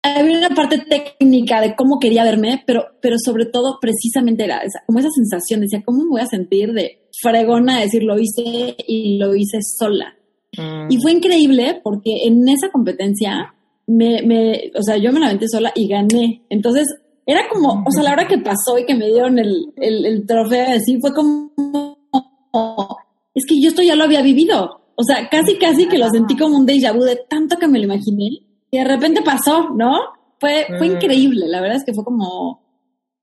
[0.01, 4.79] había una parte técnica de cómo quería verme, pero, pero sobre todo precisamente era esa,
[4.85, 9.17] como esa sensación, decía, ¿cómo me voy a sentir de fregona decir lo hice y
[9.17, 10.15] lo hice sola?
[10.57, 10.89] Mm.
[10.89, 13.53] Y fue increíble porque en esa competencia
[13.89, 16.45] me, me, o sea, yo me la aventé sola y gané.
[16.49, 16.85] Entonces,
[17.25, 20.25] era como, o sea, la hora que pasó y que me dieron el, el, el
[20.25, 21.51] trofeo así, fue como,
[23.33, 24.81] es que yo esto ya lo había vivido.
[24.95, 27.79] O sea, casi, casi que lo sentí como un déjà vu de tanto que me
[27.79, 29.97] lo imaginé y de repente pasó, ¿no?
[30.39, 30.91] Fue, fue mm.
[30.93, 32.61] increíble, la verdad es que fue como,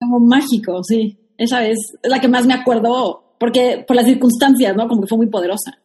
[0.00, 1.18] como mágico, sí.
[1.38, 4.88] Esa es la que más me acuerdo, porque por las circunstancias, ¿no?
[4.88, 5.78] Como que fue muy poderosa.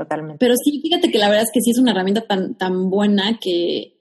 [0.00, 0.38] Totalmente.
[0.38, 3.38] Pero sí, fíjate que la verdad es que sí es una herramienta tan, tan buena
[3.38, 3.98] que,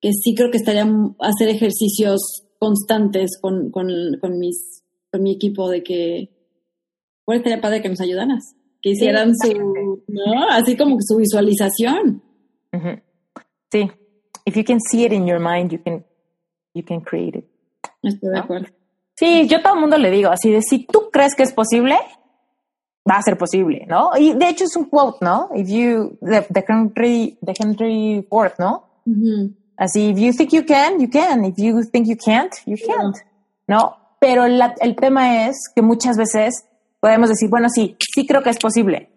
[0.00, 0.84] que sí creo que estaría
[1.20, 3.88] hacer ejercicios constantes con, con,
[4.20, 4.82] con, mis,
[5.12, 6.30] con mi equipo de que,
[7.24, 10.48] bueno, estaría padre que nos ayudaras, que hicieran sí, su, ¿no?
[10.50, 12.24] Así como su visualización.
[12.72, 13.00] Uh-huh.
[13.70, 13.88] Sí.
[14.44, 16.04] If you can see it in your mind, you can,
[16.74, 17.44] you can create it.
[18.02, 18.66] Estoy de acuerdo.
[19.14, 21.52] Sí, yo a todo el mundo le digo así de si tú crees que es
[21.52, 21.94] posible,
[23.08, 24.10] va a ser posible, ¿no?
[24.16, 25.48] Y de hecho es un quote, ¿no?
[25.54, 28.84] If you, de, de Henry, de Henry Ford, ¿no?
[29.76, 31.44] Así, if you think you can, you can.
[31.44, 33.16] If you think you can't, you can't,
[33.68, 33.96] ¿no?
[34.18, 36.66] Pero la, el tema es que muchas veces
[37.00, 39.10] podemos decir, bueno, sí, sí creo que es posible.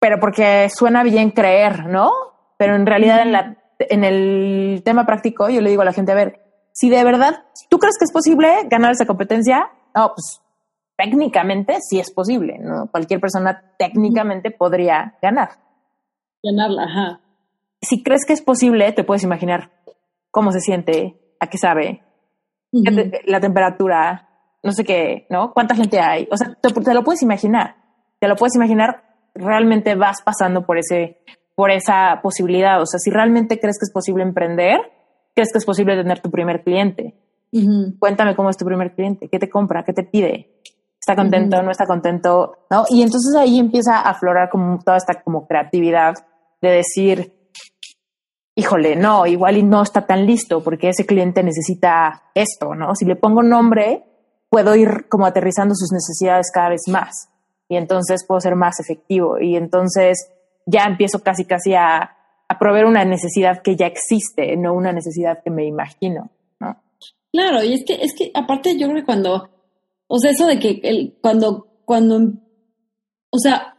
[0.00, 2.12] Pero porque suena bien creer, ¿no?
[2.58, 6.12] Pero en realidad en, la, en el tema práctico yo le digo a la gente,
[6.12, 6.42] a ver,
[6.72, 10.40] si de verdad tú crees que es posible ganar esa competencia, no, pues
[10.98, 12.88] técnicamente sí es posible, ¿no?
[12.90, 15.50] Cualquier persona técnicamente podría ganar.
[16.42, 17.20] Ganarla, ajá.
[17.80, 19.70] Si crees que es posible, te puedes imaginar
[20.32, 22.02] cómo se siente, a qué sabe,
[22.72, 23.20] uh -huh.
[23.26, 24.28] la temperatura,
[24.64, 25.52] no sé qué, ¿no?
[25.52, 26.26] ¿Cuánta gente hay?
[26.32, 27.76] O sea, te, te, lo puedes imaginar,
[28.18, 29.04] te lo puedes imaginar,
[29.34, 31.18] realmente vas pasando por ese,
[31.54, 32.82] por esa posibilidad.
[32.82, 34.80] O sea, si realmente crees que es posible emprender,
[35.32, 37.14] crees que es posible tener tu primer cliente.
[37.52, 37.98] Uh -huh.
[38.00, 40.58] Cuéntame cómo es tu primer cliente, qué te compra, qué te pide,
[41.08, 41.64] está contento, uh -huh.
[41.64, 42.84] no está contento, ¿no?
[42.90, 46.14] Y entonces ahí empieza a aflorar como toda esta como creatividad
[46.60, 47.32] de decir,
[48.54, 52.94] híjole, no, igual y no está tan listo porque ese cliente necesita esto, ¿no?
[52.94, 54.04] Si le pongo nombre,
[54.50, 57.30] puedo ir como aterrizando sus necesidades cada vez más
[57.68, 60.30] y entonces puedo ser más efectivo y entonces
[60.66, 62.16] ya empiezo casi casi a,
[62.48, 66.30] a proveer una necesidad que ya existe, no una necesidad que me imagino,
[66.60, 66.76] ¿no?
[67.32, 69.48] Claro, y es que, es que aparte yo creo que cuando
[70.08, 72.32] o sea, eso de que el, cuando, cuando,
[73.30, 73.76] o sea,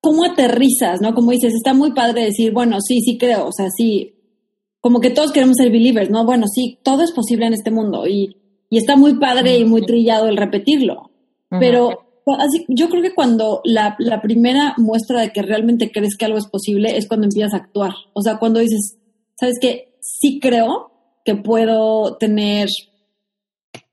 [0.00, 1.14] cómo aterrizas, ¿no?
[1.14, 4.16] Como dices, está muy padre decir, bueno, sí, sí creo, o sea, sí,
[4.80, 6.26] como que todos queremos ser believers, ¿no?
[6.26, 8.36] Bueno, sí, todo es posible en este mundo y,
[8.68, 11.10] y está muy padre y muy trillado el repetirlo,
[11.48, 12.06] pero
[12.38, 16.38] así, yo creo que cuando la, la primera muestra de que realmente crees que algo
[16.38, 18.98] es posible es cuando empiezas a actuar, o sea, cuando dices,
[19.38, 19.96] ¿sabes qué?
[20.00, 20.90] Sí creo
[21.24, 22.68] que puedo tener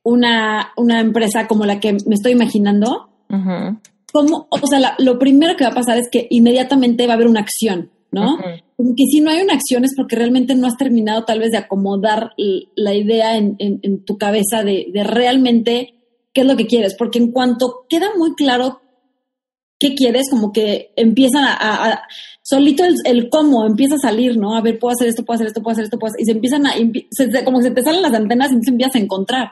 [0.03, 3.09] una, una empresa como la que me estoy imaginando,
[4.11, 7.27] como, o sea, lo primero que va a pasar es que inmediatamente va a haber
[7.27, 8.37] una acción, ¿no?
[8.75, 11.51] Como que si no hay una acción es porque realmente no has terminado tal vez
[11.51, 12.31] de acomodar
[12.75, 15.93] la idea en, en, tu cabeza de, de, realmente
[16.33, 18.81] qué es lo que quieres, porque en cuanto queda muy claro
[19.79, 22.01] qué quieres, como que empiezan a,
[22.41, 24.55] solito el, cómo empieza a salir, ¿no?
[24.55, 26.31] A ver, puedo hacer esto, puedo hacer esto, puedo hacer esto, puedo hacer, y se
[26.31, 26.73] empiezan a,
[27.11, 29.51] se, como se te salen las antenas y se empiezas a encontrar.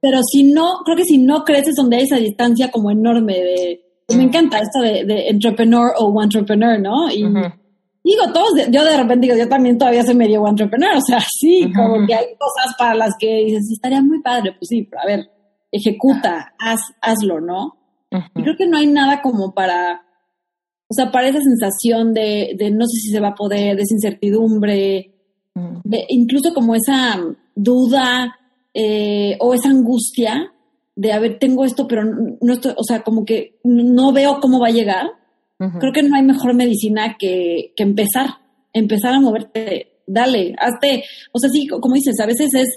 [0.00, 3.80] Pero si no, creo que si no creces donde hay esa distancia como enorme de,
[4.16, 7.10] me encanta esto de, de entrepreneur o entrepreneur, ¿no?
[7.10, 7.22] Y
[8.02, 11.70] digo, todos, yo de repente digo, yo también todavía soy medio entrepreneur, o sea, sí,
[11.74, 15.06] como que hay cosas para las que dices, estaría muy padre, pues sí, pero a
[15.06, 15.30] ver,
[15.70, 17.79] ejecuta, haz, hazlo, ¿no?
[18.10, 20.02] Y creo que no hay nada como para,
[20.88, 23.82] o sea, para esa sensación de, de no sé si se va a poder, de
[23.82, 25.14] esa incertidumbre,
[25.84, 27.20] de, incluso como esa
[27.54, 28.36] duda
[28.74, 30.52] eh, o esa angustia
[30.96, 34.60] de, a ver, tengo esto, pero no estoy, o sea, como que no veo cómo
[34.60, 35.06] va a llegar.
[35.78, 38.38] Creo que no hay mejor medicina que, que empezar,
[38.72, 42.68] empezar a moverte, dale, hazte, o sea, sí, como dices, a veces es,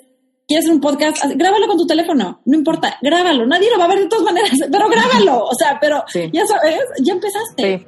[0.48, 3.90] quieres hacer un podcast, grábalo con tu teléfono, no importa, grábalo, nadie lo va a
[3.90, 7.88] ver de todas maneras, pero grábalo, o sea, pero ya sabes, ya empezaste.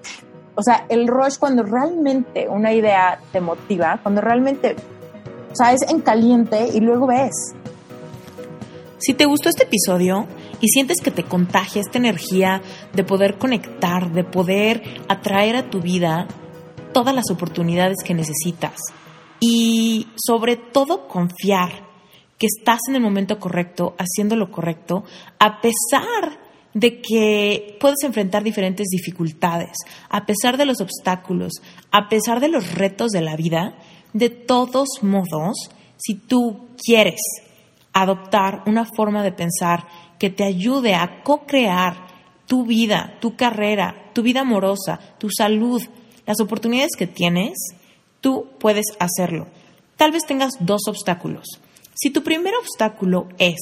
[0.58, 4.76] O sea, el rush cuando realmente una idea te motiva, cuando realmente,
[5.52, 7.54] o sea, es en caliente y luego ves.
[9.00, 10.26] Si te gustó este episodio
[10.62, 12.62] y sientes que te contagia esta energía
[12.94, 16.28] de poder conectar, de poder atraer a tu vida
[16.94, 18.80] todas las oportunidades que necesitas
[19.42, 21.85] y sobre todo confiar
[22.38, 25.04] que estás en el momento correcto, haciendo lo correcto,
[25.40, 26.40] a pesar
[26.74, 29.78] de que puedes enfrentar diferentes dificultades,
[30.10, 31.54] a pesar de los obstáculos,
[31.92, 33.76] a pesar de los retos de la vida,
[34.12, 35.56] de todos modos,
[35.98, 37.22] si tú quieres
[37.94, 39.88] adoptar una forma de pensar
[40.20, 42.08] que te ayude a co-crear
[42.46, 45.82] tu vida, tu carrera, tu vida amorosa, tu salud,
[46.26, 47.54] las oportunidades que tienes,
[48.20, 49.48] tú puedes hacerlo.
[49.96, 51.46] Tal vez tengas dos obstáculos.
[51.96, 53.56] Si tu primer obstáculo es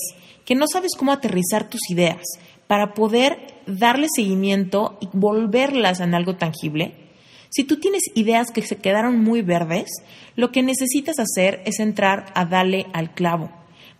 [0.43, 2.23] que no sabes cómo aterrizar tus ideas
[2.67, 6.95] para poder darle seguimiento y volverlas en algo tangible,
[7.51, 9.91] si tú tienes ideas que se quedaron muy verdes,
[10.35, 13.51] lo que necesitas hacer es entrar a darle al clavo.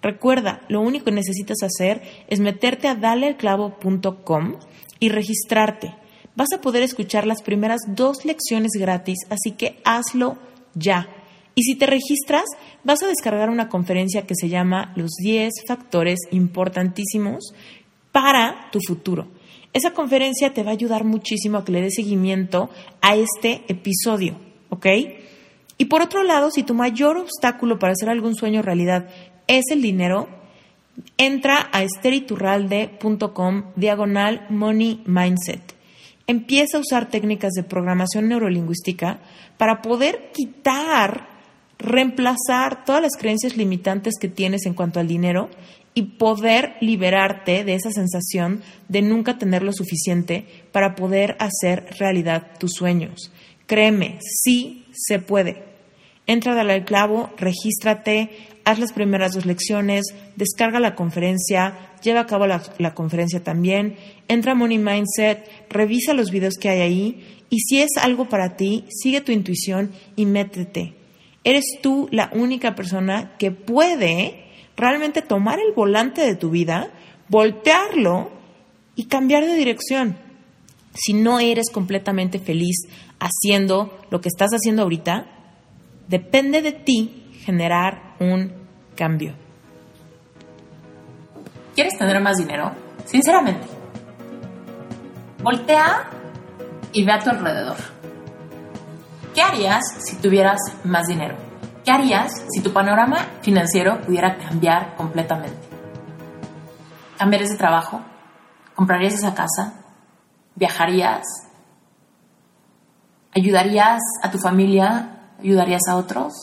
[0.01, 4.55] Recuerda, lo único que necesitas hacer es meterte a dalealclavo.com
[4.99, 5.93] y registrarte.
[6.35, 10.39] Vas a poder escuchar las primeras dos lecciones gratis, así que hazlo
[10.73, 11.07] ya.
[11.55, 12.45] Y si te registras,
[12.83, 17.53] vas a descargar una conferencia que se llama Los 10 factores importantísimos
[18.11, 19.27] para tu futuro.
[19.73, 22.69] Esa conferencia te va a ayudar muchísimo a que le des seguimiento
[23.01, 24.35] a este episodio,
[24.69, 24.87] ¿ok?
[25.77, 29.09] Y por otro lado, si tu mayor obstáculo para hacer algún sueño realidad
[29.47, 30.29] es el dinero,
[31.17, 35.61] entra a esteriturralde.com diagonal money mindset.
[36.27, 39.19] Empieza a usar técnicas de programación neurolingüística
[39.57, 41.32] para poder quitar
[41.83, 45.49] reemplazar todas las creencias limitantes que tienes en cuanto al dinero
[45.93, 52.47] y poder liberarte de esa sensación de nunca tener lo suficiente para poder hacer realidad
[52.59, 53.31] tus sueños.
[53.67, 55.63] Créeme, sí se puede.
[56.25, 58.29] Entra al clavo, regístrate,
[58.63, 60.05] haz las primeras dos lecciones,
[60.35, 63.97] descarga la conferencia, lleva a cabo la, la, conferencia también,
[64.29, 68.55] entra a Money Mindset, revisa los videos que hay ahí y si es algo para
[68.55, 71.02] ti, sigue tu intuición y métete.
[71.43, 74.45] Eres tú la única persona que puede
[74.77, 76.89] realmente tomar el volante de tu vida,
[77.29, 78.31] voltearlo
[78.95, 80.17] y cambiar de dirección.
[80.93, 82.87] Si no eres completamente feliz
[83.19, 85.25] haciendo lo que estás haciendo ahorita,
[86.07, 88.53] depende de ti generar un
[88.95, 89.33] cambio.
[91.75, 92.71] ¿Quieres tener más dinero?
[93.05, 93.65] Sinceramente,
[95.41, 96.09] voltea
[96.93, 97.92] y ve a tu alrededor.
[99.33, 101.35] ¿Qué harías si tuvieras más dinero?
[101.83, 105.57] ¿Qué harías si tu panorama financiero pudiera cambiar completamente?
[107.17, 108.01] ¿Cambiarías de trabajo?
[108.75, 109.73] ¿Comprarías esa casa?
[110.55, 111.23] ¿Viajarías?
[113.35, 115.31] ¿Ayudarías a tu familia?
[115.39, 116.33] ¿Ayudarías a otros?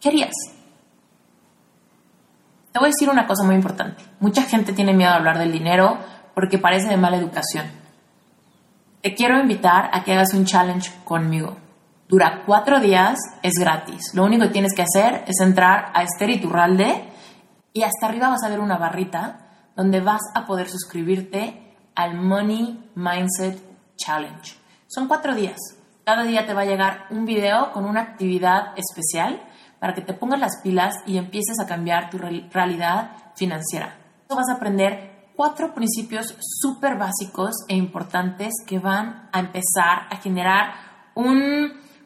[0.00, 0.34] ¿Qué harías?
[2.70, 4.02] Te voy a decir una cosa muy importante.
[4.20, 5.98] Mucha gente tiene miedo a hablar del dinero
[6.34, 7.66] porque parece de mala educación.
[9.02, 11.56] te quiero invitar a que hagas un challenge conmigo.
[12.12, 14.12] Dura cuatro días, es gratis.
[14.12, 17.08] Lo único que tienes que hacer es entrar a Esther Iturralde
[17.72, 22.90] y hasta arriba vas a ver una barrita donde vas a poder suscribirte al Money
[22.96, 23.58] Mindset
[23.96, 24.54] Challenge.
[24.88, 25.56] Son cuatro días.
[26.04, 29.42] Cada día te va a llegar un video con una actividad especial
[29.80, 33.96] para que te pongas las pilas y empieces a cambiar tu realidad financiera.
[34.28, 40.74] Vas a aprender cuatro principios súper básicos e importantes que van a empezar a generar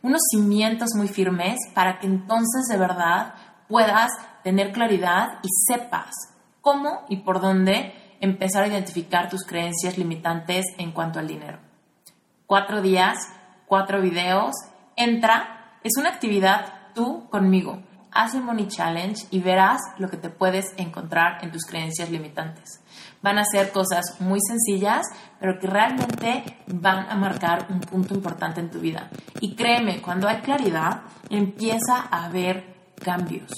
[0.07, 3.35] unos cimientos muy firmes para que entonces de verdad
[3.69, 4.12] puedas
[4.45, 6.12] tener claridad y sepas
[6.61, 11.59] cómo y por dónde empezar a identificar tus creencias limitantes en cuanto al dinero.
[12.47, 13.19] Cuatro días,
[13.66, 14.55] cuatro videos,
[14.95, 17.83] entra, es una actividad tú conmigo.
[18.12, 22.81] Haz el Money Challenge y verás lo que te puedes encontrar en tus creencias limitantes.
[23.23, 25.05] Van a ser cosas muy sencillas,
[25.38, 29.08] pero que realmente van a marcar un punto importante en tu vida.
[29.40, 33.50] Y créeme, cuando hay claridad, empieza a haber cambios.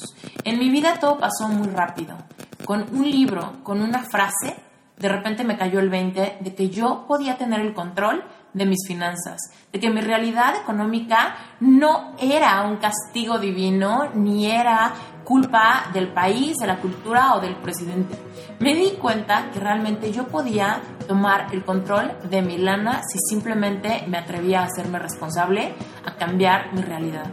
[0.44, 2.16] En mi vida todo pasó muy rápido.
[2.64, 4.56] Con un libro, con una frase,
[4.98, 8.86] de repente me cayó el 20 de que yo podía tener el control de mis
[8.86, 9.38] finanzas,
[9.72, 14.92] de que mi realidad económica no era un castigo divino, ni era
[15.24, 18.27] culpa del país, de la cultura o del presidente.
[18.60, 24.05] Me di cuenta que realmente yo podía tomar el control de mi lana si simplemente
[24.09, 25.74] me atrevía a hacerme responsable,
[26.05, 27.30] a cambiar mi realidad.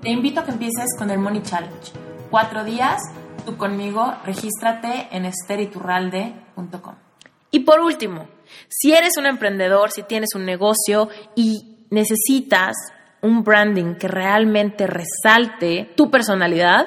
[0.00, 1.92] Te invito a que empieces con el Money Challenge.
[2.30, 3.02] Cuatro días,
[3.44, 6.94] tú conmigo, regístrate en esteriturralde.com.
[7.50, 8.26] Y por último,
[8.68, 12.76] si eres un emprendedor, si tienes un negocio y necesitas
[13.20, 16.86] un branding que realmente resalte tu personalidad,